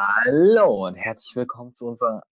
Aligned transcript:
Hallo 0.00 0.86
und 0.86 0.94
herzlich 0.94 1.34
willkommen 1.34 1.74
zu 1.74 1.86
unserer 1.86 2.22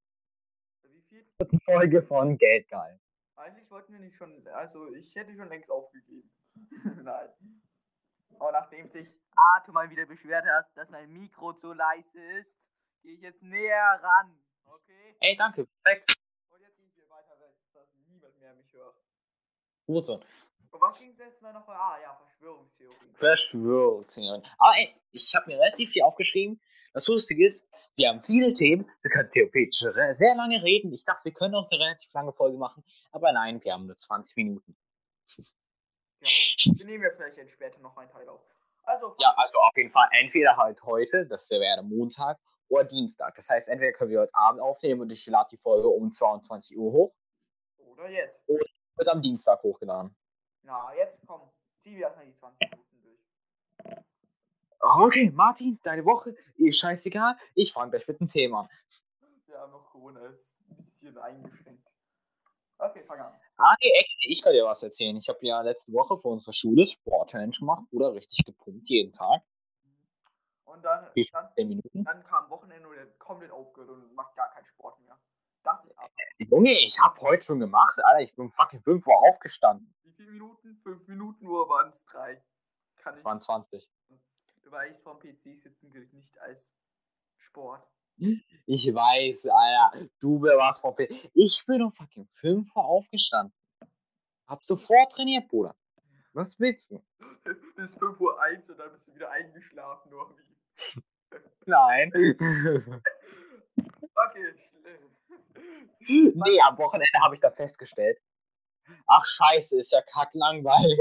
dritten 1.37 1.59
Folge 1.63 2.01
von 2.01 2.39
Geldgeil. 2.39 3.01
Eigentlich 3.35 3.69
wollten 3.73 3.93
wir 3.93 3.99
nicht 3.99 4.15
schon, 4.15 4.47
also 4.55 4.95
ich 4.95 5.13
hätte 5.17 5.35
schon 5.35 5.49
längst 5.49 5.69
aufgegeben. 5.69 6.31
Nein. 7.03 7.29
Aber 8.39 8.53
nachdem 8.53 8.87
sich 8.87 9.13
Arthur 9.35 9.75
mal 9.75 9.91
wieder 9.91 10.07
beschwert 10.07 10.47
hat, 10.47 10.67
dass 10.77 10.91
mein 10.91 11.13
Mikro 11.13 11.55
zu 11.55 11.73
leise 11.73 12.23
ist, 12.39 12.57
gehe 13.03 13.15
ich 13.15 13.21
jetzt 13.21 13.43
näher 13.43 13.99
ran. 14.01 14.39
Okay? 14.65 15.17
Ey, 15.19 15.37
danke, 15.37 15.67
perfekt. 15.83 16.15
Und 16.49 16.61
jetzt 16.61 16.79
gehen 16.79 16.93
wir 16.95 17.11
weiter 17.11 17.37
weg, 17.41 17.57
dass 17.75 17.89
niemand 18.09 18.39
mehr 18.39 18.55
mich 18.55 18.73
hört. 18.75 18.95
Gut 19.89 20.07
so. 20.07 20.21
Und 20.71 20.81
was 20.81 20.97
ging 21.01 21.17
letztes 21.17 21.43
Mal 21.43 21.53
noch? 21.53 21.67
Ah 21.67 21.99
ja, 22.01 22.15
Verschwörungstheorien. 22.15 23.15
Verschwörungstheorien. 23.17 24.45
Aber 24.57 24.77
ey, 24.77 24.95
ich 25.11 25.35
habe 25.35 25.51
mir 25.51 25.59
relativ 25.59 25.91
viel 25.91 26.05
aufgeschrieben. 26.05 26.61
Das 26.97 27.09
Lustige 27.09 27.47
ist, 27.47 27.63
wir 27.97 28.09
haben 28.09 28.23
viele 28.23 28.55
Themen. 28.55 28.91
Wir 29.03 29.11
können 29.11 29.31
theoretisch 29.31 29.83
re- 29.83 30.15
sehr 30.15 30.35
lange 30.35 30.63
reden. 30.63 30.91
Ich 30.95 31.05
dachte, 31.05 31.27
wir 31.27 31.33
können 31.33 31.55
auch 31.55 31.71
eine 31.71 31.79
relativ 31.79 32.11
lange 32.15 32.33
Folge 32.33 32.57
machen. 32.57 32.83
Aber 33.13 33.33
nein, 33.33 33.63
wir 33.63 33.75
haben 33.75 33.85
nur 33.87 33.99
20 33.99 34.35
Minuten. 34.37 34.75
Wir 36.21 36.87
nehmen 36.87 37.05
ja 37.05 37.11
vielleicht 37.15 37.51
später 37.51 37.79
noch 37.81 37.95
einen 37.99 38.11
Teil 38.11 38.27
auf. 38.31 38.41
Also, 38.85 39.15
Ja, 39.19 39.35
also 39.37 39.59
auf 39.59 39.77
jeden 39.77 39.91
Fall 39.91 40.09
entweder 40.13 40.57
halt 40.57 40.83
heute, 40.85 41.27
das 41.27 41.51
wäre 41.51 41.83
Montag, 41.83 42.39
oder 42.69 42.85
Dienstag. 42.85 43.35
Das 43.35 43.47
heißt, 43.51 43.69
entweder 43.69 43.93
können 43.93 44.11
wir 44.13 44.21
heute 44.21 44.35
Abend 44.35 44.63
aufnehmen 44.63 45.03
und 45.03 45.11
ich 45.11 45.27
lade 45.27 45.51
die 45.53 45.59
Folge 45.59 45.89
um 45.89 46.11
22 46.11 46.79
Uhr 46.79 46.93
hoch, 46.93 47.15
oder 47.77 48.09
jetzt. 48.09 48.41
wird 48.49 49.09
am 49.09 49.21
Dienstag 49.21 49.63
hochgeladen. 49.63 50.17
Na, 50.63 50.95
jetzt 50.97 51.21
komm. 51.27 51.43
Zieh 51.83 51.99
erstmal 52.01 52.25
die 52.25 52.35
20 52.35 52.59
Minuten 52.71 52.77
durch. 52.79 52.86
Okay, 54.81 55.31
Martin, 55.35 55.79
deine 55.83 56.05
Woche 56.05 56.35
ist 56.57 56.79
scheißegal. 56.79 57.37
Ich 57.55 57.73
fange 57.73 57.91
gleich 57.91 58.07
mit 58.07 58.21
dem 58.21 58.29
Thema 58.29 58.61
an. 58.61 58.69
Haben 59.55 59.73
noch 59.73 59.87
Corona, 59.91 60.21
ist 60.27 60.61
ein 60.71 60.85
bisschen 60.85 61.17
eingeschränkt. 61.19 61.87
Okay, 62.79 63.03
fang 63.05 63.19
an. 63.21 63.33
Ah, 63.57 63.75
nee, 63.83 63.91
echt, 63.99 64.17
ich 64.29 64.43
kann 64.43 64.53
dir 64.53 64.65
was 64.67 64.83
erzählen. 64.83 65.17
Ich 65.17 65.29
habe 65.31 65.39
ja 65.41 65.63
letzte 65.63 65.91
Woche 65.93 66.19
vor 66.19 66.33
unserer 66.33 66.53
Schule 66.53 66.87
Sport-Challenge 66.87 67.57
gemacht, 67.59 67.85
oder 67.91 68.13
richtig 68.13 68.45
gepumpt, 68.45 68.87
jeden 68.89 69.15
Tag. 69.15 69.41
Und 70.65 70.83
dann, 70.85 71.07
dann, 71.33 71.49
10 71.55 71.69
Minuten. 71.69 72.05
dann 72.05 72.23
kam 72.25 72.51
Wochenende 72.51 72.87
und 72.87 72.97
er 72.97 73.07
komplett 73.19 73.51
aufgehört 73.51 73.91
und 73.91 74.15
macht 74.15 74.37
gar 74.37 74.51
keinen 74.53 74.67
Sport 74.67 75.01
mehr. 75.01 75.19
Das 75.63 75.83
ist 75.85 75.99
ab. 75.99 76.11
Junge, 76.39 76.71
ich 76.73 76.99
habe 77.01 77.19
heute 77.23 77.43
schon 77.43 77.59
gemacht, 77.61 77.99
Alter. 78.05 78.21
Ich 78.23 78.35
bin 78.37 78.51
fucking 78.51 78.83
5 78.83 79.07
Uhr 79.07 79.17
aufgestanden. 79.27 79.95
Wie 80.03 80.13
viele 80.13 80.33
Minuten? 80.33 80.77
Fünf 80.83 81.09
Minuten 81.09 81.45
nur 81.47 81.67
waren 81.71 81.89
es 81.89 82.05
drei. 82.05 82.43
Kann 82.97 83.15
Das 83.15 83.21
ich. 83.21 83.25
waren 83.25 83.41
20. 83.41 83.89
Du 84.67 84.73
weißt, 84.73 85.05
vom 85.05 85.17
PC 85.21 85.63
sitzen 85.63 85.93
gilt 85.93 86.13
nicht 86.13 86.37
als 86.41 86.75
Sport. 87.37 87.87
Ich 88.17 88.93
weiß, 88.93 89.47
Alter. 89.47 90.09
Du 90.19 90.43
warst 90.43 90.81
vor 90.81 90.97
Ich 91.35 91.63
bin 91.69 91.83
um 91.83 91.93
fucking 91.93 92.27
5 92.41 92.75
Uhr 92.75 92.85
aufgestanden. 92.85 93.55
Hab 94.49 94.65
sofort 94.65 95.13
trainiert, 95.13 95.47
Bruder. 95.47 95.77
Was 96.33 96.59
willst 96.59 96.91
du? 96.91 97.01
Bis 97.77 97.97
5 97.97 98.19
Uhr 98.19 98.43
1 98.43 98.69
und 98.69 98.77
dann 98.77 98.91
bist 98.91 99.07
du 99.07 99.15
wieder 99.15 99.31
eingeschlafen, 99.31 100.11
nur 100.11 100.37
wie. 100.37 101.01
Nein. 101.67 102.13
Okay, 104.19 104.55
schlimm. 104.71 106.33
nee, 106.35 106.61
am 106.63 106.79
Wochenende 106.79 107.21
habe 107.23 107.35
ich 107.35 107.41
da 107.43 107.51
festgestellt. 107.51 108.19
Ach, 109.07 109.23
scheiße, 109.25 109.79
ist 109.79 109.93
ja 109.93 110.01
kacklangweilig. 110.01 110.99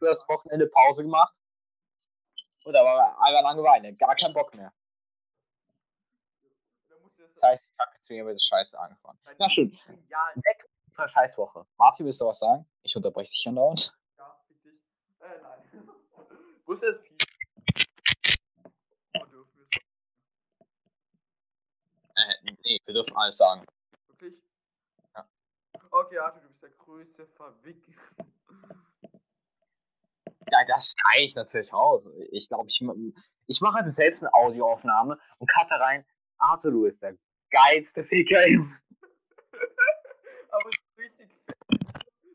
Das 0.00 0.26
Wochenende 0.28 0.66
Pause 0.66 1.02
gemacht. 1.02 1.34
Und 2.64 2.72
da 2.72 2.84
war 2.84 3.20
einfach 3.22 3.42
Langeweile. 3.42 3.94
Gar 3.94 4.16
kein 4.16 4.32
Bock 4.32 4.54
mehr. 4.54 4.72
Das 7.34 7.42
heißt, 7.42 7.64
ich 7.64 7.78
habe 7.78 7.92
jetzt 7.94 8.08
wieder 8.08 8.24
mit 8.24 8.34
der 8.34 8.40
Scheiße 8.40 8.78
angefangen. 8.78 9.18
Na 9.38 9.50
schön. 9.50 9.78
Ja, 10.08 10.18
Weg 10.34 10.64
unserer 10.86 11.08
Scheißwoche. 11.08 11.66
Martin, 11.76 12.06
willst 12.06 12.20
du 12.20 12.26
was 12.26 12.38
sagen? 12.38 12.66
Ich 12.82 12.96
unterbreche 12.96 13.30
dich 13.30 13.44
andauernd. 13.46 13.92
ja, 14.16 14.40
dich. 14.64 14.72
Äh, 15.20 15.40
nein. 15.42 15.88
Wo 16.64 16.72
ist 16.72 16.82
das 16.82 17.02
Pi? 17.02 17.16
Oh, 19.14 19.24
Äh, 22.16 22.34
nee, 22.64 22.80
wir 22.84 22.94
dürfen 22.94 23.16
alles 23.16 23.36
sagen. 23.36 23.66
Wirklich? 24.06 24.34
Ja. 25.14 25.28
Okay, 25.90 26.18
Arthur, 26.18 26.42
du 26.42 26.48
bist 26.48 26.62
der 26.62 26.70
größte 26.70 27.26
Verwickler. 27.26 27.94
Ja, 30.50 30.58
das 30.66 30.92
schneide 30.92 31.24
ich 31.24 31.34
natürlich 31.34 31.72
raus. 31.72 32.06
Ich 32.30 32.48
glaube, 32.48 32.68
ich, 32.68 32.82
ich 33.46 33.60
mache 33.60 33.78
einfach 33.78 33.90
selbst 33.90 34.22
eine 34.22 34.32
Audioaufnahme 34.34 35.18
und 35.38 35.50
cutte 35.50 35.80
rein. 35.80 36.04
Arthur, 36.38 36.70
du 36.70 36.82
bist 36.82 37.02
der 37.02 37.16
geilste 37.50 38.04
Ficker. 38.04 38.46
Junge. 38.48 38.78
Aber 40.50 40.70
so 40.70 41.02
richtig. 41.02 41.30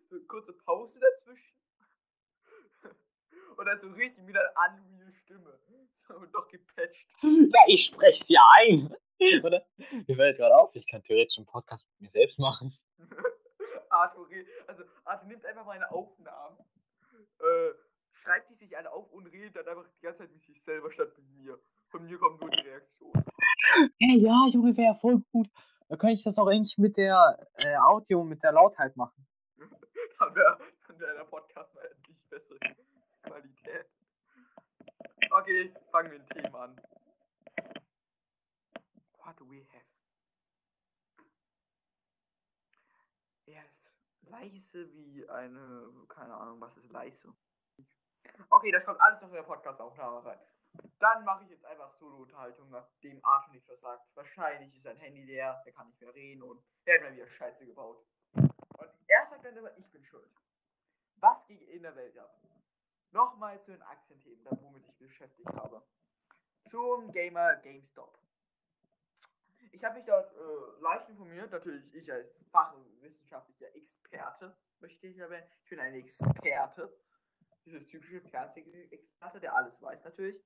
So 0.09 0.15
eine 0.15 0.25
kurze 0.25 0.53
Pause 0.53 0.99
dazwischen. 0.99 1.55
Und 3.57 3.65
dann 3.65 3.79
so 3.81 3.89
richtig 3.89 4.25
wieder 4.25 4.41
eine 4.55 4.81
unreal 4.81 5.13
Stimme. 5.13 5.59
So 6.07 6.25
doch 6.25 6.47
gepatcht. 6.47 7.05
Ja, 7.21 7.61
ich 7.67 7.85
spreche 7.85 8.23
es 8.23 8.29
ja 8.29 8.41
ein. 8.57 8.95
Oder? 9.43 9.65
Mir 10.07 10.15
fällt 10.15 10.37
gerade 10.37 10.55
auf, 10.55 10.73
ich 10.73 10.87
kann 10.87 11.03
theoretisch 11.03 11.37
einen 11.37 11.45
Podcast 11.45 11.85
mit 11.91 12.01
mir 12.01 12.09
selbst 12.09 12.39
machen. 12.39 12.77
Arthur, 13.89 14.27
also 14.67 14.83
Arthur 15.03 15.27
nimmt 15.27 15.45
einfach 15.45 15.65
meine 15.65 15.89
Aufnahmen, 15.91 16.57
äh, 17.39 17.71
schreibt 18.29 18.50
die 18.51 18.56
sich 18.56 18.78
alle 18.78 18.91
auf 18.91 19.12
und 19.12 19.25
redet 19.28 19.56
dann 19.56 19.67
einfach 19.67 19.88
die 19.90 20.01
ganze 20.01 20.19
Zeit 20.19 20.31
mit 20.31 20.45
sich 20.45 20.63
selber 20.63 20.91
statt 20.91 21.17
mit 21.17 21.28
mir. 21.31 21.59
Von 21.90 22.06
mir 22.06 22.17
kommt 22.19 22.40
nur 22.40 22.51
die 22.51 22.62
Reaktion. 22.62 23.12
Hey, 24.00 24.19
ja, 24.19 24.47
Junge, 24.51 24.78
wäre 24.78 24.95
voll 25.01 25.19
gut. 25.31 25.50
Da 25.88 25.97
könnte 25.97 26.13
ich 26.13 26.23
das 26.23 26.38
auch 26.38 26.47
eigentlich 26.47 26.78
mit 26.78 26.97
der 26.97 27.47
äh, 27.66 27.75
Audio, 27.78 28.23
mit 28.23 28.44
der 28.44 28.51
Lautheit 28.51 28.95
machen. 28.95 29.25
Dann 30.19 30.35
wäre 30.35 30.59
wär 30.89 31.13
der 31.16 31.23
Podcast 31.23 31.73
mal 31.73 31.85
endlich 31.85 32.18
bessere 32.29 32.59
Qualität. 33.23 33.88
Okay, 35.31 35.73
fangen 35.91 36.12
wir 36.12 36.19
ein 36.19 36.28
Thema 36.28 36.59
an. 36.66 36.81
What 39.18 39.39
do 39.39 39.50
we 39.50 39.66
have? 39.73 39.85
Er 43.47 43.66
ist 43.66 44.29
leise 44.29 44.94
wie 44.94 45.28
eine, 45.28 45.89
keine 46.07 46.35
Ahnung, 46.35 46.62
was 46.62 46.78
ist 46.78 46.91
leise? 46.91 47.34
Okay, 48.50 48.72
das 48.72 48.85
kommt 48.85 49.00
alles 49.02 49.22
noch 49.22 49.30
in 49.30 49.35
der 49.35 49.44
Podcast-Aufnahme 49.44 50.25
rein. 50.25 50.40
Dann 51.00 51.24
mache 51.24 51.44
ich 51.44 51.50
jetzt 51.50 51.66
einfach 51.66 51.94
Solo-Unterhaltung, 51.94 52.69
nachdem 52.69 53.24
Arthur 53.24 53.53
nicht 53.53 53.68
was 53.68 53.80
sagt. 53.80 54.16
Wahrscheinlich 54.16 54.75
ist 54.75 54.84
sein 54.84 54.97
Handy 54.97 55.24
leer, 55.24 55.62
der 55.66 55.74
kann 55.74 55.88
nicht 55.88 56.02
mehr 56.02 56.13
reden 56.13 56.44
und 56.44 56.63
der 56.85 56.96
hat 56.96 57.09
mir 57.09 57.16
wieder 57.16 57.28
Scheiße 57.28 57.66
gebaut. 57.66 58.06
Und 58.34 58.90
er 59.07 59.28
sagt 59.30 59.46
dann 59.46 59.57
immer, 59.57 59.75
ich 59.78 59.90
bin 59.91 60.03
schuld. 60.03 60.30
Was 61.18 61.46
ging 61.47 61.59
in 61.68 61.84
der 61.84 61.96
Welt 61.96 62.18
ab? 62.18 62.40
Nochmal 63.12 63.59
zu 63.62 63.72
den 63.72 63.81
Aktienthemen, 63.81 64.46
womit 64.62 64.86
ich 64.88 64.97
beschäftigt 64.97 65.50
habe. 65.53 65.81
Zum 66.69 67.12
Gamer 67.12 67.56
GameStop. 67.57 68.19
Ich 69.72 69.84
habe 69.84 69.96
mich 69.96 70.06
dort 70.06 70.31
äh, 70.34 70.81
leicht 70.81 71.09
informiert, 71.09 71.51
natürlich 71.51 71.94
ich 71.94 72.12
als 72.12 72.28
fachwissenschaftlicher 72.51 73.75
Experte, 73.75 74.56
möchte 74.80 75.07
ich 75.07 75.18
erwähnen. 75.18 75.47
Ich 75.63 75.69
bin 75.69 75.80
ein 75.80 75.94
Experte. 75.94 76.94
Dieses 77.65 77.85
typische 77.87 78.21
Fernsehexperte, 78.21 79.39
der 79.39 79.55
alles 79.55 79.81
weiß 79.81 80.03
natürlich. 80.03 80.43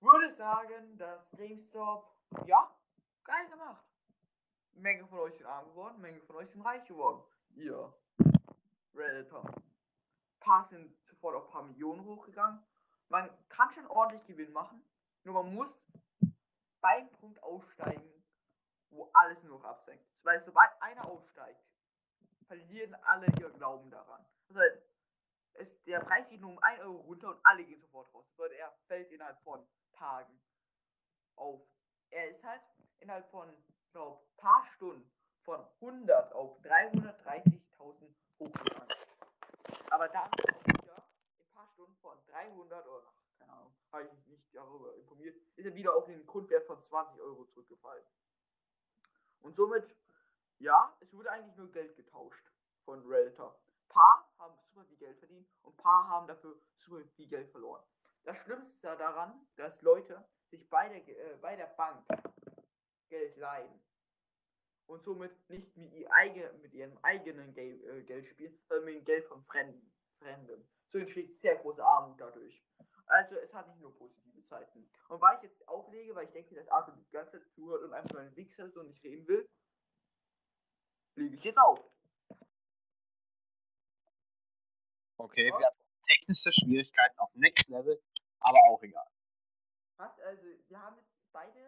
Würde 0.00 0.32
sagen, 0.34 0.96
dass 0.96 1.30
GameStop, 1.32 2.16
ja, 2.46 2.74
geil 3.24 3.48
gemacht. 3.48 3.84
Menge 4.72 5.06
von 5.06 5.18
euch 5.20 5.34
sind 5.36 5.46
arm 5.46 5.68
geworden, 5.70 6.00
Menge 6.00 6.20
von 6.22 6.36
euch 6.36 6.50
sind 6.50 6.62
reich 6.62 6.84
geworden. 6.84 7.22
Ihr 7.54 7.88
Redditor. 8.94 9.44
Paar 10.40 10.64
sind 10.64 10.96
sofort 11.06 11.34
auf 11.36 11.46
ein 11.46 11.50
paar 11.50 11.62
Millionen 11.64 12.04
hochgegangen. 12.04 12.62
Man 13.08 13.30
kann 13.48 13.70
schon 13.72 13.86
ordentlich 13.86 14.24
Gewinn 14.26 14.52
machen, 14.52 14.82
nur 15.24 15.42
man 15.42 15.54
muss 15.54 15.88
beim 16.80 17.10
Punkt 17.12 17.42
aussteigen, 17.42 18.24
wo 18.90 19.10
alles 19.14 19.42
nur 19.42 19.58
noch 19.58 19.64
absenkt. 19.64 20.04
Weil 20.22 20.40
sobald 20.42 20.70
einer 20.80 21.06
aussteigt, 21.06 21.60
verlieren 22.46 22.94
alle 23.02 23.26
ihr 23.40 23.50
Glauben 23.50 23.90
daran. 23.90 24.24
Also 24.48 24.60
es, 25.58 25.82
der 25.84 26.00
Preis 26.00 26.28
geht 26.28 26.40
nur 26.40 26.52
um 26.52 26.58
1 26.60 26.80
Euro 26.82 26.98
runter 26.98 27.30
und 27.30 27.40
alle 27.44 27.64
gehen 27.64 27.80
sofort 27.80 28.12
raus. 28.14 28.26
Weil 28.36 28.52
er 28.52 28.72
fällt 28.86 29.10
innerhalb 29.10 29.40
von 29.42 29.66
Tagen 29.92 30.40
auf. 31.36 31.62
Er 32.10 32.28
ist 32.28 32.44
halt 32.44 32.62
innerhalb 33.00 33.28
von, 33.30 33.48
glaube 33.92 34.22
paar 34.36 34.64
Stunden 34.74 35.10
von 35.42 35.64
100 35.80 36.32
auf 36.32 36.60
330.000 36.62 38.14
hochgegangen. 38.38 38.94
Aber 39.90 40.08
dann 40.08 40.30
wieder 40.66 41.08
in 41.38 41.44
ein 41.44 41.52
paar 41.54 41.68
Stunden 41.68 41.96
von 41.96 42.16
300 42.26 42.86
oder 42.86 43.12
keine 43.38 43.52
Ahnung, 43.52 43.74
habe 43.92 44.04
ich 44.04 44.12
mich 44.12 44.26
nicht 44.26 44.54
darüber 44.54 44.94
informiert, 44.94 45.36
ist 45.56 45.66
er 45.66 45.74
wieder 45.74 45.94
auf 45.94 46.06
den 46.06 46.26
Grundwert 46.26 46.66
von 46.66 46.80
20 46.80 47.20
Euro 47.20 47.44
zurückgefallen. 47.46 48.04
Und 49.40 49.56
somit, 49.56 49.96
ja, 50.58 50.94
es 51.00 51.12
wurde 51.12 51.30
eigentlich 51.30 51.56
nur 51.56 51.70
Geld 51.70 51.96
getauscht 51.96 52.44
von 52.84 53.06
Realtor. 53.06 53.58
Paar 53.88 54.30
haben 54.38 54.56
super 54.58 54.84
viel 54.84 54.96
Geld 54.98 55.18
verdient 55.18 55.48
und 55.62 55.76
paar 55.76 56.08
haben 56.08 56.26
dafür 56.26 56.60
super 56.76 57.04
viel 57.16 57.28
Geld 57.28 57.50
verloren. 57.50 57.84
das 58.24 58.36
Schlimmste 58.38 58.96
daran, 58.96 59.46
dass 59.56 59.80
Leute 59.82 60.24
sich 60.50 60.68
bei 60.68 60.88
der, 60.88 61.08
äh, 61.08 61.36
bei 61.36 61.56
der 61.56 61.66
Bank 61.66 62.04
Geld 63.08 63.36
leihen 63.36 63.80
und 64.86 65.02
somit 65.02 65.32
nicht 65.48 65.76
mit, 65.76 65.92
ihr 65.92 66.10
eigen, 66.12 66.60
mit 66.60 66.74
ihrem 66.74 66.98
eigenen 67.02 67.54
Geld, 67.54 67.82
äh, 67.84 68.02
Geld 68.02 68.26
spielen, 68.26 68.58
sondern 68.68 68.86
mit 68.86 68.94
dem 68.96 69.04
Geld 69.04 69.24
von 69.24 69.42
Fremden. 69.44 69.92
Fremden. 70.18 70.68
So 70.90 70.98
entsteht 70.98 71.40
sehr 71.40 71.56
große 71.56 71.84
Armut 71.84 72.20
dadurch. 72.20 72.62
Also 73.06 73.36
es 73.36 73.54
hat 73.54 73.68
nicht 73.68 73.80
nur 73.80 73.94
positive 73.96 74.42
Zeiten. 74.44 74.90
Und 75.08 75.20
weil 75.20 75.36
ich 75.36 75.42
jetzt 75.42 75.66
auflege, 75.68 76.14
weil 76.14 76.26
ich 76.26 76.32
denke, 76.32 76.54
dass 76.54 76.68
Arthur 76.68 76.94
die 76.94 77.10
ganze 77.10 77.32
Zeit 77.32 77.48
zuhört 77.50 77.82
und 77.82 77.92
einfach 77.92 78.12
nur 78.12 78.22
ein 78.22 78.36
Wichser 78.36 78.66
ist 78.66 78.76
und 78.76 78.88
nicht 78.88 79.02
reden 79.04 79.26
will, 79.26 79.48
lege 81.14 81.36
ich 81.36 81.44
jetzt 81.44 81.58
auf. 81.58 81.80
Okay, 85.18 85.46
wir 85.46 85.66
hatten 85.66 85.82
technische 86.06 86.52
Schwierigkeiten 86.52 87.18
auf 87.18 87.34
Next 87.34 87.68
Level, 87.68 88.00
aber 88.40 88.58
auch 88.70 88.82
egal. 88.82 89.06
Was? 89.96 90.18
Also, 90.20 90.46
wir 90.68 90.80
haben 90.80 90.96
jetzt 90.96 91.10
beide 91.32 91.60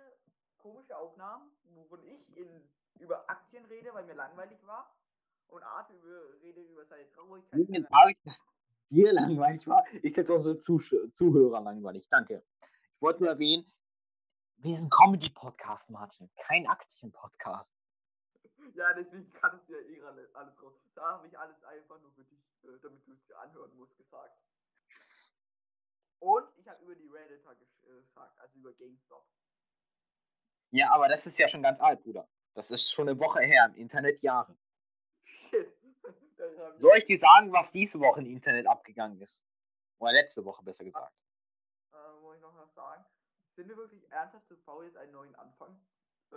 komische 0.58 0.97
Aufnahmen, 0.97 1.50
wovon 1.75 2.02
ich 2.05 2.37
in, 2.37 2.70
über 3.00 3.29
Aktien 3.29 3.64
rede, 3.67 3.93
weil 3.93 4.05
mir 4.05 4.14
langweilig 4.14 4.64
war. 4.67 4.94
Und 5.49 5.64
Arthur 5.64 5.97
über, 5.97 6.41
redet 6.43 6.69
über 6.69 6.87
seine 6.87 7.11
Traurigkeit. 7.11 7.69
Mir 7.69 7.81
ich, 7.81 8.23
dass 8.25 8.38
dir 8.88 9.12
langweilig 9.12 9.67
war, 9.67 9.85
ist 9.94 10.17
jetzt 10.17 10.31
unsere 10.31 10.58
Zusch 10.61 10.94
Zuhörer 11.12 11.61
langweilig. 11.61 12.08
Danke. 12.08 12.44
Ich 12.94 13.03
wollte 13.03 13.20
nur 13.25 13.31
erwähnen, 13.31 13.73
wir 14.58 14.76
sind 14.76 14.93
Comedy-Podcast, 14.93 15.91
Martin, 15.91 16.31
kein 16.37 16.69
Aktien-Podcast. 16.69 17.80
Ja, 18.75 18.93
deswegen 18.93 19.32
kann 19.32 19.56
es 19.56 19.69
ja 19.69 19.78
eh 19.78 20.02
alle- 20.02 20.28
alles 20.34 20.62
raus. 20.62 20.75
Da 20.94 21.12
habe 21.12 21.26
ich 21.26 21.38
alles 21.38 21.62
einfach 21.64 22.00
nur 22.00 22.12
für 22.12 22.25
dich, 22.25 22.38
äh, 22.64 22.78
damit 22.82 23.06
du 23.06 23.12
es 23.12 23.25
dir 23.26 23.38
anhören 23.38 23.75
musst, 23.76 23.96
gesagt. 23.96 24.38
Und 26.20 26.46
ich 26.58 26.69
habe 26.69 26.82
über 26.84 26.94
die 26.94 27.06
Redditor 27.08 27.52
äh, 27.52 28.00
gesagt, 28.02 28.38
also 28.40 28.58
über 28.58 28.72
GameStop. 28.75 29.26
Ja, 30.70 30.90
aber 30.93 31.08
das 31.08 31.25
ist 31.26 31.38
ja 31.38 31.49
schon 31.49 31.62
ganz 31.62 31.81
alt, 31.81 32.02
Bruder. 32.02 32.28
Das 32.55 32.70
ist 32.70 32.90
schon 32.93 33.08
eine 33.08 33.19
Woche 33.19 33.40
her 33.40 33.67
im 33.67 33.75
Internet, 33.75 34.22
Jahre. 34.22 34.56
Shit. 35.25 35.76
Soll 36.78 36.96
ich 36.99 37.05
dir 37.06 37.19
sagen, 37.19 37.52
was 37.52 37.70
diese 37.72 37.99
Woche 38.00 38.20
im 38.20 38.26
Internet 38.26 38.67
abgegangen 38.67 39.20
ist? 39.20 39.43
Oder 39.99 40.12
letzte 40.12 40.44
Woche, 40.44 40.62
besser 40.64 40.84
gesagt. 40.84 41.12
äh, 41.93 42.12
muss 42.20 42.37
ich 42.37 42.40
noch 42.43 42.56
was 42.56 42.72
sagen? 42.75 43.05
Sind 43.56 43.69
wir 43.69 43.76
wirklich 43.76 44.11
ernsthaft 44.11 44.46
zu 44.46 44.56
faul, 44.58 44.84
jetzt 44.87 44.96
einen 44.96 45.12
neuen 45.12 45.34
Anfang 45.34 45.78
äh, 46.31 46.37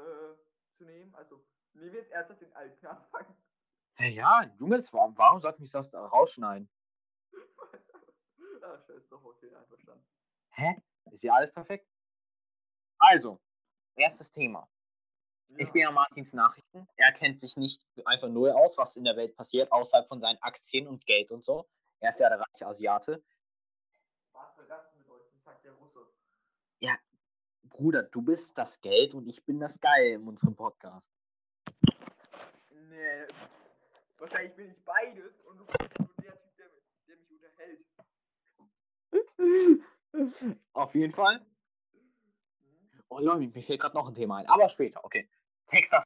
zu 0.78 0.84
nehmen? 0.86 1.14
Also, 1.16 1.46
nehmen 1.74 1.92
wir 1.92 2.00
jetzt 2.02 2.12
ernsthaft 2.12 2.42
den 2.42 2.54
alten 2.54 2.86
Anfang? 2.88 3.26
Ja, 4.00 4.06
ja, 4.08 4.44
Junge, 4.60 4.80
das 4.82 4.92
war- 4.94 5.16
warum 5.18 5.42
sollte 5.42 5.62
mich 5.62 5.72
das 5.72 5.90
da 5.92 6.06
rausschneiden? 6.06 6.70
ah, 8.62 8.80
scheiß 8.88 9.08
doch, 9.10 9.24
okay, 9.24 9.54
einverstanden. 9.56 10.06
Hä? 10.52 10.82
Ist 11.12 11.22
hier 11.22 11.34
alles 11.34 11.52
perfekt? 11.52 11.88
Also, 13.00 13.40
erstes 13.96 14.32
Thema. 14.32 14.68
Ich 15.58 15.72
bin 15.72 15.82
ja 15.84 15.92
Martins 15.92 16.34
Nachrichten. 16.34 16.88
Er 16.96 17.12
kennt 17.12 17.40
sich 17.40 17.56
nicht 17.58 17.86
einfach 18.06 18.30
null 18.30 18.50
aus, 18.52 18.76
was 18.78 18.96
in 18.96 19.04
der 19.04 19.16
Welt 19.18 19.36
passiert, 19.36 19.72
außerhalb 19.72 20.08
von 20.08 20.20
seinen 20.20 20.42
Aktien 20.42 20.88
und 20.88 21.06
Geld 21.06 21.30
und 21.32 21.44
so. 21.44 21.68
Er 22.00 22.10
ist 22.10 22.20
ja 22.20 22.30
der 22.30 22.40
reiche 22.40 22.66
Asiate. 22.66 23.24
Was 24.32 24.56
soll 24.56 24.66
das 24.68 24.92
bedeuten, 24.96 25.40
sagt 25.44 25.64
der 25.64 25.74
Russe. 25.74 26.08
Bruder, 27.70 28.04
du 28.04 28.22
bist 28.22 28.56
das 28.58 28.80
Geld 28.82 29.14
und 29.16 29.28
ich 29.28 29.44
bin 29.46 29.60
das 29.60 29.80
Geil 29.80 30.12
in 30.14 30.28
unserem 30.28 30.56
Podcast. 30.56 31.10
Nee, 32.94 33.26
wahrscheinlich 34.20 34.56
bin 34.56 34.70
ich 34.70 34.86
beides 34.86 35.42
und 35.42 35.58
du 35.58 35.66
bist 35.66 36.00
nur 36.00 36.10
der 36.22 36.40
Typ, 36.40 36.56
der, 36.58 36.70
der 37.08 37.18
mich 37.18 37.32
unterhält. 37.32 37.86
Auf 40.74 40.94
jeden 40.94 41.14
Fall. 41.14 41.40
Hm? 41.40 42.14
Oh 43.10 43.20
Leute, 43.20 43.48
mir 43.48 43.64
fällt 43.64 43.82
gerade 43.82 43.96
noch 43.96 44.08
ein 44.08 44.14
Thema 44.14 44.38
ein, 44.38 44.48
aber 44.48 44.70
später, 44.70 45.04
okay. 45.04 45.28
Texas. 45.68 46.04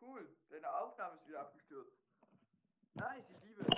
Cool, 0.00 0.34
deine 0.48 0.72
Aufnahme 0.72 1.16
ist 1.16 1.28
wieder 1.28 1.40
abgestürzt. 1.40 1.92
Nice, 2.94 3.24
ich 3.36 3.44
liebe 3.44 3.60
es. 3.60 3.68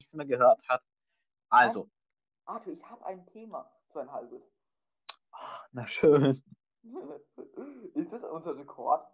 nichts 0.00 0.12
mehr 0.12 0.26
gehört 0.26 0.68
hat. 0.68 0.82
Also, 1.48 1.88
Arthur, 2.44 2.74
ich 2.74 2.84
habe 2.84 3.06
ein 3.06 3.24
Thema. 3.28 3.70
So 3.94 4.00
ein 4.00 4.12
halbes. 4.12 4.42
Na 5.72 5.86
schön. 5.86 6.42
ist 7.94 8.12
das 8.12 8.24
unser 8.24 8.56
Rekord? 8.56 9.06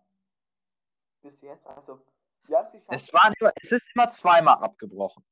Bis 1.23 1.41
jetzt? 1.43 1.67
Also, 1.67 2.01
wir 2.45 2.59
haben 2.59 2.67
es 2.67 2.73
geschafft. 2.73 2.93
Es, 2.93 3.13
war 3.13 3.33
nur, 3.41 3.53
es 3.63 3.73
ist 3.73 3.91
immer 3.95 4.11
zweimal 4.11 4.55
abgebrochen. 4.57 5.25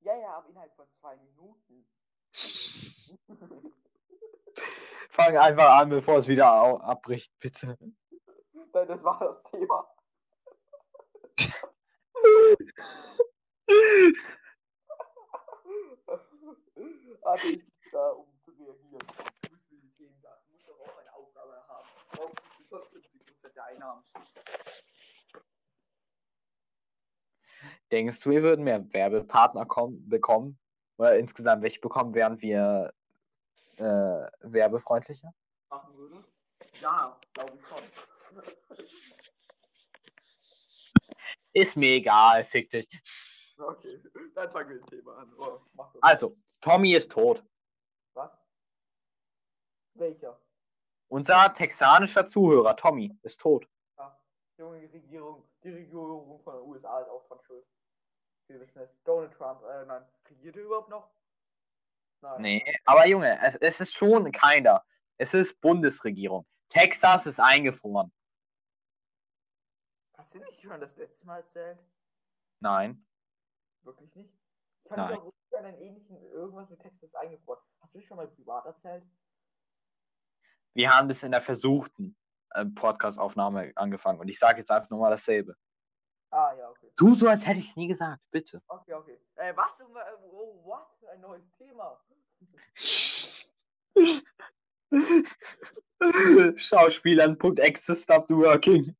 Ja, 0.00 0.14
ja, 0.16 0.36
aber 0.36 0.48
innerhalb 0.48 0.74
von 0.76 0.86
zwei 1.00 1.16
Minuten. 1.16 1.88
Fang 5.10 5.36
einfach 5.36 5.80
an, 5.80 5.88
bevor 5.88 6.18
es 6.18 6.28
wieder 6.28 6.46
abbricht, 6.82 7.32
bitte. 7.40 7.76
Nein, 8.72 8.88
das 8.88 9.02
war 9.02 9.18
das 9.18 9.42
Thema. 9.50 9.90
Arthur, 17.26 17.50
ich 17.50 17.90
da, 17.90 18.10
um 18.10 18.26
zu 18.44 18.52
reagieren. 18.52 19.02
Du 19.42 19.50
musst 19.50 19.68
mir 19.70 19.80
die 19.80 19.90
Themen 19.96 20.16
sagen. 20.22 20.40
Du 20.46 20.52
musst 20.54 20.68
doch 20.68 20.78
auch 20.80 20.98
eine 20.98 21.12
Aufgabe 21.14 21.56
kriegst 22.16 22.58
du 22.58 22.64
sonst 22.68 22.94
50% 22.94 23.54
der 23.54 23.64
Einnahmen? 23.64 24.04
Denkst 27.92 28.20
du, 28.20 28.30
wir 28.30 28.42
würden 28.42 28.64
mehr 28.64 28.92
Werbepartner 28.92 29.64
kommen, 29.66 30.08
bekommen? 30.08 30.58
Oder 30.98 31.18
insgesamt 31.18 31.62
welche 31.62 31.80
bekommen, 31.80 32.14
wären 32.14 32.40
wir 32.40 32.92
äh, 33.76 33.82
werbefreundlicher? 34.40 35.32
Machen 35.68 35.96
würde? 35.96 36.24
Ja, 36.80 37.18
glaube 37.34 37.52
ich 37.56 37.66
schon. 37.66 37.82
Ist 41.52 41.76
mir 41.76 41.96
egal, 41.96 42.44
fick 42.44 42.70
dich. 42.70 42.88
Okay, 43.58 44.02
dann 44.34 44.50
fangen 44.50 44.70
wir 44.70 44.80
das 44.80 44.88
Thema 44.90 45.16
an. 45.16 45.32
Oh. 45.38 45.60
Also, 46.02 46.36
Tommy 46.60 46.94
ist 46.94 47.10
tot. 47.10 47.42
Was? 48.12 48.30
Welcher? 49.94 50.38
Unser 51.08 51.54
texanischer 51.54 52.28
Zuhörer, 52.28 52.76
Tommy, 52.76 53.16
ist 53.22 53.40
tot. 53.40 53.68
Ja, 53.96 54.18
junge 54.58 54.92
Regierung, 54.92 55.48
die 55.62 55.70
Regierung 55.70 56.40
von 56.42 56.54
den 56.54 56.62
USA 56.64 57.00
ist 57.00 57.08
auch 57.08 57.26
dran 57.28 57.40
schuld. 57.46 57.66
Wir 58.48 58.60
wissen 58.60 58.80
es. 58.80 58.90
Donald 59.04 59.32
Trump, 59.32 59.62
äh, 59.62 59.84
nein. 59.86 60.04
Regiert 60.28 60.56
er 60.56 60.62
überhaupt 60.62 60.88
noch? 60.88 61.10
Nein. 62.22 62.42
Nee, 62.42 62.74
aber 62.84 63.06
Junge, 63.06 63.38
es, 63.42 63.54
es 63.56 63.80
ist 63.80 63.94
schon 63.94 64.30
keiner. 64.32 64.84
Es 65.18 65.32
ist 65.34 65.60
Bundesregierung. 65.60 66.46
Texas 66.68 67.26
ist 67.26 67.40
eingefroren. 67.40 68.12
Hast 70.16 70.34
du 70.34 70.38
nicht 70.38 70.60
schon 70.60 70.80
das 70.80 70.96
letzte 70.96 71.26
Mal 71.26 71.38
erzählt? 71.38 71.78
Nein. 72.60 73.06
Wirklich 73.82 74.14
nicht? 74.14 74.34
Ich 74.82 74.88
kann 74.88 74.98
Nein. 74.98 75.10
mich 75.10 75.20
auch 75.20 75.24
wirklich 75.24 75.58
an 75.58 75.64
einen 75.66 75.78
ähnlichen, 75.78 76.22
irgendwas 76.32 76.68
mit 76.70 76.80
Texas 76.80 77.14
eingefroren. 77.14 77.60
Hast 77.80 77.94
du 77.94 77.98
das 77.98 78.06
schon 78.06 78.16
mal 78.16 78.28
privat 78.28 78.66
erzählt? 78.66 79.04
Wir 80.76 80.94
haben 80.94 81.08
das 81.08 81.22
in 81.22 81.32
der 81.32 81.40
versuchten 81.40 82.14
äh, 82.50 82.66
Podcast-Aufnahme 82.66 83.72
angefangen 83.76 84.20
und 84.20 84.28
ich 84.28 84.38
sage 84.38 84.58
jetzt 84.58 84.70
einfach 84.70 84.90
nochmal 84.90 85.10
dasselbe. 85.10 85.56
Ah, 86.30 86.52
ja, 86.52 86.68
okay. 86.68 86.92
Du 86.96 87.14
so, 87.14 87.28
als 87.28 87.46
hätte 87.46 87.60
ich 87.60 87.70
es 87.70 87.76
nie 87.76 87.88
gesagt, 87.88 88.20
bitte. 88.30 88.60
Okay, 88.68 88.92
okay. 88.92 89.18
Äh, 89.36 89.56
was? 89.56 89.70
Äh, 89.80 89.84
Oh, 90.30 90.60
what? 90.64 90.86
Ein 91.10 91.22
neues 91.22 91.50
Thema. 91.56 91.98
Schauspielern.exe 96.58 97.96
stopped 97.96 98.28
working. 98.28 98.94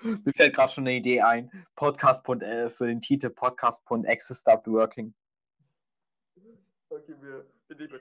Mir 0.00 0.32
fällt 0.34 0.54
gerade 0.54 0.72
schon 0.72 0.86
eine 0.86 0.96
Idee 0.96 1.20
ein. 1.20 1.50
Podcast. 1.76 2.26
Äh, 2.26 2.70
für 2.70 2.86
den 2.86 3.02
Titel 3.02 3.28
Podcast.exe 3.28 4.34
stopped 4.34 4.66
working. 4.66 5.14
okay, 6.88 7.14
wir. 7.20 7.44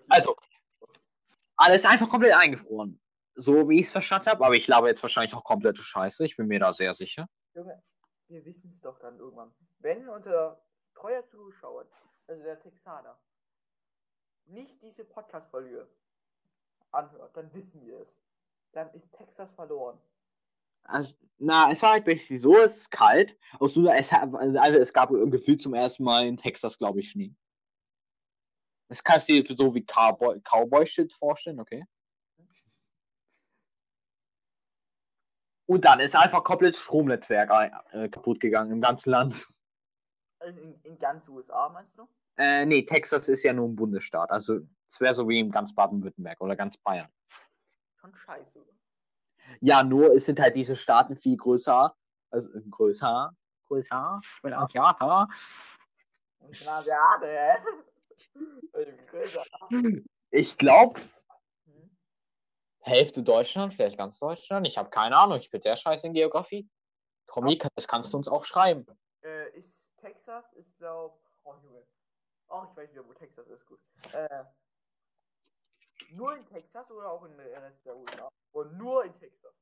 Also, 0.09 0.36
alles 1.57 1.86
einfach 1.86 2.09
komplett 2.09 2.33
eingefroren. 2.33 3.00
So 3.36 3.69
wie 3.69 3.79
ich 3.79 3.88
es 3.88 3.91
verstanden 3.91 4.29
habe, 4.29 4.45
aber 4.45 4.55
ich 4.55 4.65
glaube 4.65 4.88
jetzt 4.88 5.01
wahrscheinlich 5.03 5.33
auch 5.33 5.43
komplette 5.43 5.81
Scheiße. 5.81 6.25
Ich 6.25 6.38
bin 6.38 6.47
mir 6.47 6.59
da 6.59 6.74
sehr 6.74 6.95
sicher. 6.95 7.27
Junge, 7.53 7.83
wir 8.27 8.45
wissen 8.45 8.69
es 8.71 8.81
doch 8.81 9.00
dann 9.00 9.19
irgendwann. 9.19 9.53
Wenn 9.79 10.07
unser 10.09 10.62
treuer 10.95 11.25
Zuschauer, 11.27 11.86
also 12.27 12.43
der 12.43 12.59
Texaner, 12.59 13.17
nicht 14.45 14.81
diese 14.81 15.03
Podcast-Folge 15.03 15.88
anhört, 16.91 17.36
dann 17.36 17.53
wissen 17.53 17.86
wir 17.86 18.00
es. 18.00 18.07
Dann 18.71 18.91
ist 18.93 19.12
Texas 19.13 19.53
verloren. 19.53 20.00
Also, 20.83 21.13
na, 21.38 21.71
es 21.71 21.81
war 21.81 21.91
halt 21.93 22.05
basically 22.05 22.39
so, 22.39 22.57
es 22.57 22.77
ist 22.77 22.91
kalt. 22.91 23.38
Aus 23.59 23.74
so, 23.74 23.88
es, 23.89 24.12
also, 24.12 24.77
es 24.77 24.93
gab 24.93 25.09
gefühlt 25.09 25.62
zum 25.62 25.74
ersten 25.74 26.03
Mal 26.03 26.25
in 26.25 26.38
Texas, 26.38 26.77
glaube 26.77 27.01
ich, 27.01 27.12
Schnee. 27.12 27.36
Das 28.89 29.03
kannst 29.03 29.27
du 29.27 29.44
dir 29.44 29.56
so 29.56 29.74
wie 29.75 29.84
Cowboy, 29.84 30.39
Cowboy-Shit 30.41 31.13
vorstellen, 31.13 31.60
okay? 31.60 31.86
Und 35.65 35.84
dann 35.84 36.00
ist 36.00 36.15
einfach 36.15 36.44
komplett 36.46 36.77
Stromnetzwerk 36.77 37.51
äh, 37.91 38.08
kaputt 38.08 38.39
gegangen 38.39 38.72
im 38.72 38.82
ganzen 38.82 39.10
Land. 39.10 39.48
In, 40.46 40.79
in, 40.84 40.98
ganz 40.98 41.27
USA, 41.27 41.67
meinst 41.70 41.98
du? 41.98 42.08
Äh, 42.38 42.65
nee, 42.65 42.84
Texas 42.84 43.27
ist 43.27 43.44
ja 43.44 43.51
nur 43.51 43.67
ein 43.67 43.75
Bundesstaat. 43.75 44.32
Also 44.32 44.60
es 44.89 45.01
wäre 45.01 45.13
so 45.13 45.27
wie 45.27 45.39
in 45.39 45.51
ganz 45.51 45.75
Baden-Württemberg 45.75 46.39
oder 46.39 46.56
ganz 46.56 46.77
Bayern. 46.77 47.10
Schon 48.00 48.15
scheiße. 48.15 48.65
Ja, 49.60 49.84
nur 49.84 50.13
es 50.13 50.25
sind 50.25 50.39
halt 50.39 50.56
diese 50.56 50.77
Staaten 50.77 51.17
viel 51.17 51.36
größer. 51.36 51.94
Also 52.29 52.53
äh, 52.53 52.62
größer. 52.70 53.36
Größer. 53.65 54.22
Asiater. 54.44 55.27
Na, 56.63 56.82
ja, 56.82 57.20
hä? 57.22 57.58
Größer. 57.58 57.87
Ich 60.32 60.58
glaube, 60.58 61.00
Hm? 61.65 61.98
Hälfte 62.79 63.24
Deutschland, 63.24 63.74
vielleicht 63.74 63.98
ganz 63.98 64.17
Deutschland. 64.20 64.67
Ich 64.67 64.77
habe 64.77 64.89
keine 64.89 65.17
Ahnung. 65.17 65.39
Ich 65.39 65.50
bin 65.50 65.62
sehr 65.62 65.77
scheiße 65.77 66.08
in 66.08 66.13
Geografie. 66.13 66.70
Tommy, 67.27 67.58
das 67.75 67.88
kannst 67.88 68.13
du 68.13 68.17
uns 68.17 68.27
auch 68.27 68.46
schreiben. 68.46 68.86
Äh, 69.24 69.50
ist 69.58 69.91
Texas, 69.98 70.51
ist 70.53 70.77
glaub. 70.77 71.20
Oh, 71.44 71.56
Junge. 71.63 71.86
Oh, 72.50 72.63
ich 72.70 72.77
weiß 72.77 72.91
wieder, 72.91 73.06
wo 73.06 73.13
Texas 73.13 73.48
ist, 73.48 73.65
gut. 73.65 73.79
Äh, 74.13 74.46
nur 76.12 76.38
in 76.38 76.46
Texas 76.46 76.89
oder 76.91 77.12
auch 77.12 77.24
in 77.25 77.36
der 77.36 77.62
Rest 77.62 77.86
der 77.86 77.98
USA? 77.98 78.29
Und 78.53 78.77
nur 78.77 79.03
in 79.03 79.13
Texas. 79.20 79.53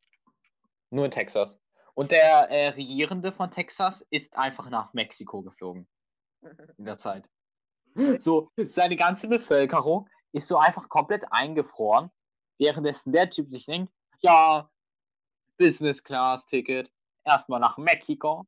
Nur 0.92 1.06
in 1.06 1.12
Texas. 1.12 1.58
Und 1.96 2.12
der 2.12 2.50
äh, 2.52 2.70
Regierende 2.70 3.32
von 3.32 3.50
Texas 3.50 4.06
ist 4.12 4.36
einfach 4.38 4.70
nach 4.70 4.94
Mexiko 4.94 5.42
geflogen 5.42 5.88
in 6.78 6.86
der 6.86 7.00
Zeit. 7.00 7.28
So, 8.20 8.52
seine 8.72 8.96
ganze 8.98 9.28
Bevölkerung 9.28 10.10
ist 10.34 10.48
so 10.48 10.58
einfach 10.58 10.90
komplett 10.90 11.24
eingefroren, 11.32 12.12
währenddessen 12.58 13.14
der 13.14 13.30
Typ 13.30 13.50
sich 13.50 13.66
denkt, 13.66 13.94
ja, 14.20 14.70
Business 15.58 16.04
Class 16.04 16.46
Ticket, 16.46 16.92
erstmal 17.24 17.60
nach 17.60 17.78
Mexiko. 17.78 18.46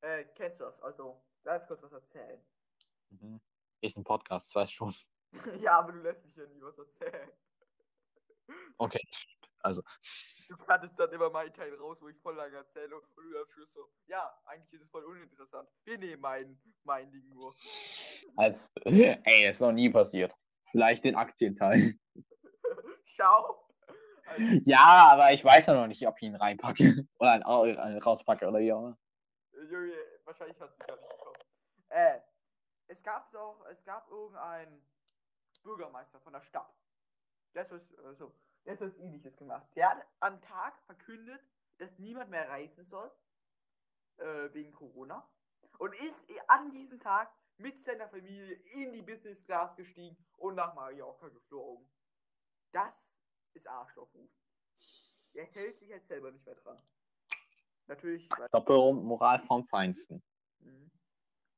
äh, 0.00 0.24
kennst 0.34 0.60
du 0.60 0.64
das? 0.64 0.80
Also, 0.80 1.22
darf 1.44 1.62
ich 1.62 1.68
kurz 1.68 1.82
was 1.82 1.92
erzählen? 1.92 2.40
Mhm. 3.10 3.40
Ist 3.82 3.96
ein 3.96 4.04
Podcast, 4.04 4.54
weißt 4.54 4.72
schon. 4.72 4.94
ja, 5.60 5.78
aber 5.78 5.92
du 5.92 5.98
lässt 5.98 6.24
mich 6.24 6.36
ja 6.36 6.46
nie 6.46 6.62
was 6.62 6.78
erzählen. 6.78 7.30
Okay. 8.78 9.02
Also, 9.60 9.82
Du 10.52 10.64
kannst 10.66 10.98
dann 11.00 11.10
immer 11.12 11.30
meinen 11.30 11.52
Teil 11.54 11.74
raus, 11.76 11.96
wo 12.02 12.08
ich 12.08 12.16
voll 12.20 12.34
lange 12.36 12.56
erzähle 12.56 12.94
und 12.94 13.04
du 13.16 13.38
am 13.40 13.48
Schluss 13.52 13.72
so, 13.72 13.88
ja, 14.06 14.38
eigentlich 14.44 14.70
ist 14.74 14.82
es 14.82 14.90
voll 14.90 15.02
uninteressant. 15.04 15.66
Wir 15.84 15.96
nehmen 15.96 16.20
mein, 16.20 16.60
mein 16.84 17.10
Ding 17.10 17.26
nur. 17.30 17.54
als, 18.36 18.70
ey, 18.84 19.46
das 19.46 19.56
ist 19.56 19.60
noch 19.60 19.72
nie 19.72 19.88
passiert. 19.88 20.34
Vielleicht 20.70 21.04
den 21.04 21.16
Aktienteil. 21.16 21.98
Schau. 23.16 23.66
Also, 24.26 24.42
Ja, 24.66 25.08
aber 25.12 25.32
ich 25.32 25.42
weiß 25.42 25.66
ja 25.66 25.74
noch 25.74 25.86
nicht, 25.86 26.06
ob 26.06 26.16
ich 26.18 26.24
ihn 26.24 26.36
reinpacke. 26.36 27.06
Oder 27.18 27.30
ein, 27.32 27.42
Au- 27.44 27.64
äh, 27.64 27.98
rauspacke 27.98 28.46
oder 28.46 28.58
wie 28.58 28.72
auch 28.72 28.80
immer. 28.80 28.98
Junge, 29.70 29.96
wahrscheinlich 30.24 30.60
hast 30.60 30.78
du 30.78 30.86
gar 30.86 30.96
nicht 30.96 31.08
bekommen. 31.08 31.36
Äh, 31.88 32.20
es 32.88 33.02
gab 33.02 33.30
doch, 33.32 33.64
es 33.70 33.82
gab 33.84 34.06
irgendeinen 34.10 34.86
Bürgermeister 35.62 36.20
von 36.20 36.34
der 36.34 36.42
Stadt. 36.42 36.74
Hat 37.56 37.70
was, 37.70 37.90
äh, 37.92 38.14
so, 38.18 38.34
der 38.64 38.74
hat 38.74 38.80
was 38.80 38.96
ähnliches 38.98 39.36
gemacht. 39.36 39.66
Der 39.74 39.90
hat 39.90 40.06
am 40.20 40.40
Tag 40.42 40.80
verkündet, 40.82 41.40
dass 41.78 41.98
niemand 41.98 42.30
mehr 42.30 42.48
reisen 42.48 42.84
soll, 42.84 43.10
äh, 44.18 44.52
wegen 44.52 44.72
Corona. 44.72 45.28
Und 45.78 45.94
ist 45.94 46.24
an 46.48 46.70
diesem 46.70 47.00
Tag 47.00 47.32
mit 47.56 47.82
seiner 47.84 48.08
Familie 48.08 48.54
in 48.74 48.92
die 48.92 49.02
Business 49.02 49.42
Class 49.44 49.74
gestiegen 49.76 50.16
und 50.36 50.54
nach 50.54 50.74
Mallorca 50.74 51.28
geflogen. 51.28 51.88
Das 52.72 53.18
ist 53.54 53.68
Arschlochmove. 53.68 54.30
Er 55.34 55.46
hält 55.46 55.78
sich 55.78 55.88
jetzt 55.88 56.08
selber 56.08 56.30
nicht 56.30 56.44
mehr 56.44 56.54
dran. 56.56 56.76
Natürlich, 57.86 58.28
Doppelmoral 58.52 59.40
vom 59.40 59.66
Feinsten. 59.66 60.22
Mhm. 60.60 60.90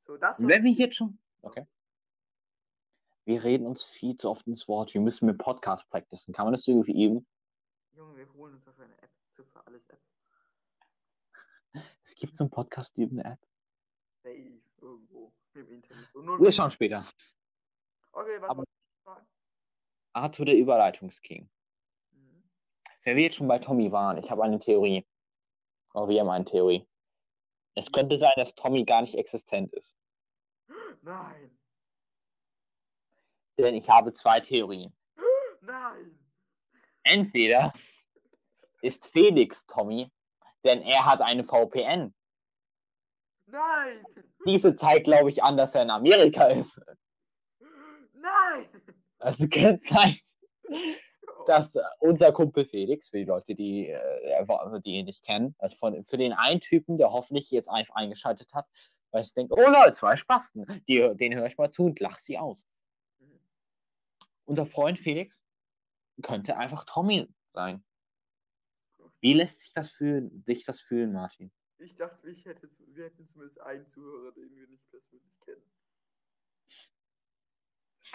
So, 0.05 0.17
das 0.17 0.37
wenn 0.39 0.63
wir 0.63 0.71
jetzt 0.71 0.95
schon. 0.95 1.19
Okay. 1.41 1.67
Wir 3.25 3.43
reden 3.43 3.65
uns 3.65 3.83
viel 3.83 4.15
zu 4.17 4.29
oft 4.29 4.45
ins 4.45 4.67
Wort. 4.67 4.93
Wir 4.93 5.01
müssen 5.01 5.25
mit 5.25 5.39
Podcast 5.39 5.89
practicen. 5.89 6.33
Kann 6.33 6.45
man 6.45 6.53
das 6.53 6.67
irgendwie 6.67 7.05
üben? 7.05 7.27
Junge, 7.93 8.15
wir 8.17 8.31
holen 8.33 8.53
uns 8.53 8.63
dafür 8.63 8.85
eine 8.85 8.97
App. 9.01 9.09
Für 9.33 9.65
alles 9.65 9.83
App. 9.89 9.99
Es 12.03 12.15
gibt 12.15 12.37
so 12.37 12.43
einen 12.43 12.51
Podcast 12.51 12.97
üben 12.97 13.19
App. 13.19 13.39
Safe. 14.23 14.61
Irgendwo. 14.79 15.33
Im 15.55 15.69
Internet. 15.69 16.09
Wir 16.13 16.51
schauen 16.51 16.71
später. 16.71 17.05
Okay, 18.11 18.39
was 18.41 18.49
Aber-? 18.49 18.63
Arthur 20.13 20.45
der 20.45 20.57
Überleitungsking. 20.57 21.49
Mhm. 22.11 22.43
Wenn 23.03 23.17
wir 23.17 23.23
jetzt 23.23 23.35
schon 23.35 23.47
bei 23.47 23.59
Tommy 23.59 23.91
waren, 23.91 24.17
ich 24.17 24.29
habe 24.29 24.43
eine 24.43 24.59
Theorie. 24.59 25.05
Oh, 25.93 26.07
wir 26.07 26.21
haben 26.21 26.29
eine 26.29 26.45
Theorie. 26.45 26.87
Es 27.73 27.91
könnte 27.91 28.19
sein, 28.19 28.31
dass 28.35 28.53
Tommy 28.55 28.85
gar 28.85 29.01
nicht 29.01 29.15
existent 29.15 29.73
ist. 29.73 29.95
Nein. 31.01 31.57
Denn 33.57 33.75
ich 33.75 33.89
habe 33.89 34.13
zwei 34.13 34.39
Theorien. 34.39 34.93
Nein. 35.61 36.19
Entweder 37.03 37.73
ist 38.81 39.07
Felix 39.07 39.65
Tommy, 39.67 40.11
denn 40.63 40.81
er 40.81 41.05
hat 41.05 41.21
eine 41.21 41.43
VPN. 41.43 42.13
Nein. 43.47 44.03
Diese 44.45 44.75
zeigt, 44.75 45.05
glaube 45.05 45.29
ich, 45.29 45.43
an, 45.43 45.57
dass 45.57 45.75
er 45.75 45.83
in 45.83 45.89
Amerika 45.89 46.45
ist. 46.47 46.81
Nein. 48.13 48.67
Also 49.19 49.47
kann 49.47 49.75
es 49.75 49.83
sein, 49.87 50.19
dass 51.47 51.75
äh, 51.75 51.81
unser 51.99 52.31
Kumpel 52.31 52.65
Felix, 52.65 53.09
für 53.09 53.17
die 53.17 53.25
Leute, 53.25 53.55
die, 53.55 53.89
äh, 53.89 54.81
die 54.83 54.95
ihn 54.95 55.05
nicht 55.05 55.23
kennen, 55.23 55.55
also 55.59 55.77
von, 55.77 56.05
für 56.05 56.17
den 56.17 56.33
einen 56.33 56.59
Typen, 56.59 56.97
der 56.97 57.11
hoffentlich 57.11 57.49
jetzt 57.51 57.69
einfach 57.69 57.95
eingeschaltet 57.95 58.53
hat, 58.53 58.67
weil 59.11 59.23
ich 59.23 59.33
denke, 59.33 59.55
oh 59.55 59.69
Leute, 59.69 59.93
zwei 59.93 60.17
Spasten, 60.17 60.83
die, 60.87 61.15
den 61.15 61.35
höre 61.35 61.47
ich 61.47 61.57
mal 61.57 61.71
zu 61.71 61.85
und 61.85 61.99
lach 61.99 62.19
sie 62.19 62.37
aus. 62.37 62.65
Unser 64.45 64.65
Freund 64.65 64.99
Felix 64.99 65.43
könnte 66.21 66.57
einfach 66.57 66.85
Tommy 66.85 67.27
sein. 67.53 67.83
Wie 69.19 69.33
lässt 69.33 69.59
sich 69.59 69.73
das 69.73 69.91
fühlen, 69.91 70.43
sich 70.45 70.65
das 70.65 70.81
fühlen, 70.81 71.11
Martin? 71.11 71.51
Ich 71.79 71.95
dachte, 71.95 72.29
ich 72.29 72.45
hätte, 72.45 72.69
wir 72.77 73.05
hätten 73.05 73.25
zumindest 73.25 73.59
einen 73.59 73.85
Zuhörer, 73.87 74.31
den 74.31 74.55
wir 74.55 74.67
nicht 74.67 74.89
persönlich 74.89 75.39
kennen. 75.41 75.63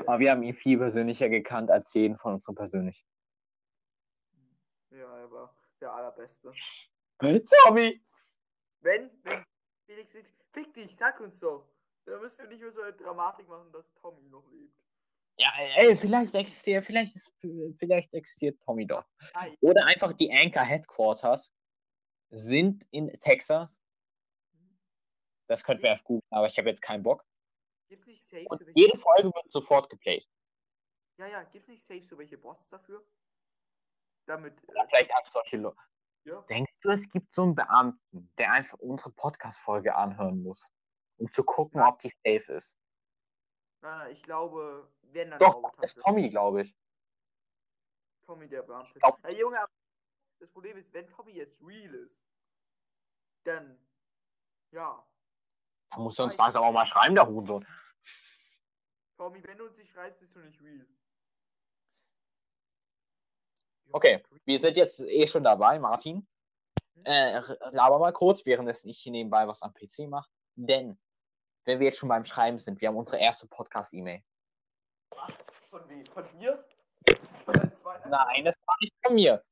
Aber 0.06 0.18
wir 0.18 0.30
haben 0.30 0.42
ihn 0.42 0.54
viel 0.54 0.78
persönlicher 0.78 1.28
gekannt 1.28 1.70
als 1.70 1.92
jeden 1.94 2.16
von 2.16 2.34
uns 2.34 2.44
so 2.44 2.52
persönlich. 2.54 3.04
Ja, 4.90 5.18
er 5.18 5.30
war 5.30 5.54
der 5.80 5.92
allerbeste. 5.92 6.52
Tommy! 7.18 8.02
Wenn, 8.80 9.10
wenn 9.24 9.44
Felix 9.86 10.14
ist, 10.14 10.32
fick 10.52 10.72
dich, 10.72 10.96
sag 10.96 11.20
uns 11.20 11.38
doch. 11.38 11.68
Da 12.06 12.18
müssen 12.18 12.38
wir 12.38 12.48
nicht 12.48 12.62
mehr 12.62 12.72
so 12.72 12.80
eine 12.80 12.94
Dramatik 12.94 13.46
machen, 13.46 13.70
dass 13.72 13.92
Tommy 13.94 14.22
noch 14.28 14.50
lebt. 14.50 14.80
Ja, 15.38 15.50
ey, 15.76 15.96
vielleicht 15.96 16.34
existiert, 16.34 16.84
vielleicht, 16.84 17.16
ist, 17.16 17.32
vielleicht 17.78 18.12
existiert 18.12 18.60
Tommy 18.62 18.86
doch. 18.86 19.04
Nein. 19.34 19.56
Oder 19.60 19.86
einfach 19.86 20.12
die 20.12 20.30
Anchor 20.30 20.62
Headquarters 20.64 21.50
sind 22.30 22.86
in 22.90 23.08
Texas. 23.20 23.80
Das 25.48 25.64
könnten 25.64 25.82
wir 25.82 25.92
auf 25.94 26.04
googeln, 26.04 26.22
aber 26.30 26.46
ich 26.46 26.58
habe 26.58 26.68
jetzt 26.68 26.82
keinen 26.82 27.02
Bock. 27.02 27.24
Gibt's 27.88 28.06
nicht 28.06 28.28
safe 28.28 28.44
Und 28.48 28.62
jede 28.74 28.98
Folge 28.98 29.34
wird 29.34 29.50
sofort 29.50 29.90
geplayt. 29.90 30.24
Ja, 31.18 31.26
ja, 31.26 31.42
gibt's 31.44 31.68
nicht 31.68 31.84
safe 31.84 32.04
so 32.04 32.16
welche 32.18 32.38
Bots 32.38 32.68
dafür? 32.68 33.04
Damit. 34.26 34.62
Oder 34.68 34.84
Äh, 34.84 34.86
vielleicht 34.88 35.10
einfach 35.14 35.32
solche 35.32 35.56
Leute. 35.56 35.76
ja. 36.24 36.40
Denkst 36.42 36.72
du, 36.82 36.90
es 36.90 37.08
gibt 37.08 37.34
so 37.34 37.42
einen 37.42 37.54
Beamten, 37.54 38.30
der 38.38 38.52
einfach 38.52 38.78
unsere 38.78 39.10
Podcast-Folge 39.10 39.94
anhören 39.96 40.42
muss, 40.42 40.64
um 41.16 41.32
zu 41.32 41.42
gucken, 41.42 41.80
ob 41.80 41.98
die 41.98 42.10
safe 42.10 42.52
ist? 42.52 42.74
Nein, 43.82 44.10
ich 44.12 44.22
glaube, 44.22 44.90
wenn 45.02 45.30
dann 45.30 45.38
Doch, 45.40 45.72
das 45.80 45.94
ist. 45.96 46.02
Tommy, 46.04 46.28
glaube 46.28 46.62
ich. 46.62 46.76
Tommy 48.26 48.48
der 48.48 48.62
glaub- 48.62 49.18
Ja, 49.24 49.30
Junge, 49.30 49.58
das 50.38 50.50
Problem 50.50 50.76
ist, 50.76 50.92
wenn 50.92 51.08
Tommy 51.08 51.32
jetzt 51.32 51.60
real 51.62 51.94
ist, 51.94 52.14
dann. 53.44 53.78
Ja. 54.70 55.04
Da 55.90 55.98
muss 55.98 56.18
er 56.18 56.26
uns 56.26 56.36
langsam 56.36 56.62
auch 56.62 56.72
mal 56.72 56.86
schreiben, 56.86 57.14
der 57.14 57.26
Hurensohn. 57.26 57.66
Tommy, 59.16 59.42
wenn 59.42 59.58
du 59.58 59.64
uns 59.66 59.76
nicht 59.76 59.90
schreibst, 59.90 60.20
bist 60.20 60.36
du 60.36 60.40
nicht 60.40 60.60
real. 60.62 60.86
Okay, 63.92 64.22
wir 64.44 64.60
sind 64.60 64.76
jetzt 64.76 65.00
eh 65.00 65.26
schon 65.26 65.42
dabei, 65.42 65.78
Martin. 65.80 66.26
Äh, 67.04 67.32
r- 67.32 67.58
laber 67.72 67.98
mal 67.98 68.12
kurz, 68.12 68.44
währenddessen 68.46 68.88
ich 68.88 69.00
hier 69.00 69.10
nebenbei 69.10 69.48
was 69.48 69.60
am 69.62 69.72
PC 69.74 70.06
mache. 70.08 70.30
Denn, 70.54 70.96
wenn 71.64 71.78
wir 71.80 71.86
jetzt 71.86 71.98
schon 71.98 72.08
beim 72.08 72.24
Schreiben 72.24 72.58
sind, 72.58 72.80
wir 72.80 72.88
haben 72.88 72.96
unsere 72.96 73.18
erste 73.18 73.46
Podcast-E-Mail. 73.46 74.22
Was? 75.10 75.32
Von 75.70 75.88
wem? 75.88 76.06
Von 76.06 76.24
dir? 76.38 76.64
Von 77.44 77.54
deinem 77.54 77.74
zweiten 77.74 78.10
Nein, 78.10 78.44
das 78.44 78.54
war 78.66 78.76
nicht 78.80 78.94
von 79.04 79.14
mir. 79.14 79.42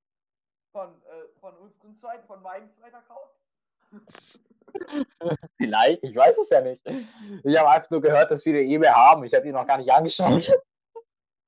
Von, 0.73 1.03
äh, 1.03 1.29
von 1.41 1.57
unserem 1.57 1.97
zweiten, 1.97 2.27
von 2.27 2.43
meinem 2.43 2.71
zweiten 2.73 2.97
Account? 2.97 3.31
Vielleicht, 5.57 6.03
ich 6.05 6.15
weiß 6.15 6.37
es 6.39 6.51
ja 6.51 6.61
nicht. 6.61 6.85
Ich 6.87 7.57
habe 7.57 7.71
einfach 7.71 7.91
nur 7.91 8.01
gehört, 8.03 8.31
dass 8.31 8.45
wir 8.45 8.53
eine 8.55 8.63
E-Mail 8.63 8.91
haben. 8.93 9.25
Ich 9.25 9.33
habe 9.35 9.45
die 9.45 9.53
noch 9.53 9.67
gar 9.67 9.79
nicht 9.79 9.91
angeschaut. 9.91 10.47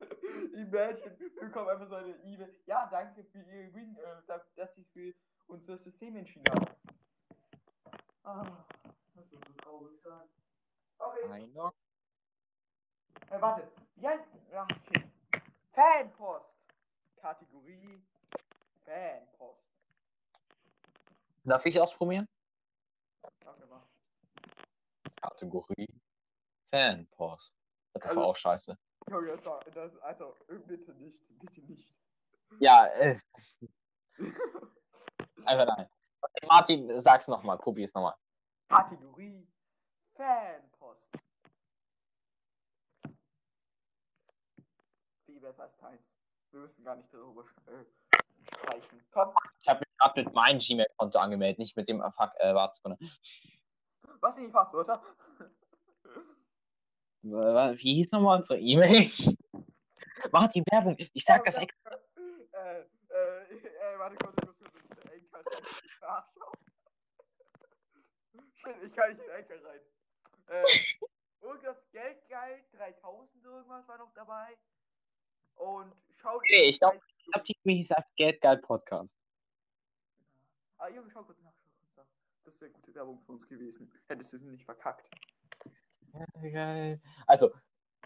Imagine. 0.55 1.11
bekommen 1.41 1.69
einfach 1.69 1.89
so 1.89 1.95
eine 1.97 2.15
E-Mail. 2.25 2.55
Ja, 2.67 2.89
danke 2.91 3.25
für 3.25 3.39
Ihr 3.39 3.67
Gewinn, 3.67 3.97
äh, 3.97 4.23
da- 4.27 4.45
dass 4.57 4.75
Sie 4.75 4.85
für 4.85 5.15
unser 5.49 5.77
System 5.79 6.17
entschieden 6.17 6.45
haben. 6.53 6.67
Ah, 8.25 8.65
das 9.15 9.31
wird 9.31 9.45
so 9.47 9.53
traurig 9.63 10.01
sein. 10.03 10.29
Okay. 11.01 11.25
Einer. 11.31 11.73
Äh, 13.31 13.41
warte. 13.41 13.71
Wie 13.97 14.07
heißt. 14.09 14.25
Ach, 14.55 14.69
shit. 14.87 15.05
Fanpost. 15.73 16.47
Kategorie 17.17 18.03
Fanpost. 18.85 19.61
Darf 21.45 21.65
ich 21.67 21.81
ausprobieren? 21.81 22.29
Warte 23.45 23.67
mal. 23.67 23.83
Kategorie 25.23 25.89
Fanpost. 26.71 27.55
Das 27.95 28.03
Also- 28.05 28.21
war 28.21 28.27
auch 28.27 28.37
scheiße. 28.37 28.77
Junge, 29.09 29.37
das, 29.37 29.65
das, 29.75 29.97
also, 30.03 30.37
äh, 30.49 30.55
bitte 30.59 30.93
nicht. 30.95 31.19
Bitte 31.41 31.61
nicht. 31.63 31.93
Ja, 32.61 32.87
äh, 32.87 33.17
einfach 35.45 35.67
nein. 35.77 35.89
Okay, 36.21 36.47
Martin, 36.47 37.01
sag's 37.01 37.27
nochmal, 37.27 37.57
probier's 37.59 37.93
nochmal. 37.95 38.15
Kategorie 38.69 39.49
Fanpost. 40.15 40.80
Besser 45.51 45.65
als 45.65 45.77
Teils. 45.79 46.01
Wir 46.53 46.61
müssen 46.61 46.85
gar 46.85 46.95
nicht 46.95 47.13
darüber 47.13 47.45
äh, 47.67 47.85
sprechen. 48.55 49.05
Komm, 49.11 49.35
Ich 49.61 49.69
habe 49.69 49.81
mich 49.81 49.89
gerade 49.99 50.23
mit 50.25 50.33
meinem 50.35 50.61
Gmail-Konto 50.61 51.19
angemeldet, 51.19 51.59
nicht 51.59 51.77
mit 51.77 51.89
dem 51.89 52.01
äh, 52.01 52.11
Fuck, 52.13 52.31
äh, 52.37 52.55
warte 52.55 52.79
was 54.21 54.35
sind 54.37 54.47
die 54.47 54.53
Passwörter? 54.53 55.03
Wa- 57.23 57.73
Wie 57.77 57.95
hieß 57.95 58.13
nochmal 58.13 58.39
unsere 58.39 58.61
E-Mail? 58.61 59.11
Martin, 60.31 60.65
Werbung, 60.71 60.95
ich 60.99 61.25
sag 61.25 61.45
das 61.45 61.57
extra. 61.57 61.99
Äh, 62.53 62.81
äh, 62.81 62.85
äh, 63.57 63.99
warte 63.99 64.17
kurz, 64.17 64.37
ich 64.41 64.47
muss 64.47 64.57
in 64.61 64.71
den 64.73 65.11
Anchor 65.11 65.43
rein. 65.53 66.25
Shit, 68.55 68.77
ich 68.85 68.93
kann 68.95 69.09
nicht 69.11 69.21
in 69.21 69.27
den 69.27 69.37
Anchor 69.37 69.69
rein. 69.69 69.81
Äh, 70.47 70.65
irgendwas 71.41 71.77
Geldgeil, 71.91 72.65
3000 72.73 73.45
irgendwas 73.45 73.89
war 73.89 73.99
noch 73.99 74.13
dabei. 74.15 74.57
Und 75.57 75.93
schaut. 76.17 76.37
Okay, 76.37 76.65
ich 76.71 76.79
glaub- 76.79 76.95
Ich 77.27 77.35
hab 77.35 77.45
die 77.45 77.87
das 77.89 78.05
Geldgeil 78.17 78.59
Podcast. 78.59 79.15
Ah, 80.79 80.89
Junge, 80.89 81.11
schau 81.13 81.23
kurz 81.23 81.41
nach. 81.43 81.53
Das 82.45 82.61
wäre 82.61 82.71
gute 82.73 82.95
Werbung 82.95 83.21
für 83.21 83.33
uns 83.33 83.47
gewesen. 83.47 83.93
Hättest 84.09 84.33
du 84.33 84.39
sie 84.39 84.49
nicht 84.49 84.65
verkackt. 84.65 85.09
Geil. 86.41 87.01
Also, 87.27 87.53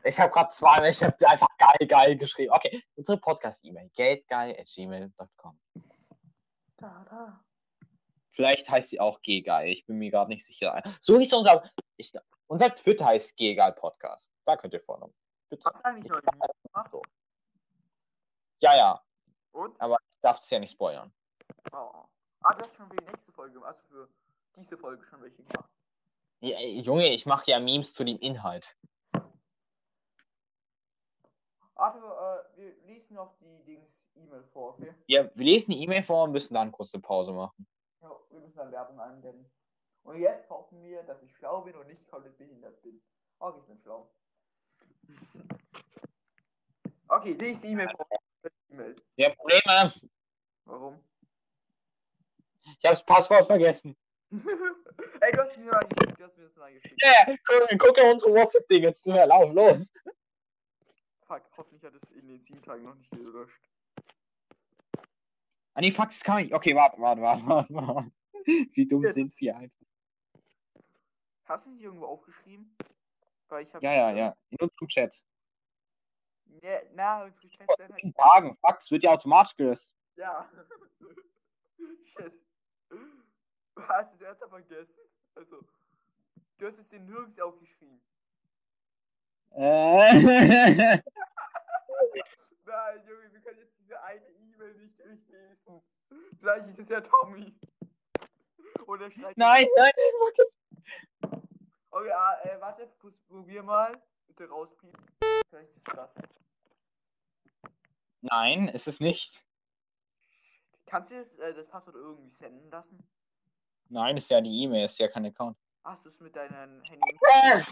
ich 0.02 0.18
habe 0.20 0.32
gerade 0.32 0.50
zwei, 0.52 0.90
ich 0.90 1.02
habe 1.02 1.16
einfach 1.28 1.48
geil, 1.56 1.88
geil 1.88 2.16
geschrieben. 2.18 2.52
Okay, 2.52 2.82
unsere 2.96 3.16
Podcast-E-Mail, 3.18 3.88
geldgeil.gmail.com. 3.94 5.60
Da, 6.76 7.06
da. 7.08 7.44
Vielleicht 8.32 8.68
heißt 8.68 8.90
sie 8.90 9.00
auch 9.00 9.22
G-Geil, 9.22 9.68
ich 9.72 9.86
bin 9.86 9.96
mir 9.96 10.10
gerade 10.10 10.28
nicht 10.28 10.44
sicher. 10.44 10.82
So 11.00 11.18
hieß 11.18 11.32
unser, 11.32 11.70
ich, 11.96 12.12
unser 12.48 12.74
Twitter 12.74 13.06
heißt 13.06 13.36
G-Geil 13.36 13.72
Podcast. 13.72 14.30
Da 14.44 14.56
könnt 14.56 14.74
ihr 14.74 14.80
folgen. 14.82 15.14
Hast 15.64 15.80
du 15.80 15.84
eigentlich 15.84 16.12
gemacht? 16.12 16.90
So. 16.90 17.00
Ja, 18.64 18.75
ja, 18.75 19.04
Und? 19.52 19.78
aber 19.78 19.99
ich 20.00 20.21
darf 20.23 20.40
es 20.40 20.49
ja 20.49 20.59
nicht 20.59 20.73
spoilern. 20.73 21.12
Oh. 21.71 22.06
Ah, 22.40 22.54
das 22.54 22.68
ist 22.68 22.76
schon 22.76 22.88
für 22.88 22.97
die 22.97 23.04
nächste 23.04 23.30
Folge, 23.30 23.62
also 23.62 23.78
für 23.90 24.09
diese 24.56 24.78
Folge 24.78 25.04
schon 25.04 25.21
welche 25.21 25.42
gemacht. 25.42 25.68
Ja, 26.40 26.59
Junge, 26.61 27.11
ich 27.11 27.26
mache 27.26 27.50
ja 27.50 27.61
Memes 27.61 27.92
zu 27.92 28.04
dem 28.04 28.18
Inhalt. 28.21 28.64
Arthur, 31.75 32.49
äh, 32.56 32.59
wir 32.59 32.75
lesen 32.87 33.16
noch 33.16 33.37
die 33.37 33.62
Dings 33.64 34.02
E-Mail 34.14 34.44
vor, 34.44 34.71
okay? 34.71 34.94
Ja, 35.09 35.25
wir 35.35 35.44
lesen 35.44 35.73
die 35.73 35.83
E-Mail 35.83 36.02
vor 36.02 36.25
und 36.25 36.33
müssen 36.33 36.54
dann 36.54 36.73
kurz 36.73 36.94
eine 36.94 37.02
Pause 37.02 37.33
machen. 37.33 37.66
Ja, 38.00 38.16
wir 38.31 38.40
müssen 38.40 38.57
dann 38.57 38.72
Werbung 38.72 38.98
einblenden. 38.98 39.53
Und 40.05 40.20
jetzt 40.20 40.48
hoffen 40.48 40.83
wir, 40.83 41.03
dass 41.03 41.22
ich 41.22 41.37
schlau 41.37 41.61
bin 41.61 41.77
und 41.77 41.87
nicht 41.87 42.09
komplett 42.09 42.38
behindert 42.38 42.81
bin. 42.81 43.03
Okay, 43.40 43.59
ich 43.61 43.66
bin 43.66 43.79
schlau. 43.79 44.11
Okay, 47.09 47.35
die 47.35 47.68
E-Mail 47.68 47.90
vor. 47.94 48.07
E-Mail. 48.74 48.96
Ja, 49.16 49.30
Probleme. 49.30 49.94
Warum? 50.64 50.98
Ich 52.62 52.84
habe 52.84 52.96
das 52.96 53.04
Passwort 53.04 53.46
vergessen. 53.46 53.96
Ey, 54.32 55.32
du 55.32 55.38
hast 55.38 55.56
mir 55.56 55.70
mal 55.70 55.80
geschickt, 55.80 56.18
du 56.18 56.24
hast 56.24 56.37
mir 56.37 56.44
das 56.44 56.56
mal 56.56 56.72
geschickt. 56.72 57.00
Ja, 57.02 57.37
guck, 57.46 57.78
guck 57.78 57.98
ja 57.98 58.10
unsere 58.10 58.32
WhatsApp-Ding 58.32 58.82
jetzt. 58.82 59.02
Schnell, 59.02 59.28
Lauf, 59.28 59.52
los. 59.52 59.92
Fuck, 61.26 61.42
hoffentlich 61.56 61.82
hat 61.84 61.94
es 61.94 62.10
in 62.10 62.28
den 62.28 62.40
sieben 62.42 62.62
Tagen 62.62 62.84
noch 62.84 62.94
nicht 62.94 63.10
gelöscht. 63.10 63.60
Ah, 65.76 65.80
nee, 65.80 65.90
fuck, 65.90 66.08
das 66.08 66.20
kann 66.20 66.44
ich. 66.44 66.54
Okay, 66.54 66.74
warte, 66.74 67.00
warte, 67.00 67.20
warte, 67.22 67.46
warte, 67.46 67.74
warte. 67.74 68.12
Wie 68.44 68.87
dumm 68.87 69.02
Jetzt. 69.02 69.14
sind 69.14 69.40
wir 69.40 69.56
einfach. 69.56 69.87
Hast 71.46 71.66
du 71.66 71.70
nicht 71.70 71.82
irgendwo 71.82 72.06
aufgeschrieben? 72.06 72.76
Weil 73.48 73.64
ich 73.64 73.74
hab 73.74 73.82
Ja, 73.82 73.92
ja, 73.92 74.10
ja. 74.12 74.37
In 74.50 74.58
unserem 74.60 74.88
Chat. 74.88 75.22
Ja, 76.62 76.81
na, 76.93 77.25
unsere 77.25 77.49
Chats 77.49 77.79
werden 77.79 77.93
halt. 77.93 78.17
Tagen, 78.17 78.59
es 78.79 78.90
wird 78.90 79.03
ja 79.03 79.11
automatisch 79.11 79.57
gelöst. 79.57 79.95
Ja. 80.17 80.49
Shit. 82.05 82.33
Hast 83.88 84.12
du 84.12 84.17
es 84.17 84.21
ernsthaft 84.23 84.51
vergessen? 84.51 84.95
Also, 85.35 85.61
du 86.59 86.67
hast 86.67 86.79
es 86.79 86.88
dir 86.88 87.01
nirgends 87.01 87.40
aufgeschrieben. 87.40 88.01
Äh. 89.51 91.01
Nein, 92.67 93.07
Junge, 93.07 93.33
wir 93.33 93.40
können 93.40 93.59
jetzt 93.59 93.79
diese 93.79 94.03
eine 94.03 94.27
E-Mail 94.27 94.75
nicht 94.75 94.99
durchlesen. 94.99 95.83
Vielleicht 96.38 96.69
ist 96.69 96.79
es 96.79 96.88
ja 96.88 97.01
Tommy. 97.01 97.55
Oder 98.87 99.11
schreibt. 99.11 99.37
nein, 99.37 99.67
nein, 99.77 99.93
es. 99.97 100.47
Okay, 101.90 102.11
ah, 102.11 102.38
äh, 102.43 102.61
warte, 102.61 102.88
probier 103.29 103.62
mal. 103.62 104.01
Bitte 104.27 104.49
rauspiepen. 104.49 105.07
Vielleicht 105.49 105.77
ist 105.77 105.88
das. 105.95 106.11
Nein, 108.30 108.68
ist 108.68 108.88
es 108.88 109.00
nicht. 109.00 109.44
Kannst 110.87 111.10
du 111.10 111.16
das, 111.16 111.38
äh, 111.38 111.54
das 111.54 111.68
Passwort 111.68 111.96
irgendwie 111.96 112.34
senden 112.37 112.70
lassen? 112.70 113.06
Nein, 113.90 114.16
ist 114.16 114.30
ja 114.30 114.40
die 114.40 114.62
E-Mail, 114.62 114.87
ist 114.87 114.98
ja 114.98 115.08
kein 115.08 115.26
Account. 115.26 115.58
Hast 115.84 116.04
du 116.06 116.08
es 116.08 116.18
mit 116.20 116.34
deinem 116.34 116.82
Handy? 116.84 117.66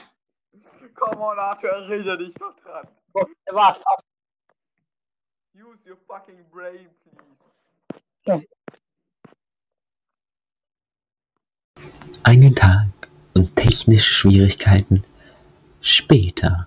Komm 0.95 1.21
on, 1.23 1.39
Arthur, 1.39 1.71
erinnere 1.71 2.19
dich 2.19 2.39
noch 2.39 2.55
dran. 2.57 2.87
Warte, 3.15 3.33
warte. 3.51 3.83
Use 5.55 5.79
your 5.89 5.97
fucking 6.07 6.45
brain, 6.51 6.89
please. 8.25 8.47
Einen 12.25 12.55
Tag 12.55 12.89
und 13.35 13.57
technische 13.57 14.13
Schwierigkeiten 14.13 15.05
später. 15.81 16.67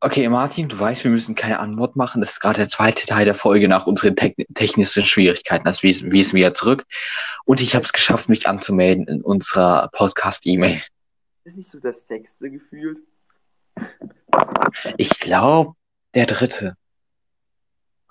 Okay, 0.00 0.28
Martin, 0.28 0.68
du 0.68 0.78
weißt, 0.78 1.02
wir 1.02 1.10
müssen 1.10 1.34
keine 1.34 1.58
Antwort 1.58 1.96
machen. 1.96 2.20
Das 2.20 2.30
ist 2.30 2.40
gerade 2.40 2.58
der 2.58 2.68
zweite 2.68 3.04
Teil 3.04 3.24
der 3.24 3.34
Folge 3.34 3.68
nach 3.68 3.88
unseren 3.88 4.14
te 4.14 4.32
technischen 4.54 5.04
Schwierigkeiten. 5.04 5.66
Also 5.66 5.82
wir, 5.82 5.92
wir 6.12 6.32
wieder 6.32 6.54
zurück. 6.54 6.86
Und 7.44 7.60
ich 7.60 7.74
habe 7.74 7.84
es 7.84 7.92
geschafft, 7.92 8.28
mich 8.28 8.48
anzumelden 8.48 9.08
in 9.08 9.22
unserer 9.22 9.88
Podcast-E-Mail. 9.88 10.82
Ist 11.42 11.56
nicht 11.56 11.68
so 11.68 11.80
das 11.80 12.06
sechste 12.06 12.48
gefühlt? 12.48 12.98
Ich 14.98 15.18
glaube, 15.18 15.74
der 16.14 16.26
dritte. 16.26 16.76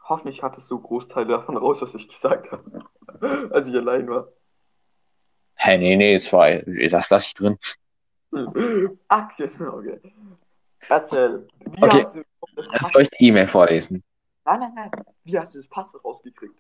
Hoffentlich 0.03 0.43
hattest 0.43 0.69
du 0.69 0.81
Großteil 0.81 1.25
davon 1.25 1.55
raus, 1.55 1.81
was 1.81 1.95
ich 1.95 2.09
gesagt 2.09 2.51
habe. 2.51 2.83
Als 3.53 3.65
ich 3.65 3.75
allein 3.75 4.09
war. 4.09 4.27
Hä, 5.55 5.77
nee, 5.77 5.95
nee, 5.95 6.19
zwei. 6.19 6.65
Das 6.91 7.09
lasse 7.09 7.27
ich 7.27 7.33
drin. 7.33 7.57
Aktien, 9.07 9.51
okay. 9.69 10.01
Erzähl. 10.89 11.47
Wie 11.59 11.83
Okay. 11.83 12.03
hast 12.03 12.15
du 12.15 12.23
das 12.55 12.65
Soll 12.65 12.73
Passwort... 12.73 13.03
ich 13.03 13.09
die 13.09 13.27
E-Mail 13.27 13.47
vorlesen? 13.47 14.03
Nein, 14.45 14.59
nein, 14.59 14.71
nein. 14.75 14.91
Wie 15.23 15.37
hast 15.37 15.53
du 15.53 15.59
das 15.59 15.67
Passwort 15.67 16.03
rausgekriegt? 16.05 16.57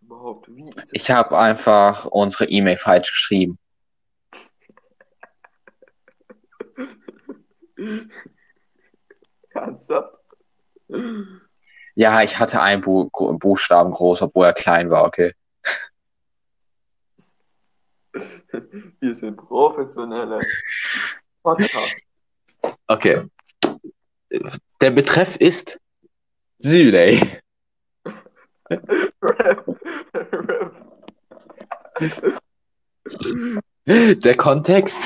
Überhaupt, 0.00 0.54
wie 0.54 0.68
ist 0.68 0.78
es? 0.78 0.88
Ich 0.92 1.10
habe 1.10 1.36
einfach 1.36 2.04
unsere 2.06 2.44
E-Mail 2.46 2.76
falsch 2.78 3.10
geschrieben. 3.10 3.58
Ernsthaft? 9.50 10.16
Ja, 11.94 12.22
ich 12.22 12.38
hatte 12.38 12.60
einen 12.60 12.82
Bu 12.82 13.10
Buchstaben 13.10 13.90
groß, 13.90 14.22
obwohl 14.22 14.46
er 14.46 14.52
klein 14.52 14.90
war, 14.90 15.04
okay. 15.04 15.34
Wir 19.00 19.14
sind 19.14 19.36
professionelle 19.36 20.40
Podcast. 21.42 21.96
Okay. 22.88 23.24
Der 24.80 24.90
Betreff 24.90 25.36
ist 25.36 25.78
Süley. 26.58 27.40
Der 33.86 34.36
Kontext, 34.36 35.02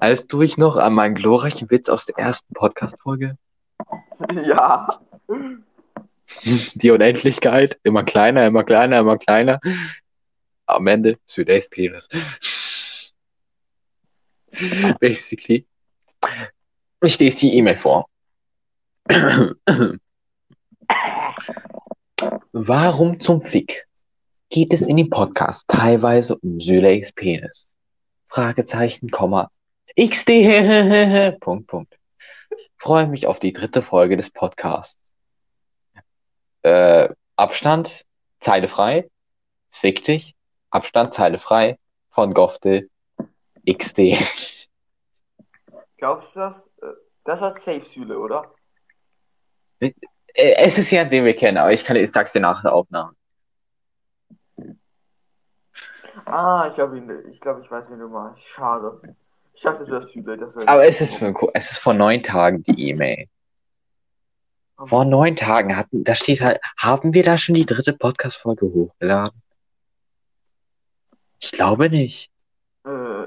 als 0.00 0.26
du 0.26 0.40
dich 0.40 0.56
noch 0.56 0.76
an 0.76 0.94
meinen 0.94 1.14
glorreichen 1.14 1.70
Witz 1.70 1.88
aus 1.88 2.06
der 2.06 2.18
ersten 2.18 2.52
Podcast-Folge? 2.54 3.36
Ja. 4.44 5.00
Die 6.74 6.90
Unendlichkeit, 6.90 7.78
immer 7.82 8.04
kleiner, 8.04 8.46
immer 8.46 8.64
kleiner, 8.64 8.98
immer 9.00 9.18
kleiner. 9.18 9.60
Am 10.66 10.86
Ende 10.86 11.18
Südace 11.26 11.68
Penis. 11.68 12.08
Basically. 15.00 15.66
Ich 17.02 17.18
lese 17.18 17.40
die 17.40 17.56
E-Mail 17.56 17.76
vor. 17.76 18.08
Warum 22.52 23.20
zum 23.20 23.42
Fick 23.42 23.86
geht 24.50 24.72
es 24.72 24.82
in 24.82 24.96
dem 24.96 25.10
Podcast 25.10 25.64
teilweise 25.68 26.36
um 26.36 26.60
Süleys 26.60 27.12
Penis? 27.12 27.66
Fragezeichen, 28.28 29.10
Komma, 29.10 29.50
XD, 29.98 31.38
Punkt, 31.40 31.66
Punkt. 31.66 31.98
Freue 32.76 33.06
mich 33.06 33.26
auf 33.26 33.38
die 33.38 33.52
dritte 33.52 33.82
Folge 33.82 34.16
des 34.16 34.30
Podcasts. 34.30 34.98
Äh, 36.62 37.08
Abstand, 37.36 38.04
Zeile 38.40 38.68
frei, 38.68 39.08
fick 39.70 40.04
dich, 40.04 40.34
Abstand, 40.70 41.14
Zeile 41.14 41.38
frei, 41.38 41.78
von 42.10 42.34
Gofte, 42.34 42.88
XD. 43.66 44.18
Glaubst 45.96 46.34
du 46.34 46.40
das? 46.40 46.66
Äh, 46.82 46.86
Das 47.24 47.40
hat 47.40 47.58
Safe 47.60 47.82
Süle, 47.82 48.18
oder? 48.18 48.52
Äh, 49.80 49.92
Es 50.34 50.78
ist 50.78 50.90
ja, 50.90 51.04
den 51.04 51.24
wir 51.24 51.34
kennen, 51.36 51.58
aber 51.58 51.72
ich 51.72 51.84
kann, 51.84 51.96
ich 51.96 52.10
sag's 52.10 52.32
dir 52.32 52.40
nach 52.40 52.62
der 52.62 52.72
Aufnahme. 52.72 53.12
Ah, 56.24 56.66
ich 56.68 56.74
glaube, 56.74 56.98
ich, 57.30 57.40
glaub, 57.40 57.62
ich 57.62 57.70
weiß, 57.70 57.84
wen 57.88 58.00
du 58.00 58.08
meinst. 58.08 58.42
Schade. 58.44 59.00
Ich 59.54 59.62
dachte, 59.62 59.84
Süle. 60.02 60.36
Das 60.36 60.54
wär 60.54 60.68
Aber 60.68 60.84
es 60.84 61.00
ist, 61.00 61.16
für, 61.16 61.34
es 61.54 61.72
ist 61.72 61.78
vor 61.78 61.94
neun 61.94 62.22
Tagen 62.22 62.62
die 62.62 62.90
E-Mail. 62.90 63.26
Vor 64.86 65.04
neun 65.04 65.34
Tagen 65.34 65.76
hatten, 65.76 66.04
da 66.04 66.14
steht 66.14 66.40
halt, 66.40 66.60
haben 66.76 67.12
wir 67.12 67.24
da 67.24 67.36
schon 67.36 67.56
die 67.56 67.66
dritte 67.66 67.92
Podcast-Folge 67.92 68.66
hochgeladen? 68.66 69.42
Ich 71.40 71.50
glaube 71.50 71.90
nicht. 71.90 72.30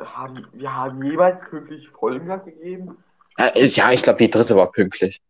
Haben, 0.06 0.48
wir 0.54 0.76
haben 0.76 1.04
jeweils 1.04 1.42
pünktlich 1.42 1.90
Folgen 1.90 2.28
gegeben. 2.44 2.98
Äh, 3.38 3.66
ja, 3.66 3.92
ich 3.92 4.04
glaube, 4.04 4.20
die 4.20 4.30
dritte 4.30 4.56
war 4.56 4.72
pünktlich. 4.72 5.22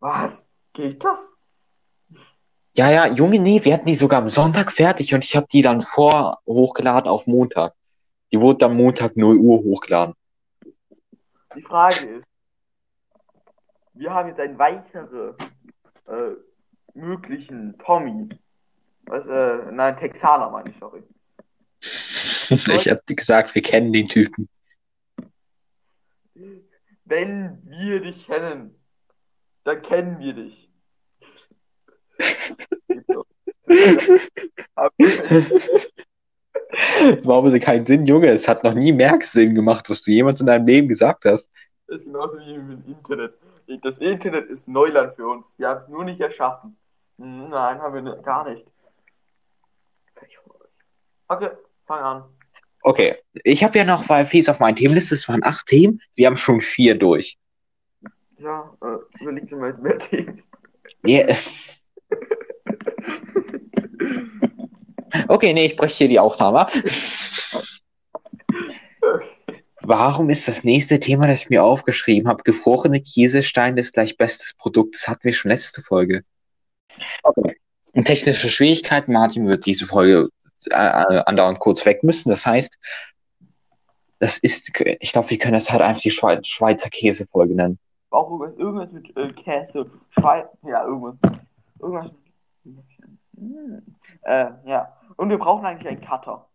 Was? 0.00 0.46
Geht 0.72 1.04
das? 1.04 1.32
Ja, 2.72 2.90
ja, 2.90 3.06
Junge, 3.06 3.38
nee, 3.38 3.64
wir 3.64 3.74
hatten 3.74 3.86
die 3.86 3.94
sogar 3.94 4.20
am 4.20 4.28
Sonntag 4.28 4.72
fertig 4.72 5.14
und 5.14 5.24
ich 5.24 5.36
habe 5.36 5.46
die 5.52 5.62
dann 5.62 5.82
vor 5.82 6.40
hochgeladen 6.46 7.08
auf 7.08 7.26
Montag. 7.26 7.74
Die 8.32 8.40
wurde 8.40 8.58
dann 8.58 8.76
Montag 8.76 9.16
0 9.16 9.36
Uhr 9.36 9.58
hochgeladen. 9.58 10.14
Die 11.54 11.62
Frage 11.62 12.04
ist, 12.04 12.26
wir 13.92 14.12
haben 14.12 14.28
jetzt 14.28 14.40
einen 14.40 14.58
weiteren 14.58 15.36
äh, 16.08 16.32
möglichen 16.94 17.78
Tommy. 17.78 18.28
Was, 19.06 19.24
äh, 19.26 19.70
nein, 19.70 19.96
Texaner 19.96 20.50
meine 20.50 20.70
ich, 20.70 20.76
sorry. 20.80 21.04
Ich 22.50 22.88
habe 22.88 23.02
gesagt, 23.06 23.54
wir 23.54 23.62
kennen 23.62 23.92
den 23.92 24.08
Typen. 24.08 24.48
Wenn 27.04 27.62
wir 27.64 28.00
dich 28.00 28.26
kennen, 28.26 28.74
dann 29.64 29.82
kennen 29.82 30.18
wir 30.18 30.32
dich. 30.34 30.70
Warum 37.22 37.54
ist 37.54 37.64
keinen 37.64 37.86
Sinn, 37.86 38.06
Junge? 38.06 38.28
Es 38.28 38.48
hat 38.48 38.64
noch 38.64 38.74
nie 38.74 38.92
Merksinn 38.92 39.54
gemacht, 39.54 39.88
was 39.88 40.02
du 40.02 40.10
jemals 40.10 40.40
in 40.40 40.46
deinem 40.46 40.66
Leben 40.66 40.88
gesagt 40.88 41.24
hast. 41.24 41.50
Das 41.86 41.98
ist 41.98 42.04
genauso 42.04 42.38
wie 42.38 42.58
mit 42.58 42.84
dem 42.84 42.92
Internet. 42.92 43.34
Das 43.82 43.98
Internet 43.98 44.50
ist 44.50 44.68
Neuland 44.68 45.14
für 45.14 45.26
uns. 45.26 45.54
Wir 45.58 45.68
haben 45.68 45.82
es 45.82 45.88
nur 45.88 46.04
nicht 46.04 46.20
erschaffen. 46.20 46.76
Nein, 47.16 47.80
haben 47.80 48.04
wir 48.04 48.16
gar 48.16 48.48
nicht. 48.48 48.66
Okay, 51.28 51.50
fang 51.86 52.02
an. 52.02 52.24
Okay, 52.82 53.16
ich 53.44 53.64
habe 53.64 53.78
ja 53.78 53.84
noch 53.84 54.06
bei 54.06 54.26
Fies 54.26 54.48
auf 54.48 54.60
meiner 54.60 54.76
Themenliste, 54.76 55.14
es 55.14 55.28
waren 55.28 55.42
acht 55.42 55.66
Themen, 55.66 56.02
wir 56.14 56.26
haben 56.26 56.36
schon 56.36 56.60
vier 56.60 56.94
durch. 56.96 57.38
Ja, 58.38 58.76
äh, 58.82 59.22
überleg 59.22 59.48
dir 59.48 59.56
mal 59.56 59.72
mehr 59.74 59.98
Themen. 59.98 60.42
Yeah. 61.06 61.36
Okay, 65.28 65.52
nee, 65.52 65.66
ich 65.66 65.76
breche 65.76 65.96
hier 65.96 66.08
die 66.08 66.18
Aufnahme 66.18 66.60
ab. 66.60 66.72
Warum 69.80 70.30
ist 70.30 70.48
das 70.48 70.64
nächste 70.64 70.98
Thema, 70.98 71.26
das 71.26 71.42
ich 71.42 71.50
mir 71.50 71.62
aufgeschrieben 71.62 72.28
habe, 72.28 72.42
gefrorene 72.42 73.00
Kieselsteine 73.00 73.80
ist 73.80 73.92
gleich 73.92 74.16
bestes 74.16 74.54
Produkt? 74.54 74.96
Das 74.96 75.06
hatten 75.06 75.24
wir 75.24 75.32
schon 75.32 75.50
letzte 75.50 75.82
Folge. 75.82 76.24
Okay. 77.22 77.56
Und 77.92 78.06
technische 78.06 78.48
Schwierigkeiten, 78.48 79.12
Martin 79.12 79.46
wird 79.46 79.66
diese 79.66 79.86
Folge 79.86 80.30
äh, 80.70 80.74
äh, 80.74 81.22
andauernd 81.26 81.58
kurz 81.58 81.84
weg 81.84 82.02
müssen. 82.02 82.30
Das 82.30 82.46
heißt, 82.46 82.72
das 84.18 84.38
ist, 84.38 84.70
ich 85.00 85.12
glaube, 85.12 85.30
wir 85.30 85.38
können 85.38 85.54
das 85.54 85.70
halt 85.70 85.82
einfach 85.82 86.02
die 86.02 86.10
Schwe 86.10 86.40
Schweizer 86.44 86.90
Käsefolge 86.90 87.54
nennen. 87.54 87.78
Auch 88.10 88.30
irgendwas, 88.30 88.56
irgendwas 88.58 88.92
mit 88.92 89.16
äh, 89.16 89.32
Käse, 89.32 89.90
Schwein, 90.10 90.44
ja, 90.62 90.84
irgendwas. 90.84 91.16
Irgendwas 91.80 92.10
mit. 92.64 92.84
Hm. 93.36 93.82
Äh, 94.22 94.46
ja. 94.64 94.96
Und 95.16 95.30
wir 95.30 95.38
brauchen 95.38 95.66
eigentlich 95.66 95.88
einen 95.88 96.00
Cutter. 96.00 96.46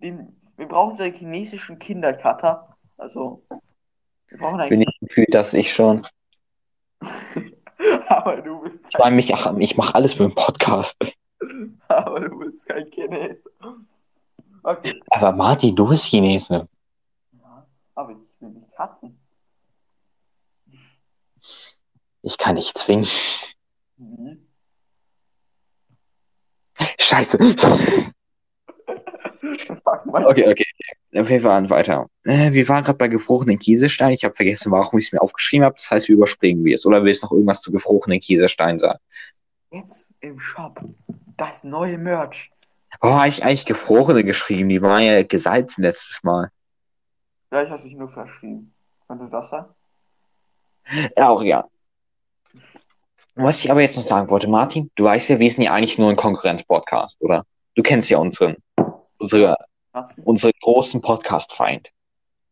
Den, 0.00 0.36
wir 0.56 0.68
brauchen 0.68 0.96
so 0.96 1.02
einen 1.02 1.14
chinesischen 1.14 1.78
Kindercutter. 1.78 2.76
Also, 2.98 3.42
wir 4.28 4.38
brauchen 4.38 4.58
Bin 4.68 4.80
einen. 4.80 4.82
ich 4.82 5.00
gefühlt, 5.00 5.34
dass 5.34 5.54
ich 5.54 5.72
schon. 5.72 6.06
aber 8.08 8.36
du 8.36 8.60
bist 8.60 8.78
Ich 8.88 8.98
meine, 8.98 9.16
mich, 9.16 9.34
ach, 9.34 9.54
ich 9.58 9.76
mache 9.76 9.94
alles 9.94 10.14
für 10.14 10.24
den 10.24 10.34
Podcast. 10.34 10.96
aber 11.88 12.20
du 12.20 12.38
bist 12.38 12.66
kein 12.66 12.90
Chines. 12.90 13.38
Okay. 14.62 15.00
Aber 15.10 15.32
Martin, 15.32 15.74
du 15.74 15.88
bist 15.88 16.04
Chinese. 16.04 16.68
Ja, 17.32 17.66
aber 17.94 18.12
ich 18.12 18.40
will 18.40 18.50
nicht 18.50 18.70
cutten. 18.72 19.18
Ich 22.22 22.38
kann 22.38 22.56
dich 22.56 22.72
zwingen. 22.74 23.08
Wie? 23.96 24.38
Scheiße. 26.98 27.38
Mal. 30.04 30.26
Okay, 30.26 30.48
okay. 30.48 30.64
Wir 31.10 31.42
waren 31.42 31.68
weiter. 31.68 32.08
Äh, 32.24 32.52
wir 32.52 32.68
waren 32.68 32.84
gerade 32.84 32.96
bei 32.96 33.08
gefrorenen 33.08 33.58
Kieselsteinen. 33.58 34.14
Ich 34.14 34.24
habe 34.24 34.34
vergessen, 34.34 34.72
warum 34.72 34.98
ich 34.98 35.06
es 35.06 35.12
mir 35.12 35.20
aufgeschrieben 35.20 35.64
habe. 35.64 35.74
Das 35.76 35.90
heißt, 35.90 36.08
wir 36.08 36.16
überspringen 36.16 36.64
wir 36.64 36.74
es. 36.74 36.86
Oder 36.86 37.04
willst 37.04 37.22
du 37.22 37.26
noch 37.26 37.32
irgendwas 37.32 37.60
zu 37.60 37.72
gefrorenen 37.72 38.20
Kieselsteinen 38.20 38.78
sagen? 38.78 38.98
Jetzt 39.72 40.08
im 40.20 40.38
Shop. 40.38 40.80
Das 41.42 41.64
neue 41.64 41.98
Merch. 41.98 42.52
Warum 43.00 43.18
habe 43.18 43.28
ich 43.28 43.42
eigentlich 43.42 43.66
gefrorene 43.66 44.22
geschrieben? 44.22 44.68
Die 44.68 44.80
waren 44.80 45.02
ja 45.02 45.24
gesalzen 45.24 45.82
letztes 45.82 46.22
Mal. 46.22 46.52
Ja, 47.50 47.64
ich 47.64 47.70
habe 47.70 47.82
dich 47.82 47.94
nur 47.94 48.08
verschrieben. 48.08 48.72
Könnte 49.08 49.28
das 49.28 49.50
sein? 49.50 49.64
Ja, 51.16 51.30
auch 51.30 51.42
ja. 51.42 51.66
Was 53.34 53.58
ich 53.58 53.72
aber 53.72 53.80
jetzt 53.80 53.96
noch 53.96 54.04
sagen 54.04 54.30
wollte, 54.30 54.46
Martin, 54.46 54.92
du 54.94 55.02
weißt 55.02 55.30
ja, 55.30 55.40
wir 55.40 55.50
sind 55.50 55.64
ja 55.64 55.74
eigentlich 55.74 55.98
nur 55.98 56.10
ein 56.10 56.16
Konkurrenz-Podcast, 56.16 57.20
oder? 57.20 57.44
Du 57.74 57.82
kennst 57.82 58.08
ja 58.08 58.18
unseren, 58.18 58.54
unsere, 59.18 59.56
Schmerzen? 59.90 60.22
unseren 60.22 60.52
großen 60.60 61.02
Podcast-Feind. 61.02 61.90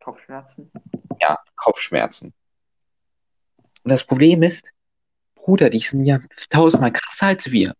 Kopfschmerzen? 0.02 0.72
Ja, 1.20 1.38
Kopfschmerzen. 1.54 2.34
Und 3.84 3.90
das 3.92 4.02
Problem 4.02 4.42
ist, 4.42 4.68
Bruder, 5.36 5.70
die 5.70 5.78
sind 5.78 6.06
ja 6.06 6.18
tausendmal 6.48 6.90
krasser 6.90 7.26
als 7.26 7.52
wir. 7.52 7.72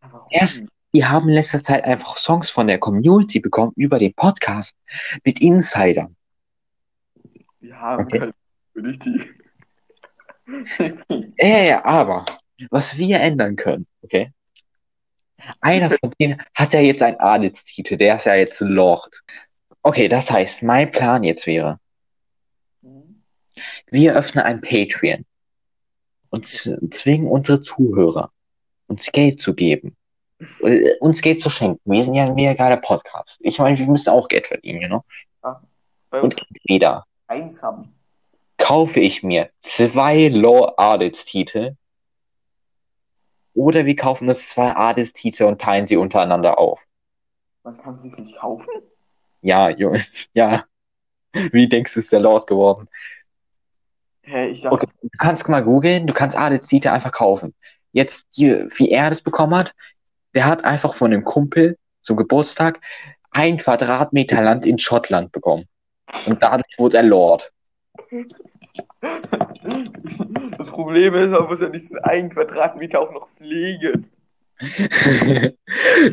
Warum? 0.00 0.26
Erst- 0.30 0.64
Die 0.92 1.04
haben 1.04 1.28
in 1.28 1.34
letzter 1.36 1.62
Zeit 1.62 1.84
einfach 1.84 2.16
Songs 2.16 2.50
von 2.50 2.66
der 2.66 2.78
Community 2.80 3.38
bekommen 3.38 3.72
über 3.76 3.98
den 4.00 4.12
Podcast 4.12 4.76
mit 5.24 5.40
Insidern. 5.40 6.16
Wir 7.60 7.78
haben 7.78 8.04
Okay. 8.04 8.18
keine 8.18 8.34
Community. 8.74 9.30
Ja, 11.38 11.46
ja, 11.46 11.58
ja, 11.62 11.84
aber 11.84 12.24
was 12.70 12.96
wir 12.96 13.20
ändern 13.20 13.54
können, 13.54 13.86
okay? 14.02 14.32
Einer 15.60 15.90
von 16.00 16.12
denen 16.18 16.42
hat 16.56 16.72
ja 16.72 16.80
jetzt 16.80 17.02
einen 17.04 17.20
Adelstitel, 17.20 17.96
der 17.96 18.16
ist 18.16 18.26
ja 18.26 18.34
jetzt 18.34 18.58
Lord. 18.60 19.22
Okay, 19.82 20.08
das 20.08 20.28
heißt, 20.28 20.64
mein 20.64 20.90
Plan 20.90 21.22
jetzt 21.22 21.46
wäre, 21.46 21.78
wir 23.86 24.16
öffnen 24.16 24.44
ein 24.44 24.60
Patreon 24.60 25.24
und 26.30 26.46
zwingen 26.48 27.28
unsere 27.28 27.62
Zuhörer, 27.62 28.32
uns 28.90 29.06
Geld 29.12 29.40
zu 29.40 29.54
geben, 29.54 29.96
äh, 30.62 30.96
uns 31.00 31.22
Geld 31.22 31.40
zu 31.40 31.48
schenken. 31.50 31.80
Wir 31.90 32.02
sind 32.04 32.14
ja 32.14 32.24
ein 32.24 32.34
mega 32.34 32.54
geiler 32.54 32.78
Podcast. 32.78 33.38
Ich 33.40 33.58
meine, 33.58 33.78
wir 33.78 33.86
müssen 33.86 34.10
auch 34.10 34.28
Geld 34.28 34.46
verdienen? 34.48 35.00
Bei 36.10 36.20
uns 36.20 36.34
Und 36.34 36.46
entweder 36.50 37.06
eins 37.28 37.62
haben. 37.62 37.94
kaufe 38.58 38.98
ich 38.98 39.22
mir 39.22 39.50
zwei 39.60 40.26
Law-Adelstitel 40.28 41.76
oder 43.54 43.86
wir 43.86 43.94
kaufen 43.96 44.28
uns 44.28 44.48
zwei 44.48 44.74
Adelstitel 44.74 45.44
und 45.44 45.60
teilen 45.60 45.86
sie 45.86 45.96
untereinander 45.96 46.58
auf. 46.58 46.82
Man 47.62 47.78
kann 47.78 47.98
sie 47.98 48.08
nicht 48.08 48.36
kaufen. 48.36 48.66
Ja, 49.42 49.70
Junge, 49.70 50.04
ja. 50.34 50.64
Wie 51.32 51.68
denkst 51.68 51.94
du, 51.94 52.00
ist 52.00 52.10
der 52.10 52.20
Lord 52.20 52.48
geworden? 52.48 52.88
Hä, 54.22 54.48
ich 54.48 54.62
sag, 54.62 54.72
Okay, 54.72 54.88
du 55.00 55.08
kannst 55.18 55.48
mal 55.48 55.62
googeln, 55.62 56.08
du 56.08 56.12
kannst 56.12 56.36
Adelsdieter 56.36 56.92
einfach 56.92 57.12
kaufen. 57.12 57.54
Jetzt, 57.92 58.28
die, 58.36 58.66
wie 58.76 58.90
er 58.90 59.10
das 59.10 59.22
bekommen 59.22 59.54
hat, 59.56 59.74
der 60.34 60.44
hat 60.46 60.64
einfach 60.64 60.94
von 60.94 61.12
einem 61.12 61.24
Kumpel 61.24 61.76
zum 62.02 62.16
Geburtstag 62.16 62.80
ein 63.30 63.58
Quadratmeter 63.58 64.42
Land 64.42 64.66
in 64.66 64.78
Schottland 64.78 65.32
bekommen. 65.32 65.66
Und 66.26 66.42
dadurch 66.42 66.78
wurde 66.78 66.98
er 66.98 67.02
Lord. 67.04 67.52
das 70.58 70.66
Problem 70.68 71.14
ist, 71.14 71.30
man 71.30 71.44
muss 71.46 71.60
ja 71.60 71.68
diesen 71.68 71.98
einen 71.98 72.30
Quadratmeter 72.30 73.00
auch 73.00 73.12
noch 73.12 73.28
pflegen. 73.30 74.10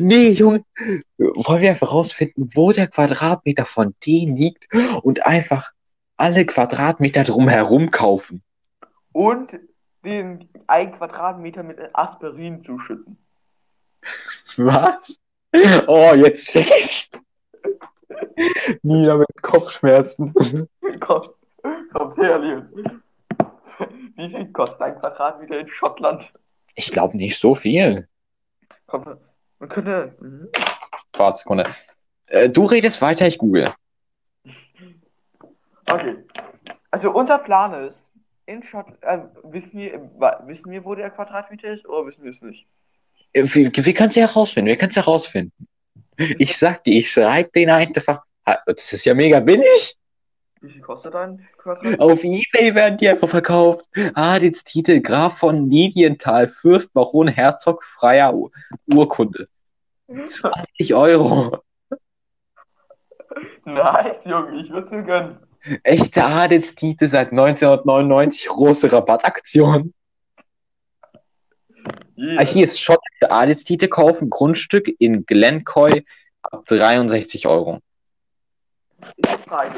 nee, 0.00 0.30
Junge, 0.30 0.64
wollen 1.18 1.60
wir 1.60 1.70
einfach 1.70 1.92
rausfinden, 1.92 2.50
wo 2.54 2.72
der 2.72 2.86
Quadratmeter 2.86 3.66
von 3.66 3.94
denen 4.06 4.36
liegt 4.36 4.72
und 5.02 5.26
einfach 5.26 5.72
alle 6.16 6.46
Quadratmeter 6.46 7.24
drumherum 7.24 7.90
kaufen. 7.90 8.42
Und 9.12 9.58
den 10.04 10.48
einen 10.66 10.92
Quadratmeter 10.92 11.62
mit 11.62 11.78
Aspirin 11.92 12.62
zuschütten. 12.62 13.18
Was? 14.56 15.20
Oh, 15.86 16.12
jetzt 16.14 16.46
check 16.48 16.70
ich's. 16.78 17.10
Nieder 18.82 19.18
mit 19.18 19.42
Kopfschmerzen. 19.42 20.32
Kommt, 21.00 21.30
kommt 21.92 22.16
her, 22.16 22.38
Leon. 22.38 23.02
Wie 24.16 24.28
viel 24.28 24.52
kostet 24.52 24.80
ein 24.82 24.98
Quadratmeter 24.98 25.60
in 25.60 25.68
Schottland? 25.68 26.32
Ich 26.74 26.90
glaube 26.90 27.16
nicht 27.16 27.38
so 27.38 27.54
viel. 27.54 28.08
Kommt, 28.86 29.06
man 29.58 29.68
könnte. 29.68 30.14
Mhm. 30.20 30.48
Warte, 31.14 31.38
Sekunde. 31.38 31.74
Äh, 32.26 32.48
du 32.48 32.64
redest 32.66 33.00
weiter, 33.00 33.26
ich 33.26 33.38
google. 33.38 33.72
Okay. 35.90 36.16
Also 36.90 37.12
unser 37.12 37.38
Plan 37.38 37.72
ist, 37.86 38.04
in 38.48 38.62
Schottland, 38.62 38.98
äh, 39.02 39.18
wissen, 39.44 39.78
wir, 39.78 40.10
wa- 40.16 40.42
wissen 40.46 40.70
wir, 40.70 40.84
wo 40.84 40.94
der 40.94 41.10
Quadratmeter 41.10 41.68
ist, 41.72 41.86
oder 41.86 42.06
wissen 42.06 42.24
wir 42.24 42.30
es 42.30 42.40
nicht? 42.40 42.66
Äh, 43.34 43.44
Wie, 43.44 43.70
wie 43.72 43.94
kannst 43.94 44.16
du 44.16 44.20
herausfinden? 44.20 44.70
Wie 44.70 44.76
kannst 44.76 44.96
du 44.96 45.00
herausfinden? 45.00 45.52
Ich 46.38 46.56
sag 46.56 46.82
dir, 46.84 46.98
ich 46.98 47.10
schreibe 47.10 47.50
den 47.50 47.70
einfach. 47.70 48.22
Ah, 48.44 48.58
Das 48.66 48.92
ist 48.92 49.04
ja 49.04 49.14
mega 49.14 49.38
billig. 49.40 49.96
Wie 50.60 50.70
viel 50.70 50.80
kostet 50.80 51.14
ein 51.14 51.46
Quadratmeter? 51.58 52.02
Auf 52.02 52.24
Ebay 52.24 52.74
werden 52.74 52.98
die 52.98 53.08
einfach 53.08 53.28
verkauft. 53.28 53.86
Adelstitel, 54.14 55.00
Graf 55.00 55.38
von 55.38 55.70
Lilienthal, 55.70 56.48
Fürst, 56.48 56.92
Baron, 56.94 57.28
Herzog, 57.28 57.84
freier 57.84 58.34
Ur 58.34 58.50
Urkunde. 58.92 59.48
20 60.08 60.94
Euro. 60.94 61.58
Nice, 63.64 64.24
Junge, 64.24 64.60
ich 64.60 64.70
würde 64.70 64.94
mir 64.96 65.02
gönnen. 65.04 65.47
Echte 65.82 66.24
Adelstitel 66.24 67.08
seit 67.08 67.30
1999, 67.30 68.46
große 68.46 68.92
Rabattaktion. 68.92 69.92
Jeder. 72.14 72.40
Ah, 72.40 72.44
Hier 72.44 72.64
ist 72.64 72.80
schottische 72.80 73.30
Adelstitel 73.30 73.88
kaufen, 73.88 74.28
Grundstück 74.28 74.88
in 74.98 75.24
Glencoy 75.24 76.04
ab 76.42 76.66
63 76.66 77.46
Euro. 77.46 77.78
Ich 79.16 79.28
frage, 79.46 79.72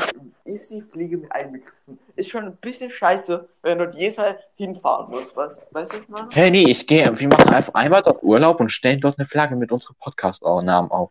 ist 0.44 0.70
die 0.70 0.80
Pflege 0.80 1.18
mit 1.18 1.30
einbegriffen? 1.30 1.98
Ist 2.16 2.30
schon 2.30 2.44
ein 2.44 2.56
bisschen 2.56 2.90
scheiße, 2.90 3.46
wenn 3.62 3.78
du 3.78 3.90
jedes 3.90 4.16
Mal 4.16 4.38
hinfahren 4.54 5.10
musst. 5.10 5.36
Weißt, 5.36 5.60
weißt 5.70 5.92
du, 5.92 5.96
was 5.96 6.02
ich 6.02 6.08
meine? 6.08 6.28
Hey, 6.32 6.50
nee, 6.50 6.70
ich 6.70 6.86
gehe, 6.86 7.18
wir 7.18 7.28
machen 7.28 7.50
einfach 7.50 7.74
einmal 7.74 8.00
dort 8.00 8.22
Urlaub 8.22 8.60
und 8.60 8.70
stellen 8.70 9.00
dort 9.00 9.18
eine 9.18 9.28
Flagge 9.28 9.56
mit 9.56 9.70
unserem 9.70 9.96
Podcast-Namen 9.96 10.90
auf. 10.90 11.10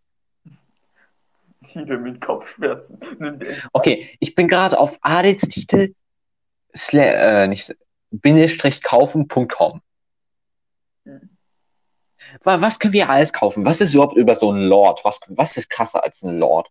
Wieder 1.62 1.98
mit 1.98 2.22
Kopfschmerzen. 2.22 3.00
Okay, 3.74 4.16
ich 4.20 4.34
bin 4.36 4.48
gerade 4.48 4.80
auf 4.80 4.98
Adelstitel, 5.02 5.94
äh, 6.94 7.48
nicht, 7.48 7.76
Bindestrich 8.12 8.82
kaufen.com. 8.82 9.82
Wa- 12.44 12.62
Was 12.62 12.80
können 12.80 12.94
wir 12.94 13.10
alles 13.10 13.34
kaufen? 13.34 13.66
Was 13.66 13.82
ist 13.82 13.94
überhaupt 13.94 14.16
über 14.16 14.36
so 14.36 14.52
einen 14.52 14.64
Lord? 14.68 15.04
Was, 15.04 15.20
was 15.30 15.58
ist 15.58 15.70
krasser 15.70 16.04
als 16.04 16.22
ein 16.22 16.38
Lord? 16.38 16.70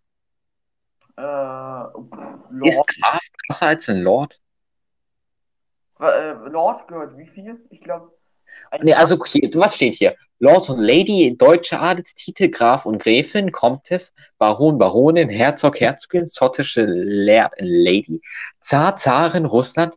Äh, 1.16 1.22
pff, 1.22 2.18
Ist 2.62 2.76
Lord, 2.76 2.88
Graf 3.00 3.20
krasser 3.46 3.66
als 3.66 3.88
ein 3.88 4.00
Lord? 4.02 4.40
äh, 6.00 6.32
Lord 6.48 6.86
gehört 6.88 7.16
wie 7.18 7.26
viel? 7.26 7.60
Ich 7.70 7.80
glaube. 7.80 8.12
Nee, 8.82 8.94
also 8.94 9.18
was 9.18 9.74
steht 9.74 9.96
hier? 9.96 10.16
Lord 10.40 10.70
und 10.70 10.78
Lady, 10.78 11.36
deutsche 11.36 11.80
Adelstitel, 11.80 12.48
Graf 12.48 12.86
und 12.86 13.02
Gräfin, 13.02 13.50
Comtesse, 13.50 14.12
Baron, 14.38 14.78
Baronin, 14.78 15.28
Herzog, 15.28 15.80
Herzogin, 15.80 16.28
schottische 16.28 16.84
Lady, 16.86 18.22
Zar, 18.60 18.96
Zarin, 18.96 19.46
Russland, 19.46 19.94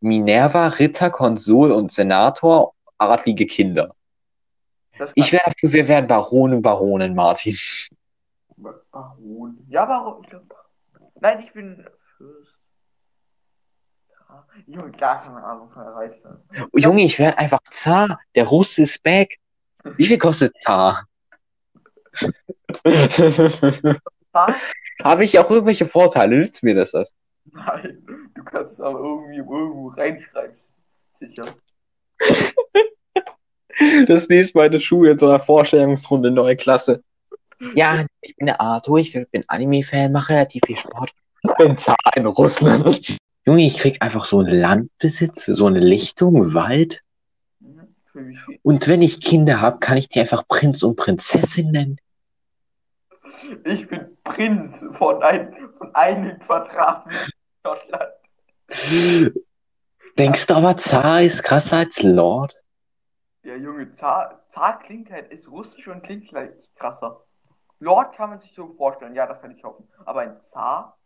Minerva, 0.00 0.68
Ritter, 0.68 1.10
Konsul 1.10 1.72
und 1.72 1.90
Senator, 1.90 2.74
adlige 2.98 3.46
Kinder. 3.46 3.94
Ich 5.14 5.32
wäre 5.32 5.44
dafür, 5.46 5.72
wir 5.72 5.88
wären 5.88 6.06
Baronen, 6.06 6.60
Baronin, 6.60 7.14
Martin. 7.14 7.56
Baron. 8.56 9.58
Ja, 9.68 9.84
Baron. 9.84 10.22
Ich 10.22 10.30
glaub, 10.30 10.42
Nein, 11.20 11.44
ich 11.44 11.52
bin 11.52 11.84
Fürst. 12.16 12.58
Ja, 14.10 14.46
Junge, 14.66 14.90
gar 14.92 15.22
keine 15.22 15.42
Ahnung 15.42 15.70
von 15.70 15.84
der 15.84 15.94
Reise. 15.94 16.44
Junge, 16.74 17.02
ich 17.04 17.18
werde 17.18 17.38
einfach 17.38 17.60
Zar. 17.70 18.20
Der 18.34 18.44
Russ 18.44 18.78
ist 18.78 19.02
back. 19.02 19.38
Wie 19.96 20.06
viel 20.06 20.18
kostet? 20.18 20.54
Was? 20.64 21.04
Habe 25.02 25.24
ich 25.24 25.38
auch 25.38 25.50
irgendwelche 25.50 25.86
Vorteile? 25.86 26.36
Nützt 26.36 26.62
mir 26.62 26.74
das 26.74 26.90
das? 26.90 27.12
Nein, 27.52 28.02
du 28.34 28.44
kannst 28.44 28.74
es 28.74 28.80
aber 28.80 28.98
irgendwie 28.98 29.36
irgendwo 29.36 29.88
reinschreiben. 29.88 30.56
Sicher. 31.20 31.54
Das 34.06 34.28
nächste 34.28 34.58
Mal 34.58 34.66
in 34.66 34.72
der 34.72 34.80
Schule 34.80 35.12
in 35.12 35.18
so 35.18 35.28
einer 35.28 35.40
Vorstellungsrunde 35.40 36.30
neue 36.30 36.56
Klasse. 36.56 37.02
Ja, 37.74 38.06
ich 38.20 38.36
bin 38.36 38.46
der 38.46 38.60
Arthur, 38.60 38.98
ich 38.98 39.12
bin 39.12 39.44
Anime-Fan, 39.46 40.12
mache 40.12 40.32
relativ 40.32 40.62
viel 40.66 40.76
Sport. 40.76 41.12
Ich 41.42 41.54
bin 41.56 41.78
Zar 41.78 41.96
in 42.16 42.26
Russland. 42.26 43.18
Junge, 43.46 43.66
ich 43.66 43.78
krieg 43.78 44.02
einfach 44.02 44.24
so 44.24 44.40
einen 44.40 44.60
Landbesitz, 44.60 45.46
so 45.46 45.66
eine 45.66 45.80
Lichtung, 45.80 46.54
Wald. 46.54 47.02
Mhm. 47.60 47.94
Für 48.04 48.07
wie 48.07 48.07
viel? 48.07 48.07
Und 48.62 48.88
wenn 48.88 49.02
ich 49.02 49.20
Kinder 49.20 49.60
habe, 49.60 49.78
kann 49.78 49.96
ich 49.96 50.08
die 50.08 50.20
einfach 50.20 50.46
Prinz 50.48 50.82
und 50.82 50.96
Prinzessin 50.96 51.70
nennen. 51.70 52.00
Ich 53.64 53.86
bin 53.88 54.16
Prinz 54.24 54.84
von, 54.92 55.22
ein, 55.22 55.54
von 55.76 55.94
einem 55.94 56.38
Quadratmeter 56.38 57.26
Schottland. 57.64 58.12
Denkst 60.18 60.46
du 60.46 60.54
aber, 60.54 60.76
Zar 60.76 61.22
ist 61.22 61.42
krasser 61.44 61.78
als 61.78 62.02
Lord? 62.02 62.56
Der 63.44 63.58
Junge 63.58 63.90
Zar, 63.92 64.44
Zar 64.48 64.78
klingt 64.80 65.10
halt, 65.10 65.30
ist 65.30 65.50
russisch 65.50 65.86
und 65.88 66.02
klingt 66.02 66.28
gleich 66.28 66.50
krasser. 66.76 67.22
Lord 67.80 68.16
kann 68.16 68.30
man 68.30 68.40
sich 68.40 68.52
so 68.54 68.74
vorstellen, 68.74 69.14
ja, 69.14 69.26
das 69.26 69.40
kann 69.40 69.52
ich 69.52 69.62
hoffen. 69.62 69.88
Aber 70.04 70.20
ein 70.20 70.40
Zar, 70.40 70.98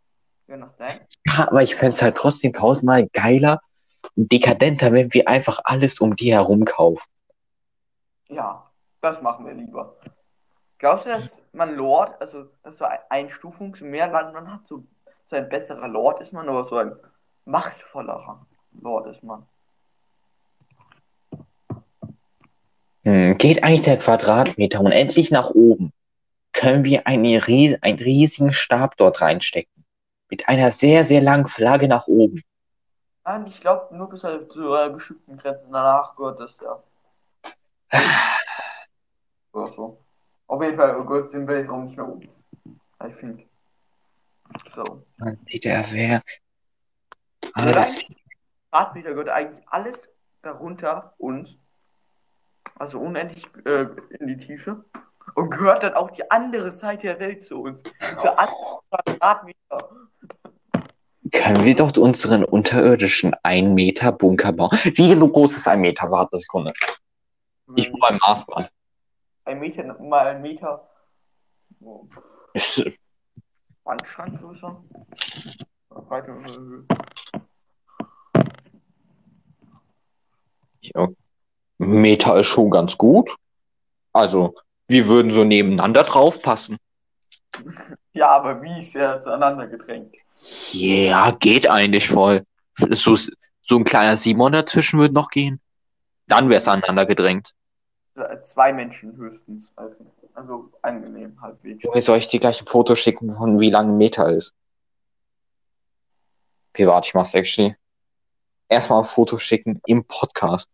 wenn 0.47 0.61
das 0.61 0.75
denn? 0.77 0.99
Ja, 1.25 1.47
aber 1.49 1.61
ich 1.61 1.75
fänd's 1.75 2.01
halt 2.01 2.17
trotzdem 2.17 2.53
tausendmal 2.53 3.07
geiler 3.09 3.61
dekadenter, 4.15 4.91
wenn 4.91 5.13
wir 5.13 5.27
einfach 5.27 5.59
alles 5.63 5.99
um 5.99 6.15
die 6.15 6.33
herum 6.33 6.65
kaufen. 6.65 7.07
Ja, 8.29 8.69
das 9.01 9.21
machen 9.21 9.45
wir 9.45 9.53
lieber. 9.53 9.97
Glaubst 10.77 11.05
du, 11.05 11.09
dass 11.09 11.29
man 11.53 11.75
Lord, 11.75 12.19
also 12.21 12.45
dass 12.63 12.77
so 12.77 12.85
ein 12.85 12.99
Einstufung, 13.09 13.75
so 13.75 13.85
mehr 13.85 14.07
Land 14.07 14.33
man 14.33 14.51
hat, 14.51 14.67
so, 14.67 14.83
so 15.25 15.35
ein 15.35 15.47
besserer 15.49 15.87
Lord 15.87 16.21
ist 16.21 16.33
man, 16.33 16.49
oder 16.49 16.65
so 16.65 16.77
ein 16.77 16.93
machtvollerer 17.45 18.45
Lord 18.81 19.07
ist 19.07 19.23
man? 19.23 19.45
Hm, 23.03 23.37
geht 23.37 23.63
eigentlich 23.63 23.81
der 23.81 23.97
Quadratmeter 23.97 24.79
unendlich 24.79 25.31
nach 25.31 25.51
oben? 25.51 25.91
Können 26.53 26.83
wir 26.83 27.07
eine, 27.07 27.41
einen 27.81 27.99
riesigen 27.99 28.53
Stab 28.53 28.97
dort 28.97 29.21
reinstecken? 29.21 29.85
Mit 30.29 30.47
einer 30.47 30.71
sehr, 30.71 31.03
sehr 31.03 31.21
langen 31.21 31.47
Flagge 31.47 31.87
nach 31.87 32.07
oben. 32.07 32.43
Nein, 33.25 33.47
ich 33.47 33.61
glaube 33.61 33.95
nur 33.95 34.09
bis 34.09 34.23
halt 34.23 34.51
zu 34.51 34.73
einer 34.73 34.89
bestimmten 34.89 35.37
Grenze 35.37 35.65
danach 35.71 36.15
gehört 36.15 36.39
das 36.39 36.57
ja. 36.61 36.83
Oder 39.53 39.71
so. 39.73 40.03
Auf 40.47 40.61
jeden 40.61 40.77
Fall 40.77 41.05
gehört 41.05 41.33
den 41.33 41.47
Weltraum 41.47 41.85
nicht 41.85 41.95
mehr 41.95 42.07
uns. 42.07 42.43
I 43.01 43.11
think. 43.19 43.47
So. 44.73 45.05
Dann 45.17 45.39
sieht 45.49 45.65
er, 45.65 45.85
wer. 45.91 46.21
Das, 47.55 48.03
Radmeter 48.71 49.11
gehört 49.11 49.29
eigentlich 49.29 49.63
alles 49.67 50.09
darunter 50.41 51.13
uns. 51.17 51.57
Also 52.77 52.99
unendlich 52.99 53.47
äh, 53.65 53.87
in 54.19 54.27
die 54.27 54.37
Tiefe. 54.37 54.83
Und 55.35 55.49
gehört 55.49 55.83
dann 55.83 55.93
auch 55.93 56.11
die 56.11 56.29
andere 56.29 56.71
Seite 56.71 57.03
der 57.03 57.19
Welt 57.19 57.45
zu 57.45 57.61
uns. 57.61 57.79
Diese 57.83 58.37
andere 58.37 58.79
Quadratmeter. 58.89 60.02
Können 61.31 61.63
wir 61.63 61.75
dort 61.75 61.97
unseren 61.97 62.43
unterirdischen 62.43 63.33
1 63.43 63.73
Meter 63.73 64.11
Bunker 64.11 64.51
bauen? 64.51 64.77
Wie 64.83 65.15
groß 65.15 65.57
ist 65.57 65.67
ein 65.67 65.81
Meter? 65.81 66.11
Warte 66.11 66.33
eine 66.33 66.41
Sekunde. 66.41 66.73
Ich 67.75 67.89
muss 67.91 67.99
beim 68.01 68.17
Maßband. 68.17 68.69
Ein 69.45 69.59
Meter 69.59 69.83
mal 69.99 70.27
ein 70.27 70.41
Meter. 70.41 70.87
So. 71.79 72.07
Ist, 72.53 72.83
Wandschrank 73.83 74.39
größer. 74.39 74.83
Ja, 80.81 81.07
Meta 81.77 82.37
ist 82.37 82.47
schon 82.47 82.69
ganz 82.69 82.97
gut. 82.97 83.35
Also, 84.11 84.55
wir 84.87 85.07
würden 85.07 85.31
so 85.31 85.43
nebeneinander 85.43 86.03
draufpassen. 86.03 86.77
Ja, 88.13 88.29
aber 88.29 88.61
wie 88.61 88.81
ist 88.81 88.93
ja 88.93 89.19
zueinander 89.19 89.67
gedrängt? 89.67 90.15
Ja, 90.71 91.31
geht 91.31 91.69
eigentlich 91.69 92.07
voll. 92.07 92.45
So, 92.91 93.15
so 93.15 93.77
ein 93.77 93.83
kleiner 93.83 94.17
Simon 94.17 94.53
dazwischen 94.53 94.99
würde 94.99 95.13
noch 95.13 95.29
gehen. 95.29 95.59
Dann 96.27 96.49
wäre 96.49 96.61
es 96.61 96.67
aneinander 96.67 97.05
gedrängt. 97.05 97.53
Zwei 98.43 98.71
Menschen 98.71 99.15
höchstens. 99.17 99.71
Also, 99.75 99.95
also 100.35 100.71
angenehm 100.81 101.39
halbwegs. 101.41 101.83
Junge, 101.83 102.01
soll 102.01 102.17
ich 102.19 102.27
dir 102.27 102.39
gleich 102.39 102.61
ein 102.61 102.67
Foto 102.67 102.95
schicken, 102.95 103.35
von 103.35 103.59
wie 103.59 103.71
lang 103.71 103.89
ein 103.89 103.97
Meter 103.97 104.29
ist? 104.29 104.53
Okay, 106.73 106.87
warte, 106.87 107.07
ich 107.07 107.13
mach's 107.13 107.33
actually. 107.33 107.75
Erstmal 108.69 108.99
ein 109.01 109.05
Foto 109.05 109.37
schicken 109.39 109.81
im 109.85 110.03
Podcast. 110.05 110.69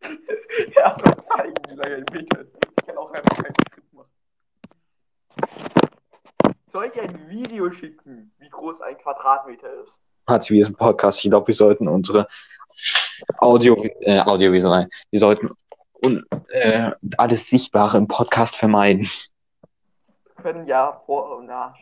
Erstmal 0.74 1.22
zeigen, 1.22 1.54
wie 1.68 1.74
lange 1.74 1.96
ein 1.96 2.04
Meter 2.12 2.40
ist. 2.40 2.56
Ich 2.80 2.86
kann 2.86 2.96
auch 2.96 3.10
einfach 3.12 3.38
machen. 3.38 3.54
Soll 6.76 6.92
ich 6.94 7.00
ein 7.00 7.30
Video 7.30 7.70
schicken, 7.70 8.30
wie 8.38 8.50
groß 8.50 8.82
ein 8.82 8.98
Quadratmeter 8.98 9.66
ist? 9.82 9.96
Hat 10.26 10.50
wie 10.50 10.58
ist 10.58 10.66
ein 10.66 10.74
Podcast. 10.74 11.24
Ich 11.24 11.30
glaube, 11.30 11.46
wir 11.46 11.54
sollten 11.54 11.88
unsere 11.88 12.28
Audio, 13.38 13.82
äh, 14.00 14.20
Audiovisual, 14.20 14.86
wir 15.10 15.20
sollten 15.20 15.52
un, 16.04 16.22
äh, 16.50 16.90
alles 17.16 17.46
Sichtbare 17.46 17.96
im 17.96 18.06
Podcast 18.06 18.56
vermeiden. 18.56 19.08
Wir 20.34 20.42
können 20.42 20.66
ja 20.66 21.00
vor 21.06 21.38
und 21.38 21.46
nach. 21.46 21.74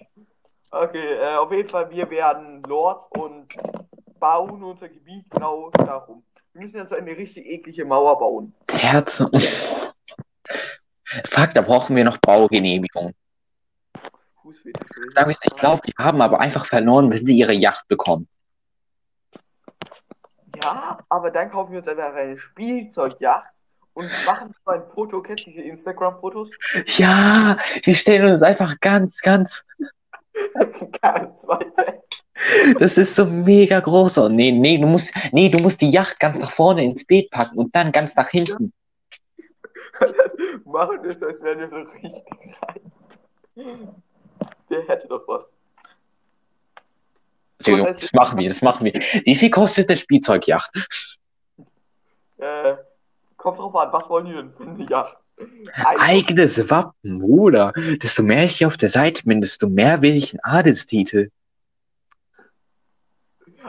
Okay, 0.70 1.14
äh, 1.14 1.38
auf 1.38 1.50
jeden 1.50 1.68
Fall, 1.68 1.90
wir 1.90 2.08
werden 2.08 2.62
Lords 2.62 3.08
und 3.18 3.48
bauen 4.20 4.62
unser 4.62 4.88
Gebiet 4.88 5.28
genau 5.28 5.70
darum. 5.70 6.22
Wir 6.52 6.62
müssen 6.62 6.76
jetzt 6.76 6.92
eine 6.92 7.16
richtig 7.16 7.46
eklige 7.46 7.84
Mauer 7.84 8.16
bauen. 8.16 8.54
Herzen. 8.70 9.28
Fuck, 11.30 11.52
da 11.52 11.62
brauchen 11.62 11.96
wir 11.96 12.04
noch 12.04 12.18
Baugenehmigung. 12.18 13.12
Fußfetisch. 14.44 14.88
Sag 15.14 15.30
ich, 15.30 15.38
ich 15.42 15.56
glaube, 15.56 15.80
die 15.86 15.94
haben 15.96 16.20
aber 16.20 16.38
einfach 16.38 16.66
verloren, 16.66 17.10
wenn 17.10 17.24
sie 17.24 17.34
ihre 17.34 17.54
Yacht 17.54 17.88
bekommen. 17.88 18.28
Ja, 20.62 20.98
aber 21.08 21.30
dann 21.30 21.50
kaufen 21.50 21.72
wir 21.72 21.78
uns 21.78 21.88
einfach 21.88 22.14
eine 22.14 22.38
Spielzeugjacht 22.38 23.46
und 23.94 24.10
machen 24.26 24.54
so 24.66 24.70
ein 24.70 24.82
Foto. 24.94 25.22
Kennst 25.22 25.46
du 25.46 25.50
diese 25.50 25.62
Instagram-Fotos? 25.62 26.50
Ja, 26.98 27.56
wir 27.82 27.94
stellen 27.94 28.34
uns 28.34 28.42
einfach 28.42 28.78
ganz, 28.80 29.20
ganz. 29.22 29.64
Ganz 31.00 31.46
weit 31.46 31.76
weg. 31.76 32.02
Das 32.80 32.98
ist 32.98 33.14
so 33.14 33.24
mega 33.24 33.78
groß. 33.78 34.18
Oh, 34.18 34.28
nee, 34.28 34.50
nee, 34.50 34.78
du 34.78 34.86
musst, 34.88 35.14
nee, 35.30 35.48
du 35.48 35.58
musst 35.62 35.80
die 35.80 35.90
Yacht 35.90 36.18
ganz 36.18 36.40
nach 36.40 36.50
vorne 36.50 36.84
ins 36.84 37.04
Beet 37.04 37.30
packen 37.30 37.56
und 37.56 37.74
dann 37.74 37.92
ganz 37.92 38.16
nach 38.16 38.28
hinten. 38.28 38.72
Machen 40.64 40.98
das, 41.04 41.22
als 41.22 41.40
wären 41.40 41.60
wir 41.60 41.68
so 41.68 41.76
richtig 41.76 42.24
rein. 43.56 44.03
Der 44.74 44.88
hätte 44.88 45.06
doch 45.06 45.26
was. 45.28 45.46
Entschuldigung, 47.58 47.96
das 48.00 48.12
machen 48.12 48.38
wir, 48.38 48.48
das 48.48 48.60
machen 48.60 48.84
wir. 48.84 48.92
Wie 49.24 49.36
viel 49.36 49.50
kostet 49.50 49.88
eine 49.88 49.96
Spielzeugjacht? 49.96 50.70
Äh, 52.38 52.74
kommt 53.36 53.58
drauf 53.58 53.74
an, 53.76 53.92
was 53.92 54.08
wollen 54.10 54.26
die 54.26 54.32
denn 54.32 54.52
für 54.52 54.64
eine 54.64 54.84
Yacht? 54.90 55.16
Eigenes 55.74 56.70
Wappen, 56.70 57.20
Bruder. 57.20 57.72
Desto 58.02 58.22
mehr 58.22 58.44
ich 58.44 58.58
hier 58.58 58.66
auf 58.66 58.76
der 58.76 58.88
Seite 58.88 59.22
bin, 59.24 59.40
desto 59.40 59.68
mehr 59.68 60.02
will 60.02 60.16
ich 60.16 60.32
einen 60.32 60.40
Adelstitel. 60.42 61.30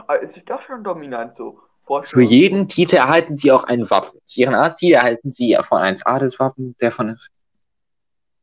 Ah, 0.06 0.14
Ist 0.14 0.42
das 0.46 0.62
schon 0.64 0.84
dominant 0.84 1.36
so? 1.36 1.60
Für 2.02 2.22
jeden 2.22 2.68
Titel 2.68 2.96
erhalten 2.96 3.36
sie 3.36 3.52
auch 3.52 3.64
ein 3.64 3.88
Wappen. 3.90 4.18
Zu 4.24 4.40
ihren 4.40 4.54
Adelstitel 4.54 4.94
erhalten 4.94 5.32
sie 5.32 5.56
von 5.62 5.78
eins 5.78 6.04
Adelswappen, 6.04 6.76
der 6.80 6.90
von. 6.90 7.18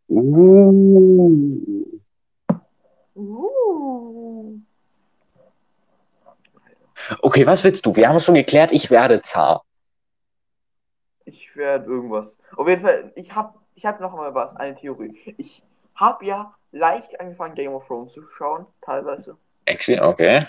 Uh. 0.08 1.93
Uh. 3.15 4.60
Okay, 7.21 7.45
was 7.45 7.63
willst 7.63 7.86
du? 7.86 7.95
Wir 7.95 8.10
haben 8.10 8.19
schon 8.19 8.36
geklärt, 8.36 8.71
ich 8.71 8.89
werde 8.89 9.21
Zar. 9.21 9.63
Ich 11.26 11.56
werde 11.56 11.86
irgendwas. 11.86 12.38
Auf 12.56 12.67
jeden 12.67 12.82
Fall, 12.82 13.12
ich 13.15 13.34
habe 13.34 13.60
ich 13.76 13.86
hab 13.86 13.99
noch 13.99 14.13
mal 14.13 14.34
was, 14.34 14.56
eine 14.56 14.76
Theorie. 14.76 15.36
Ich 15.38 15.63
habe 15.95 16.26
ja 16.26 16.54
leicht 16.71 17.19
angefangen, 17.19 17.56
Game 17.56 17.73
of 17.73 17.86
Thrones 17.88 18.13
zu 18.13 18.28
schauen, 18.30 18.65
teilweise. 18.82 19.38
Actually, 19.65 19.99
okay. 19.99 20.45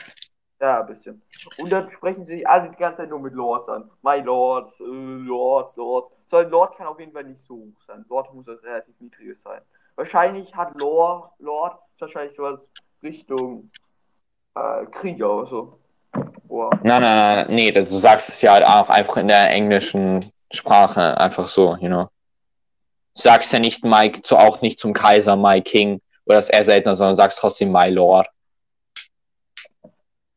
Ja, 0.61 0.81
ein 0.81 0.87
bisschen. 0.87 1.23
Und 1.59 1.71
dann 1.71 1.91
sprechen 1.91 2.25
sie 2.25 2.37
sich 2.37 2.49
alle 2.49 2.71
die 2.71 2.77
ganze 2.77 3.03
Zeit 3.03 3.11
nur 3.11 3.21
mit 3.21 3.35
Lords 3.35 3.69
an. 3.69 3.91
My 4.03 4.21
Lords, 4.21 4.81
äh, 4.81 4.85
Lords, 4.85 5.77
Lords. 5.77 6.11
So 6.31 6.37
ein 6.39 6.49
Lord 6.49 6.77
kann 6.77 6.87
auf 6.87 6.99
jeden 6.99 7.13
Fall 7.13 7.25
nicht 7.25 7.45
so 7.45 7.55
hoch 7.55 7.83
sein. 7.87 8.05
Lord 8.09 8.33
muss 8.33 8.47
das 8.47 8.63
relativ 8.63 8.99
niedriges 9.01 9.43
sein. 9.43 9.61
Wahrscheinlich 9.97 10.55
hat 10.57 10.81
Lord, 10.81 11.33
Lord 11.39 11.79
wahrscheinlich 12.01 12.37
sowas 12.37 12.61
Richtung 13.03 13.71
äh, 14.55 14.87
Krieger 14.87 15.33
oder 15.33 15.47
so. 15.47 15.79
Wow. 16.49 16.73
Nein, 16.83 17.03
nein, 17.03 17.47
nein, 17.47 17.47
nee, 17.55 17.71
du 17.73 17.85
sagst 17.85 18.29
es 18.29 18.41
ja 18.41 18.53
halt 18.53 18.65
auch 18.65 18.89
einfach 18.89 19.17
in 19.17 19.29
der 19.29 19.51
englischen 19.51 20.31
Sprache, 20.53 21.19
einfach 21.19 21.49
so, 21.49 21.77
you 21.77 21.89
know. 21.89 22.09
Du 23.17 23.23
sagst 23.23 23.53
ja 23.53 23.59
nicht 23.59 23.85
Mike, 23.85 24.23
zu, 24.23 24.37
auch 24.37 24.61
nicht 24.61 24.79
zum 24.79 24.93
Kaiser, 24.93 25.37
my 25.37 25.61
King, 25.63 26.01
oder 26.27 26.37
das 26.37 26.49
eher 26.49 26.65
seltener, 26.65 26.97
sondern 26.97 27.17
sagst 27.17 27.39
trotzdem 27.39 27.73
my 27.73 27.91
Lord. 27.91 28.29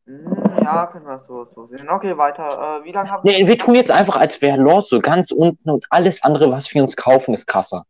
Hm, 0.06 0.48
ja, 0.62 0.86
können 0.86 1.06
wir 1.06 1.24
so, 1.28 1.46
so 1.54 1.66
sehen. 1.66 1.88
Okay, 1.88 2.16
weiter. 2.16 2.80
Äh, 2.80 2.84
wie 2.84 2.92
lange 2.92 3.10
haben 3.10 3.22
Nee, 3.24 3.46
wir 3.46 3.58
tun 3.58 3.74
jetzt 3.74 3.90
einfach, 3.90 4.16
als 4.16 4.40
wäre 4.40 4.58
Lord 4.58 4.86
so 4.86 5.00
ganz 5.00 5.30
unten 5.30 5.70
und 5.70 5.86
alles 5.90 6.22
andere, 6.22 6.50
was 6.50 6.72
wir 6.72 6.82
uns 6.82 6.96
kaufen, 6.96 7.34
ist 7.34 7.46
krasser. 7.46 7.84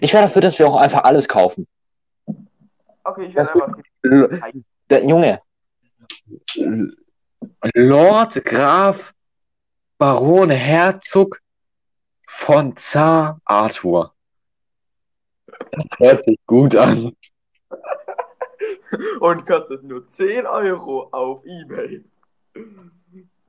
Ich 0.00 0.12
wäre 0.12 0.24
dafür, 0.24 0.42
dass 0.42 0.58
wir 0.58 0.66
auch 0.66 0.76
einfach 0.76 1.04
alles 1.04 1.28
kaufen. 1.28 1.66
Okay, 3.08 3.26
ich 3.26 3.34
werde 3.34 3.52
einfach. 3.52 3.78
L 4.02 4.64
der 4.90 5.04
Junge. 5.04 5.40
Lord, 7.74 8.44
Graf, 8.44 9.14
Baron, 9.96 10.50
Herzog 10.50 11.40
von 12.26 12.76
Zar 12.76 13.40
Arthur. 13.44 14.14
Das 15.46 15.84
hört 15.98 16.24
sich 16.24 16.38
gut 16.46 16.76
an. 16.76 17.16
Und 19.20 19.46
kostet 19.46 19.82
nur 19.84 20.06
10 20.06 20.46
Euro 20.46 21.08
auf 21.12 21.44
Ebay. 21.44 22.04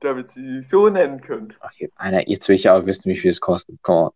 Damit 0.00 0.30
sie 0.32 0.58
sich 0.58 0.68
so 0.68 0.88
nennen 0.88 1.20
könnt. 1.20 1.58
Okay, 1.60 1.90
einer, 1.96 2.28
jetzt 2.28 2.48
will 2.48 2.56
ich 2.56 2.68
aber 2.68 2.86
wissen, 2.86 3.04
wie 3.04 3.18
viel 3.18 3.30
es 3.30 3.40
kostet. 3.40 3.78
Komm 3.82 4.10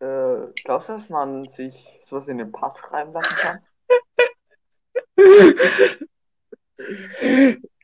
Äh, 0.00 0.52
glaubst 0.64 0.88
du, 0.88 0.92
dass 0.92 1.08
man 1.08 1.48
sich 1.48 2.00
sowas 2.04 2.28
in 2.28 2.38
den 2.38 2.52
Pass 2.52 2.78
schreiben 2.78 3.12
lassen 3.12 3.36
kann? 3.36 3.65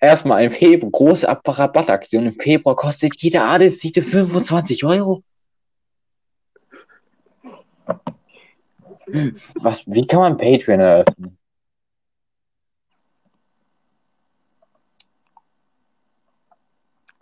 Erstmal 0.00 0.44
im 0.44 0.52
Februar, 0.52 0.90
große 0.90 1.26
Rabattaktion. 1.28 2.26
Im 2.26 2.34
Februar 2.40 2.76
kostet 2.76 3.14
jeder 3.22 3.44
Adelstitel 3.44 4.02
25 4.02 4.84
Euro. 4.84 5.22
Was, 9.60 9.86
wie 9.86 10.06
kann 10.06 10.20
man 10.20 10.36
Patreon 10.38 10.80
eröffnen? 10.80 11.38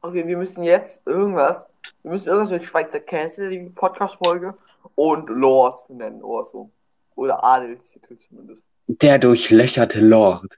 Okay, 0.02 0.26
wir 0.26 0.36
müssen 0.36 0.62
jetzt 0.62 1.06
irgendwas. 1.06 1.68
Wir 2.02 2.12
müssen 2.12 2.28
irgendwas 2.28 2.50
mit 2.50 2.64
Schweizer 2.64 3.00
Käse, 3.00 3.50
die 3.50 3.68
Podcast-Folge, 3.68 4.56
und 4.94 5.28
Lords 5.28 5.88
nennen 5.88 6.22
oder 6.22 6.44
so. 6.44 6.70
Oder 7.16 7.44
Adelstitel 7.44 8.16
zumindest. 8.16 8.69
Der 8.98 9.18
durchlöcherte 9.18 10.00
Lord. 10.00 10.52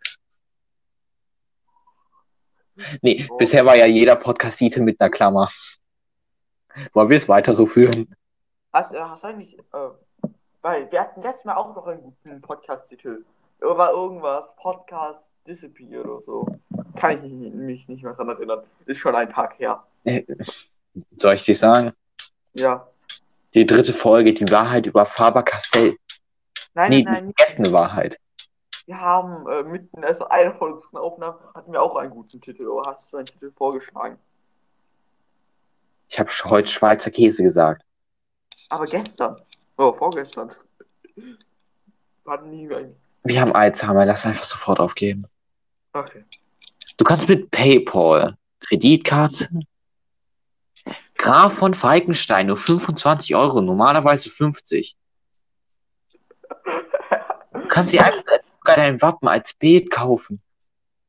Nee, 3.02 3.26
Oh. 3.30 3.36
bisher 3.36 3.66
war 3.66 3.76
ja 3.76 3.84
jeder 3.86 4.16
Podcast-Titel 4.16 4.80
mit 4.80 4.98
einer 5.00 5.10
Klammer. 5.10 5.50
Wollen 6.94 7.10
wir 7.10 7.18
es 7.18 7.28
weiter 7.28 7.54
so 7.54 7.66
führen? 7.66 8.14
Hast, 8.72 8.92
äh, 8.94 8.98
hast 9.00 9.22
du 9.22 9.26
eigentlich. 9.28 9.58
Äh, 9.58 10.30
weil 10.62 10.90
wir 10.90 11.00
hatten 11.00 11.20
letztes 11.22 11.44
Mal 11.44 11.56
auch 11.56 11.74
noch 11.76 11.86
einen 11.86 12.00
guten 12.02 12.40
Podcast-Titel. 12.40 13.24
War 13.60 13.90
irgendwas, 13.92 14.54
Podcast 14.56 15.20
Disappear 15.46 16.04
oder 16.04 16.22
so. 16.24 16.46
Kann 16.96 17.24
ich 17.24 17.32
mich, 17.52 17.86
nicht 17.88 18.02
mehr 18.02 18.14
dran 18.14 18.30
erinnern. 18.30 18.62
Ist 18.86 18.98
schon 18.98 19.14
ein 19.14 19.28
Tag 19.28 19.58
her. 19.58 19.82
Äh, 20.04 20.22
Soll 21.18 21.34
ich 21.34 21.44
dir 21.44 21.56
sagen? 21.56 21.92
Ja. 22.54 22.88
Die 23.54 23.66
dritte 23.66 23.92
Folge, 23.92 24.32
die 24.32 24.50
Wahrheit 24.50 24.86
über 24.86 25.04
Faber-Castell. 25.04 25.96
Nein, 26.74 26.90
Nee, 26.90 27.02
nein, 27.02 27.12
nein. 27.14 27.26
die 27.28 27.34
erste 27.42 27.70
Wahrheit. 27.72 28.18
Wir 28.86 29.00
haben 29.00 29.48
äh, 29.48 29.62
mitten, 29.62 30.04
also 30.04 30.28
einer 30.28 30.54
von 30.54 30.72
unseren 30.72 30.96
Aufnahmen 30.96 31.38
hatten 31.54 31.72
wir 31.72 31.82
auch 31.82 31.96
einen 31.96 32.10
guten 32.10 32.40
Titel. 32.40 32.66
Oder 32.66 32.92
hast 32.92 33.12
du 33.12 33.18
einen 33.18 33.26
Titel 33.26 33.52
vorgeschlagen? 33.52 34.18
Ich 36.08 36.18
habe 36.18 36.30
heute 36.44 36.70
Schweizer 36.70 37.10
Käse 37.10 37.42
gesagt. 37.42 37.84
Aber 38.68 38.84
gestern. 38.86 39.36
Oh, 39.76 39.92
vorgestern. 39.92 40.52
Hatten 42.26 42.50
einen. 42.50 42.96
Wir 43.24 43.40
haben 43.40 43.52
Alzheimer, 43.52 44.04
lass 44.04 44.26
einfach 44.26 44.44
sofort 44.44 44.80
aufgeben. 44.80 45.26
Okay. 45.92 46.24
Du 46.96 47.04
kannst 47.04 47.28
mit 47.28 47.50
PayPal, 47.50 48.36
Kreditkarte, 48.60 49.48
Graf 51.16 51.54
von 51.54 51.72
Falkenstein 51.72 52.48
nur 52.48 52.56
25 52.56 53.36
Euro, 53.36 53.60
normalerweise 53.60 54.28
50. 54.28 54.96
Du 57.52 57.68
kannst 57.68 57.92
dir 57.92 58.04
einfach 58.04 58.22
sogar 58.62 58.76
dein 58.76 59.00
Wappen 59.02 59.28
als 59.28 59.52
Bild 59.54 59.90
kaufen. 59.90 60.40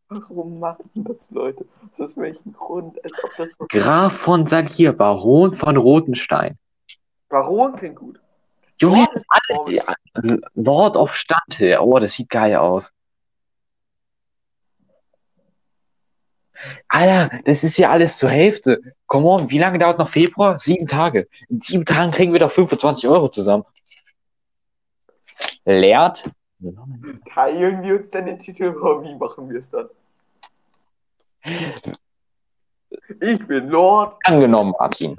Warum 0.09 0.59
machen 0.59 0.89
das 0.95 1.29
Leute? 1.31 1.65
Aus 1.97 2.17
welchem 2.17 2.53
Grund? 2.53 2.99
So. 3.05 3.65
Graf 3.67 4.13
von 4.13 4.47
Salier, 4.47 4.93
Baron 4.93 5.55
von 5.55 5.77
Rotenstein. 5.77 6.57
Baron 7.29 7.75
klingt 7.75 7.95
gut. 7.95 8.19
Junge, 8.79 9.07
alles, 9.27 10.43
Lord 10.53 10.95
of 10.97 11.15
Stadthill. 11.15 11.77
Oh, 11.79 11.97
das 11.99 12.13
sieht 12.13 12.29
geil 12.29 12.55
aus. 12.55 12.91
Alter, 16.87 17.39
das 17.45 17.63
ist 17.63 17.77
ja 17.77 17.89
alles 17.89 18.17
zur 18.17 18.29
Hälfte. 18.29 18.79
Come 19.07 19.27
on, 19.27 19.49
wie 19.49 19.57
lange 19.57 19.79
dauert 19.79 19.99
noch 19.99 20.09
Februar? 20.09 20.59
Sieben 20.59 20.87
Tage. 20.87 21.27
In 21.49 21.59
sieben 21.61 21.85
Tagen 21.85 22.11
kriegen 22.11 22.33
wir 22.33 22.39
doch 22.39 22.51
25 22.51 23.09
Euro 23.09 23.29
zusammen. 23.29 23.63
Leert. 25.65 26.29
Teilen 27.33 27.83
wir 27.83 27.99
uns 27.99 28.11
dann 28.11 28.25
den 28.25 28.39
Titel 28.39 28.69
oder 28.75 29.03
wie 29.03 29.15
machen 29.15 29.49
wir 29.49 29.59
es 29.59 29.69
dann? 29.69 29.89
Ich 33.21 33.45
bin 33.47 33.69
Lord. 33.69 34.17
Angenommen, 34.25 34.73
Martin. 34.79 35.17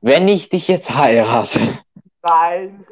Wenn 0.00 0.28
ich 0.28 0.48
dich 0.50 0.68
jetzt 0.68 0.94
heirate 0.94 1.78
Nein. 2.22 2.84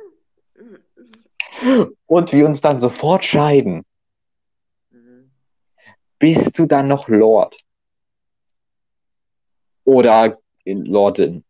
und 2.07 2.33
wir 2.33 2.47
uns 2.47 2.61
dann 2.61 2.81
sofort 2.81 3.25
scheiden, 3.25 3.85
Mhm. 4.91 5.31
bist 6.19 6.59
du 6.59 6.67
dann 6.67 6.89
noch 6.89 7.09
Lord? 7.09 7.57
Oder 9.85 10.39
Lordin? 10.65 11.45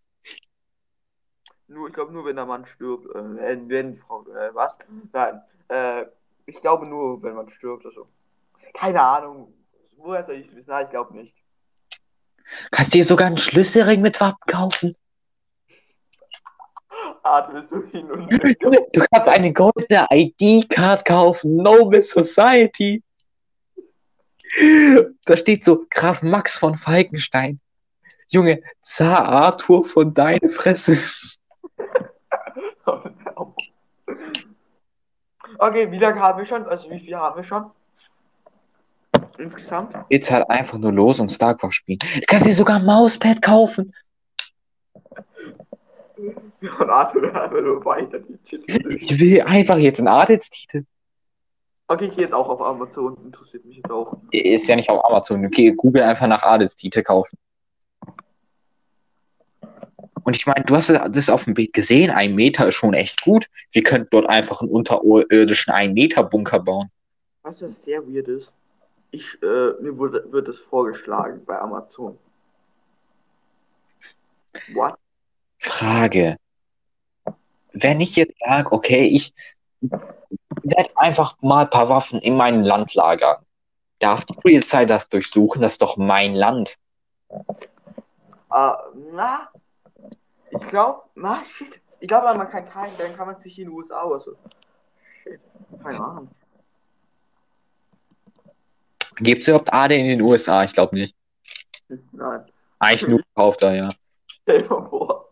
Nur, 1.68 1.89
ich 1.89 1.95
glaube 1.95 2.12
nur, 2.12 2.24
wenn 2.24 2.37
der 2.37 2.47
Mann 2.47 2.66
stirbt. 2.66 3.07
Äh, 3.14 3.59
wenn 3.68 3.97
Frau. 3.97 4.26
Äh, 4.26 4.55
was? 4.55 4.76
Nein. 5.12 5.41
Äh, 5.68 6.07
ich 6.47 6.61
glaube 6.61 6.88
nur, 6.88 7.22
wenn 7.22 7.34
man 7.34 7.49
stirbt. 7.49 7.86
Also. 7.86 8.09
Keine 8.74 9.01
Ahnung. 9.03 9.53
Woher 9.97 10.24
soll 10.24 10.36
ich 10.36 10.55
wissen? 10.55 10.68
Nein, 10.68 10.84
ich 10.84 10.90
glaube 10.90 11.16
nicht. 11.16 11.34
Kannst 12.70 12.95
dir 12.95 13.05
sogar 13.05 13.28
einen 13.28 13.38
Schlüsselring 13.38 14.03
mit 14.03 14.20
Wappen 14.20 14.47
kaufen? 14.47 14.97
Atme 17.22 17.64
so 17.66 17.82
hin 17.84 18.11
und 18.11 18.30
Du 18.92 19.05
kannst 19.11 19.28
eine 19.28 19.53
goldene 19.53 20.07
ID-Card 20.11 21.05
kaufen. 21.05 21.57
Noble 21.57 22.03
Society. 22.03 23.03
Da 25.24 25.36
steht 25.36 25.64
so 25.64 25.86
Graf 25.90 26.22
Max 26.22 26.59
von 26.59 26.76
Falkenstein. 26.76 27.61
Junge, 28.28 28.62
Zar 28.82 29.26
Arthur 29.26 29.84
von 29.84 30.14
deine 30.14 30.49
Fresse. 30.51 30.99
Okay, 35.65 35.91
wie 35.91 35.99
lange 35.99 36.21
haben 36.21 36.39
wir 36.39 36.45
schon? 36.45 36.67
Also 36.67 36.91
wie 36.91 37.01
viel 37.01 37.17
haben 37.17 37.37
wir 37.37 37.43
schon? 37.43 37.71
Insgesamt? 39.39 39.95
Jetzt 40.11 40.31
halt 40.31 40.51
einfach 40.51 40.77
nur 40.77 40.93
los 40.93 41.21
und 41.21 41.31
StarCraft 41.31 41.73
spielen. 41.73 41.99
Du 42.01 42.21
kannst 42.27 42.45
dir 42.45 42.55
sogar 42.55 42.77
ein 42.77 42.85
Mauspad 42.85 43.41
kaufen. 43.41 43.95
Ja, 46.61 46.75
und 46.79 46.91
Arthur 46.91 47.25
einfach 47.35 47.62
nur 47.62 47.83
weiter 47.83 48.19
die 48.19 48.37
Titel. 48.37 48.99
Ich 49.01 49.19
will 49.19 49.41
einfach 49.41 49.79
jetzt 49.79 50.01
einen 50.01 50.09
Adelstitel. 50.09 50.85
Okay, 51.89 52.09
ich 52.09 52.15
gehe 52.15 52.25
jetzt 52.25 52.35
auch 52.35 52.51
auf 52.51 52.61
Amazon. 52.61 53.17
Interessiert 53.25 53.65
mich 53.65 53.77
jetzt 53.79 53.91
auch. 53.91 54.19
Ist 54.33 54.69
ja 54.69 54.77
nicht 54.77 54.91
auf 54.91 55.03
Amazon. 55.03 55.47
Okay, 55.47 55.73
Google 55.73 56.03
einfach 56.03 56.27
nach 56.27 56.43
Adelstitel 56.43 57.03
kaufen. 57.03 57.39
Und 60.25 60.37
ich 60.37 60.47
meine, 60.47 60.64
du 60.64 60.75
hast 60.75 60.89
das 60.89 61.29
auf 61.29 61.45
dem 61.45 61.55
Bild 61.55 61.72
gesehen. 61.75 62.11
Ein 62.11 62.35
Meter 62.35 62.68
ist 62.68 62.77
schon 62.77 62.95
echt 62.95 63.22
gut. 63.22 63.49
Wir 63.72 63.83
könnten 63.83 64.09
dort 64.11 64.29
einfach 64.29 64.62
einen 64.62 64.70
unterirdischen 64.70 65.72
1-Meter-Bunker 65.72 66.61
bauen. 66.61 66.91
Weißt 67.43 67.61
du, 67.61 67.68
was 67.68 67.83
sehr 67.83 68.07
weird 68.07 68.29
ist? 68.29 68.51
Ich, 69.11 69.41
äh, 69.43 69.72
mir 69.81 69.97
wurde, 69.97 70.25
wird 70.33 70.49
es 70.49 70.59
vorgeschlagen 70.59 71.45
bei 71.45 71.59
Amazon. 71.59 72.18
What? 74.72 74.95
Frage. 75.59 76.37
Wenn 77.72 78.01
ich 78.01 78.16
jetzt 78.16 78.39
sage, 78.41 78.72
okay, 78.72 79.05
ich 79.05 79.35
werde 79.81 80.91
einfach 80.97 81.37
mal 81.43 81.64
ein 81.64 81.70
paar 81.70 81.89
Waffen 81.89 82.20
in 82.20 82.37
mein 82.37 82.64
Land 82.64 82.95
lagern. 82.95 83.45
Darf 83.99 84.25
die 84.25 84.35
Polizei 84.35 84.87
das 84.87 85.09
durchsuchen? 85.09 85.62
Das 85.62 85.72
ist 85.72 85.83
doch 85.83 85.97
mein 85.97 86.35
Land. 86.35 86.77
Äh, 87.31 88.72
na? 89.12 89.49
Ich 90.61 90.69
glaube, 90.69 91.03
shit. 91.47 91.81
Ich 92.01 92.09
glaube, 92.09 92.37
man 92.37 92.49
kann 92.51 92.69
keinen, 92.69 92.97
dann 92.99 93.17
kann 93.17 93.27
man 93.27 93.41
sich 93.41 93.59
in 93.59 93.67
den 93.67 93.75
USA 93.75 94.03
also. 94.03 94.37
Shit. 95.23 95.41
Keine 95.83 96.01
Ahnung. 96.01 96.29
Gibt 99.17 99.43
es 99.43 99.49
überhaupt 99.49 99.73
Adel 99.73 99.99
in 99.99 100.09
den 100.09 100.21
USA? 100.21 100.65
Ich 100.65 100.73
glaube 100.73 100.97
nicht. 100.97 101.15
Nein. 102.13 102.45
Eigentlich 102.79 103.09
nur 103.09 103.21
gekauft 103.21 103.63
da, 103.63 103.73
ja. 103.73 103.89
Stell 104.43 104.63
dir 104.63 104.69
mal 104.69 104.89
vor. 104.89 105.31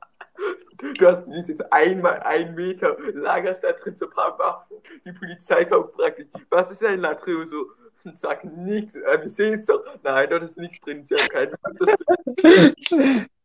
Du 0.79 1.07
hast 1.07 1.25
dieses 1.27 1.61
einmal 1.70 2.20
ein 2.20 2.55
Meter, 2.55 2.97
lagerst 3.12 3.62
da 3.62 3.73
drin 3.73 3.97
so 3.97 4.07
ein 4.07 4.12
paar 4.12 4.39
Waffen. 4.39 4.77
Die 5.05 5.12
Polizei 5.12 5.64
kommt 5.64 5.93
praktisch. 5.93 6.27
Was 6.51 6.70
ist 6.70 6.83
denn 6.83 7.03
da 7.03 7.14
drin? 7.14 7.47
So, 7.47 7.66
und 8.05 8.18
sagt 8.18 8.45
nichts. 8.45 8.97
Äh, 8.97 9.20
wir 9.20 9.31
sehen 9.31 9.55
es 9.55 9.66
doch. 9.66 9.85
Nein, 10.03 10.29
dort 10.29 10.43
ist 10.43 10.57
nichts 10.57 10.81
drin. 10.81 11.07
Sie 11.07 11.14
haben 11.14 11.29
keine 11.29 13.27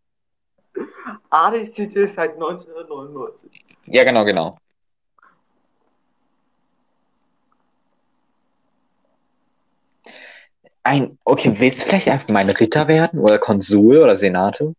das 0.77 1.15
Adelstitel 1.29 2.07
seit 2.07 2.33
1999. 2.33 3.65
Ja, 3.87 4.03
genau, 4.03 4.25
genau. 4.25 4.57
Ein, 10.83 11.17
okay, 11.25 11.53
willst 11.57 11.81
du 11.81 11.85
vielleicht 11.85 12.07
einfach 12.07 12.29
mein 12.29 12.49
Ritter 12.49 12.87
werden? 12.87 13.19
Oder 13.19 13.39
Konsul 13.39 13.97
oder 13.97 14.15
Senator? 14.15 14.73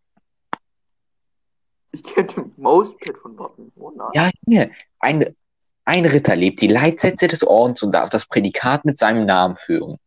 Ich 1.91 2.03
kenne 2.03 2.27
den 2.27 2.53
Mauspad 2.57 3.17
von 3.17 3.37
Wappen. 3.37 3.71
Oh. 3.75 3.91
Ja, 4.13 4.31
hier. 4.47 4.71
Ein, 4.99 5.35
ein 5.85 6.05
Ritter 6.05 6.35
lebt 6.35 6.61
die 6.61 6.67
Leitsätze 6.67 7.27
des 7.27 7.43
Ordens 7.43 7.83
und 7.83 7.91
darf 7.91 8.09
das 8.09 8.25
Prädikat 8.25 8.85
mit 8.85 8.97
seinem 8.97 9.25
Namen 9.25 9.55
führen. 9.55 9.97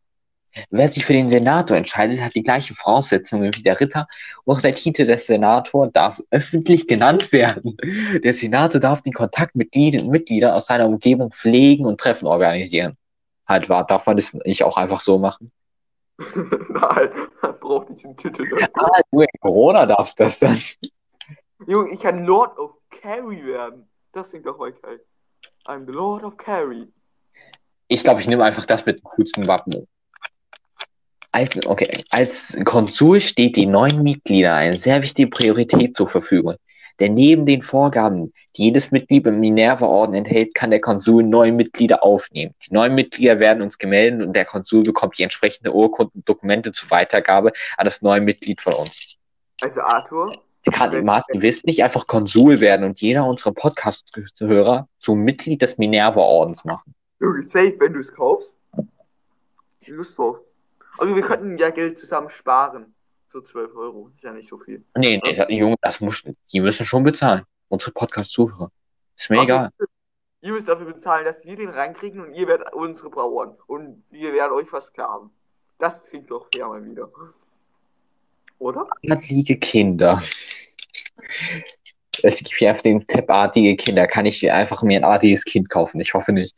Wer 0.70 0.88
sich 0.88 1.04
für 1.04 1.12
den 1.14 1.28
Senator 1.28 1.76
entscheidet, 1.76 2.20
hat 2.20 2.34
die 2.34 2.42
gleichen 2.42 2.76
Voraussetzungen 2.76 3.50
wie 3.54 3.62
der 3.62 3.80
Ritter. 3.80 4.06
Auch 4.44 4.60
der 4.60 4.74
Titel 4.74 5.06
des 5.06 5.26
Senators 5.26 5.90
darf 5.92 6.22
öffentlich 6.30 6.86
genannt 6.86 7.32
werden. 7.32 7.76
Der 8.22 8.34
Senator 8.34 8.80
darf 8.80 9.02
den 9.02 9.12
Kontakt 9.12 9.56
mit 9.56 9.72
Glied- 9.72 10.04
Mitgliedern 10.04 10.52
aus 10.52 10.66
seiner 10.66 10.86
Umgebung 10.86 11.32
pflegen 11.32 11.86
und 11.86 11.98
Treffen 11.98 12.26
organisieren. 12.26 12.96
Halt, 13.46 13.68
war, 13.68 13.86
darf 13.86 14.06
man 14.06 14.16
das 14.16 14.34
nicht 14.34 14.62
auch 14.62 14.76
einfach 14.76 15.00
so 15.00 15.18
machen? 15.18 15.50
nein, 16.18 17.10
man 17.40 17.58
braucht 17.58 17.88
diesen 17.88 18.16
Titel. 18.16 18.46
Ah, 18.74 19.00
nur 19.10 19.22
in 19.22 19.40
Corona 19.40 19.86
darfst 19.86 20.18
du 20.18 20.24
das 20.24 20.38
dann. 20.38 20.60
Junge, 21.66 21.92
ich 21.92 22.00
kann 22.00 22.24
Lord 22.24 22.58
of 22.58 22.72
Carry 22.90 23.44
werden. 23.44 23.88
Das 24.12 24.30
klingt 24.30 24.46
doch 24.46 24.58
mal 24.58 24.72
geil. 24.72 25.00
I'm 25.66 25.86
the 25.86 25.92
Lord 25.92 26.24
of 26.24 26.36
Carry. 26.36 26.88
Ich 27.88 28.02
glaube, 28.02 28.20
ich 28.20 28.26
nehme 28.26 28.44
einfach 28.44 28.66
das 28.66 28.84
mit 28.84 28.98
dem 28.98 29.04
coolsten 29.04 29.46
Wappen. 29.46 29.86
Als, 31.32 31.66
okay, 31.66 32.04
als 32.10 32.56
Konsul 32.64 33.20
steht 33.22 33.56
die 33.56 33.66
neuen 33.66 34.02
Mitglieder 34.02 34.54
eine 34.54 34.78
sehr 34.78 35.02
wichtige 35.02 35.30
Priorität 35.30 35.96
zur 35.96 36.08
Verfügung. 36.08 36.56
Denn 37.00 37.14
neben 37.14 37.46
den 37.46 37.62
Vorgaben, 37.62 38.32
die 38.56 38.64
jedes 38.64 38.90
Mitglied 38.90 39.26
im 39.26 39.40
Minerva-Orden 39.40 40.14
enthält, 40.14 40.54
kann 40.54 40.70
der 40.70 40.80
Konsul 40.80 41.22
neue 41.22 41.50
Mitglieder 41.50 42.04
aufnehmen. 42.04 42.54
Die 42.66 42.74
neuen 42.74 42.94
Mitglieder 42.94 43.40
werden 43.40 43.62
uns 43.62 43.78
gemeldet 43.78 44.26
und 44.26 44.34
der 44.34 44.44
Konsul 44.44 44.82
bekommt 44.82 45.18
die 45.18 45.22
entsprechende 45.22 45.72
Urkunden 45.72 46.18
und 46.20 46.28
Dokumente 46.28 46.70
zur 46.72 46.90
Weitergabe 46.90 47.52
an 47.78 47.86
das 47.86 48.02
neue 48.02 48.20
Mitglied 48.20 48.60
von 48.60 48.74
uns. 48.74 49.16
Also 49.62 49.80
Arthur, 49.80 50.36
Kann 50.70 51.04
Martin 51.04 51.40
Wiss 51.40 51.64
nicht 51.64 51.82
einfach 51.82 52.06
Konsul 52.06 52.60
werden 52.60 52.84
und 52.84 53.00
jeder 53.00 53.26
unserer 53.26 53.52
Podcast-Hörer 53.52 54.86
zum 54.98 55.20
Mitglied 55.20 55.62
des 55.62 55.78
Minerva-Ordens 55.78 56.64
machen? 56.64 56.94
Junge, 57.20 57.48
safe, 57.48 57.74
wenn 57.80 57.94
du 57.94 58.00
es 58.00 58.12
kaufst. 58.12 58.54
Lust 59.86 60.16
drauf. 60.16 60.38
Okay, 60.98 61.14
wir 61.14 61.22
könnten 61.22 61.58
ja 61.58 61.70
Geld 61.70 61.98
zusammen 61.98 62.30
sparen. 62.30 62.94
So 63.32 63.40
12 63.40 63.74
Euro. 63.74 64.10
Ist 64.14 64.22
ja 64.22 64.32
nicht 64.32 64.48
so 64.48 64.58
viel. 64.58 64.84
Nee, 64.96 65.20
nee, 65.22 65.34
das, 65.34 65.46
Junge, 65.48 65.76
das 65.80 66.00
muss, 66.00 66.22
die 66.52 66.60
müssen 66.60 66.84
schon 66.84 67.02
bezahlen. 67.02 67.44
Unsere 67.68 67.92
Podcast-Zuhörer. 67.92 68.70
Ist 69.16 69.30
mir 69.30 69.42
egal. 69.42 69.70
Okay, 69.78 69.86
Ihr 70.44 70.50
müsst 70.50 70.66
dafür 70.66 70.86
bezahlen, 70.86 71.24
dass 71.24 71.44
wir 71.44 71.54
den 71.54 71.68
reinkriegen 71.68 72.20
und 72.20 72.34
ihr 72.34 72.48
werdet 72.48 72.72
unsere 72.72 73.10
Bauern. 73.10 73.56
Und 73.68 74.02
wir 74.10 74.32
werden 74.32 74.52
euch 74.52 74.68
versklaven. 74.68 75.30
Das 75.78 76.02
klingt 76.02 76.30
doch 76.32 76.48
fair 76.52 76.66
mal 76.66 76.84
wieder. 76.84 77.08
Oder? 78.58 78.88
Adlige 79.08 79.56
Kinder. 79.56 80.20
Es 82.24 82.38
gibt 82.38 82.54
hier 82.58 82.72
auf 82.72 82.82
den 82.82 83.06
Tab 83.06 83.30
artige 83.30 83.76
Kinder. 83.76 84.08
Kann 84.08 84.26
ich 84.26 84.42
mir 84.42 84.52
einfach 84.52 84.82
mir 84.82 84.98
ein 84.98 85.04
artiges 85.04 85.44
Kind 85.44 85.70
kaufen? 85.70 86.00
Ich 86.00 86.12
hoffe 86.12 86.32
nicht. 86.32 86.56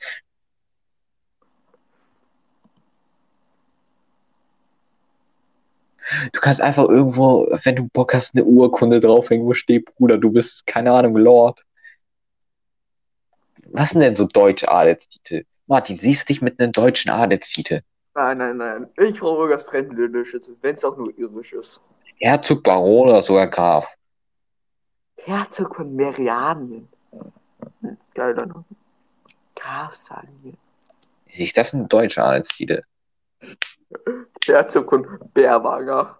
Du 6.32 6.40
kannst 6.40 6.60
einfach 6.60 6.88
irgendwo, 6.88 7.48
wenn 7.62 7.76
du 7.76 7.88
Bock 7.88 8.14
hast, 8.14 8.34
eine 8.34 8.44
Urkunde 8.44 9.00
draufhängen, 9.00 9.46
wo 9.46 9.54
steht, 9.54 9.86
Bruder, 9.96 10.18
du 10.18 10.30
bist, 10.30 10.66
keine 10.66 10.92
Ahnung, 10.92 11.16
Lord. 11.16 11.62
Was 13.72 13.90
sind 13.90 14.00
denn 14.00 14.16
so 14.16 14.24
deutsche 14.26 14.70
Adelstitel? 14.70 15.44
Martin, 15.66 15.98
siehst 15.98 16.22
du 16.22 16.32
dich 16.32 16.42
mit 16.42 16.60
einem 16.60 16.72
deutschen 16.72 17.10
Adelstitel? 17.10 17.82
Nein, 18.14 18.38
nein, 18.38 18.56
nein. 18.56 18.86
Ich 18.98 19.18
brauche 19.18 19.38
irgendwas 19.38 19.64
Fremdländisches, 19.64 20.52
wenn 20.62 20.76
es 20.76 20.84
auch 20.84 20.96
nur 20.96 21.16
irisch 21.18 21.52
ist. 21.52 21.80
Herzog, 22.20 22.62
Baron 22.62 23.08
oder 23.08 23.22
sogar 23.22 23.48
Graf? 23.48 23.86
Herzog 25.16 25.74
von 25.76 25.96
Merianien. 25.96 26.88
Hm, 27.80 27.96
Geil, 28.14 28.34
dann. 28.34 28.64
Graf 29.56 29.96
sagen 29.96 30.28
wir. 30.42 30.52
Ist 31.26 31.56
das 31.56 31.72
ein 31.72 31.88
deutscher 31.88 32.24
Adelstitel? 32.24 32.84
Herzog 34.44 34.90
von 34.90 35.06
Bärwager. 35.32 36.18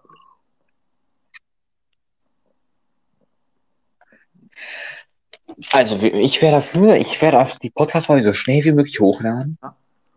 Also, 5.71 5.95
ich 6.01 6.41
wäre 6.41 6.55
dafür, 6.55 6.95
ich 6.95 7.21
werde 7.21 7.49
die 7.61 7.69
Podcast-Folge 7.69 8.25
so 8.25 8.33
schnell 8.33 8.63
wie 8.63 8.71
möglich 8.71 8.99
hochladen. 8.99 9.57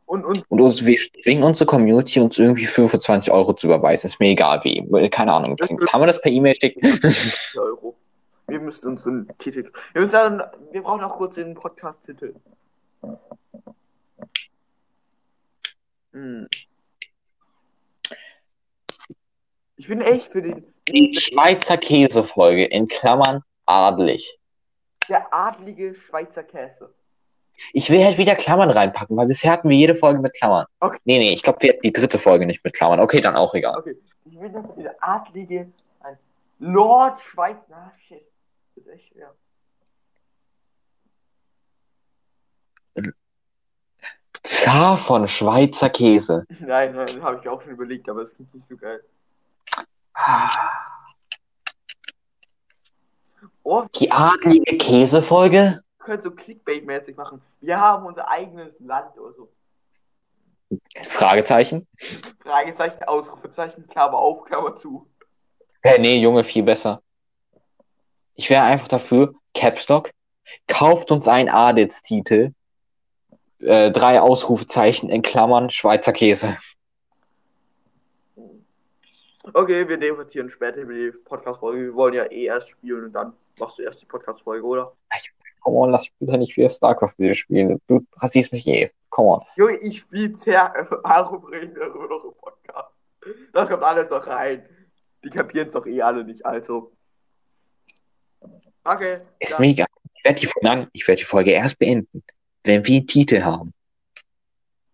Und, 0.06 0.24
und 0.24 0.50
Und 0.50 0.60
uns, 0.60 0.84
wir 0.84 0.98
zwingen 1.22 1.44
unsere 1.44 1.66
Community, 1.66 2.18
uns 2.18 2.38
irgendwie 2.38 2.66
25 2.66 3.30
Euro 3.30 3.52
zu 3.52 3.66
überweisen. 3.66 4.06
Ist 4.06 4.18
mir 4.20 4.30
egal 4.30 4.64
wie. 4.64 5.10
Keine 5.10 5.32
Ahnung. 5.32 5.56
Kann 5.56 6.00
man 6.00 6.06
das 6.06 6.20
per 6.20 6.32
E-Mail 6.32 6.54
schicken? 6.54 6.80
50 6.80 7.58
Euro. 7.58 7.94
Wir 8.48 8.60
müssen 8.60 8.88
uns 8.88 9.02
so 9.02 9.10
einen 9.10 9.28
Titel. 9.38 9.70
Wir, 9.92 10.00
müssen 10.00 10.12
sagen, 10.12 10.42
wir 10.72 10.82
brauchen 10.82 11.04
auch 11.04 11.18
kurz 11.18 11.34
den 11.34 11.54
Podcast-Titel. 11.54 12.34
Hm. 16.12 16.48
Ich 19.78 19.86
bin 19.86 20.00
echt 20.00 20.32
für 20.32 20.42
den. 20.42 20.74
Die 20.88 21.14
Schweizer 21.14 21.76
Käsefolge 21.76 22.64
in 22.64 22.88
Klammern 22.88 23.42
adlig. 23.64 24.38
Der 25.08 25.32
adlige 25.32 25.94
Schweizer 25.94 26.42
Käse. 26.42 26.92
Ich 27.72 27.88
will 27.88 28.04
halt 28.04 28.18
wieder 28.18 28.34
Klammern 28.34 28.70
reinpacken, 28.70 29.16
weil 29.16 29.28
bisher 29.28 29.52
hatten 29.52 29.68
wir 29.68 29.76
jede 29.76 29.94
Folge 29.94 30.20
mit 30.20 30.34
Klammern. 30.34 30.66
Okay. 30.80 30.98
Nee, 31.04 31.18
nee, 31.18 31.32
ich 31.32 31.42
glaube, 31.42 31.62
wir 31.62 31.70
hatten 31.70 31.82
die 31.82 31.92
dritte 31.92 32.18
Folge 32.18 32.46
nicht 32.46 32.64
mit 32.64 32.74
Klammern. 32.74 33.00
Okay, 33.00 33.20
dann 33.20 33.36
auch 33.36 33.54
egal. 33.54 33.78
Okay. 33.78 33.96
Ich 34.24 34.40
will 34.40 34.50
noch 34.50 34.74
dieser 34.76 34.94
adlige. 35.00 35.72
Ein 36.00 36.18
Lord 36.58 37.20
Schweiz. 37.20 37.58
Na, 37.68 37.92
shit. 38.06 38.22
Das 38.74 38.84
ist 38.84 38.92
echt 38.92 39.12
schwer. 39.12 39.32
Zar 44.42 44.96
von 44.96 45.28
Schweizer 45.28 45.90
Käse. 45.90 46.46
Nein, 46.60 46.94
nein, 46.94 47.22
habe 47.22 47.38
ich 47.40 47.48
auch 47.48 47.62
schon 47.62 47.72
überlegt, 47.72 48.08
aber 48.08 48.22
es 48.22 48.34
klingt 48.34 48.54
nicht 48.54 48.66
so 48.66 48.76
geil. 48.76 49.02
Oh, 53.62 53.84
Die 53.96 54.10
adlige 54.10 54.78
Käsefolge? 54.78 55.82
wir 55.98 56.04
können 56.06 56.22
so 56.22 56.30
Clickbait-mäßig 56.30 57.16
machen. 57.16 57.42
Wir 57.60 57.78
haben 57.78 58.06
unser 58.06 58.30
eigenes 58.30 58.72
Land 58.80 59.18
oder 59.18 59.34
so. 59.34 59.52
Fragezeichen. 61.06 61.86
Fragezeichen, 62.42 63.02
Ausrufezeichen, 63.04 63.86
Klammer 63.88 64.18
auf, 64.18 64.44
Klammer 64.44 64.76
zu. 64.76 65.06
Hey, 65.82 65.98
nee, 65.98 66.16
Junge, 66.16 66.44
viel 66.44 66.62
besser. 66.62 67.02
Ich 68.34 68.48
wäre 68.50 68.62
einfach 68.64 68.88
dafür, 68.88 69.34
Capstock, 69.54 70.10
kauft 70.66 71.10
uns 71.10 71.28
einen 71.28 71.48
Adelstitel, 71.48 72.54
äh, 73.60 73.90
drei 73.90 74.20
Ausrufezeichen 74.20 75.10
in 75.10 75.22
Klammern, 75.22 75.70
Schweizer 75.70 76.12
Käse. 76.12 76.56
Okay, 79.54 79.88
wir 79.88 79.96
debattieren 79.96 80.50
später 80.50 80.78
über 80.78 80.92
die 80.92 81.10
Podcast-Folge. 81.10 81.82
Wir 81.86 81.94
wollen 81.94 82.14
ja 82.14 82.24
eh 82.24 82.44
erst 82.44 82.70
spielen 82.70 83.04
und 83.04 83.12
dann 83.12 83.32
machst 83.58 83.78
du 83.78 83.82
erst 83.82 84.00
die 84.02 84.06
Podcast-Folge, 84.06 84.64
oder? 84.64 84.92
Come 85.60 85.76
on, 85.78 85.90
lass 85.90 86.02
mich 86.02 86.12
bitte 86.18 86.38
nicht 86.38 86.56
wieder 86.56 86.70
StarCraft 86.70 87.14
wieder 87.18 87.34
spielen. 87.34 87.80
Du 87.88 88.06
rasierst 88.16 88.52
mich 88.52 88.66
eh. 88.68 88.90
Come 89.10 89.28
on. 89.28 89.42
Junge, 89.56 89.76
ich 89.80 89.98
spiele 89.98 90.36
sehr 90.36 90.72
Warum 91.02 91.44
reden 91.46 91.74
wir 91.74 91.86
darüber 91.86 92.08
noch 92.08 92.24
im 92.24 92.34
Podcast? 92.34 92.94
Das 93.52 93.68
kommt 93.68 93.82
alles 93.82 94.10
noch 94.10 94.26
rein. 94.26 94.66
Die 95.24 95.30
kapieren 95.30 95.68
es 95.68 95.74
doch 95.74 95.86
eh 95.86 96.00
alle 96.00 96.24
nicht, 96.24 96.44
also. 96.46 96.92
Okay. 98.84 99.20
Ist 99.38 99.52
dann- 99.52 99.60
mir 99.60 99.68
egal. 99.70 99.86
Ich 100.14 100.24
werde 100.24 100.40
die, 100.40 100.88
ich 100.92 101.08
werd 101.08 101.20
die 101.20 101.24
Folge 101.24 101.50
erst 101.52 101.78
beenden, 101.78 102.22
wenn 102.64 102.84
wir 102.84 102.96
einen 102.96 103.06
Titel 103.06 103.42
haben. 103.42 103.72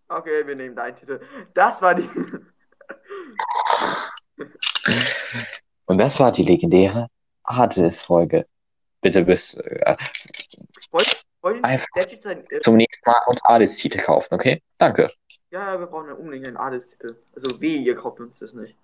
Okay, 0.07 0.45
wir 0.45 0.55
nehmen 0.55 0.75
deinen 0.75 0.95
Titel. 0.95 1.19
Das 1.53 1.81
war 1.81 1.95
die. 1.95 2.09
Und 5.85 5.97
das 5.97 6.19
war 6.19 6.31
die 6.31 6.43
legendäre 6.43 7.09
Adelsfolge. 7.43 8.47
Bitte 9.01 9.23
bis 9.23 9.53
äh, 9.55 9.95
Wollen 11.45 11.63
Einfach. 11.63 11.85
der 11.95 12.07
jetzt 12.07 12.23
sein. 12.23 12.43
Äh, 12.49 12.61
zum 12.61 12.75
nächsten 12.75 13.07
Mal 13.07 13.21
uns 13.27 13.39
Adelstitel 13.45 13.99
kaufen, 13.99 14.33
okay? 14.33 14.63
Danke. 14.79 15.11
ja, 15.51 15.79
wir 15.79 15.85
brauchen 15.85 16.09
einen 16.09 16.17
unbedingt 16.17 16.47
einen 16.47 16.57
Adelstitel. 16.57 17.17
Also 17.35 17.61
weh, 17.61 17.77
ihr 17.77 17.95
kauft 17.95 18.19
uns 18.19 18.39
das 18.39 18.51
nicht. 18.53 18.75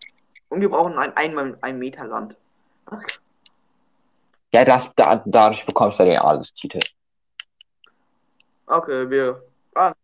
Und 0.50 0.62
wir 0.62 0.70
brauchen 0.70 0.96
ein 1.00 1.12
einmal 1.18 1.58
ein 1.62 1.80
Meter 1.80 2.06
Land. 2.06 2.36
Was? 2.86 3.04
Ja, 4.54 4.64
das, 4.64 4.92
da, 4.96 5.24
dadurch 5.26 5.66
bekommst 5.66 6.00
du 6.00 6.04
den 6.04 6.20
Adelstitel. 6.20 6.80
Okay, 8.68 9.10
wir. 9.10 9.42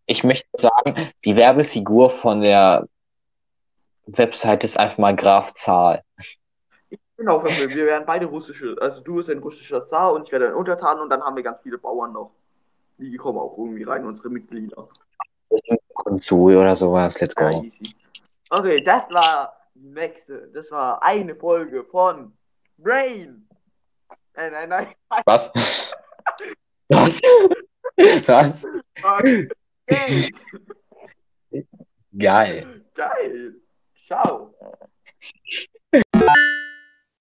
Ich 0.07 0.23
möchte 0.23 0.47
sagen, 0.57 1.11
die 1.25 1.35
Werbefigur 1.35 2.09
von 2.09 2.41
der 2.41 2.87
Website 4.07 4.63
ist 4.63 4.77
einfach 4.77 4.97
mal 4.97 5.15
Graf 5.15 5.53
Zahl. 5.53 6.03
Ich 6.89 6.99
bin 7.17 7.27
auch. 7.27 7.43
Wir 7.43 7.85
werden 7.85 8.05
beide 8.05 8.25
russische. 8.25 8.75
Also 8.79 9.01
du 9.01 9.15
bist 9.15 9.29
ein 9.29 9.39
russischer 9.39 9.85
Zar 9.85 10.13
und 10.13 10.23
ich 10.23 10.31
werde 10.31 10.47
ein 10.47 10.53
Untertan 10.53 10.99
und 10.99 11.09
dann 11.09 11.21
haben 11.21 11.35
wir 11.35 11.43
ganz 11.43 11.61
viele 11.61 11.77
Bauern 11.77 12.13
noch. 12.13 12.31
Die 12.97 13.15
kommen 13.17 13.37
auch 13.37 13.57
irgendwie 13.57 13.83
rein, 13.83 14.05
unsere 14.05 14.29
Mitglieder. 14.29 14.87
Konsul 15.93 16.55
oder 16.55 16.75
sowas. 16.75 17.19
Let's 17.19 17.35
go. 17.35 17.65
Okay, 18.49 18.81
das 18.81 19.09
war 19.11 19.53
die 19.75 19.89
nächste. 19.89 20.47
Das 20.53 20.71
war 20.71 21.03
eine 21.03 21.35
Folge 21.35 21.83
von 21.83 22.33
Brain. 22.77 23.47
Nein, 24.35 24.51
nein, 24.51 24.69
nein. 24.69 24.87
Was? 25.25 25.51
Was? 26.89 27.21
Was? 28.25 28.65
Okay. 29.03 29.49
Geil. 32.17 32.85
Geil. 32.95 33.55
Tchau. 34.07 34.55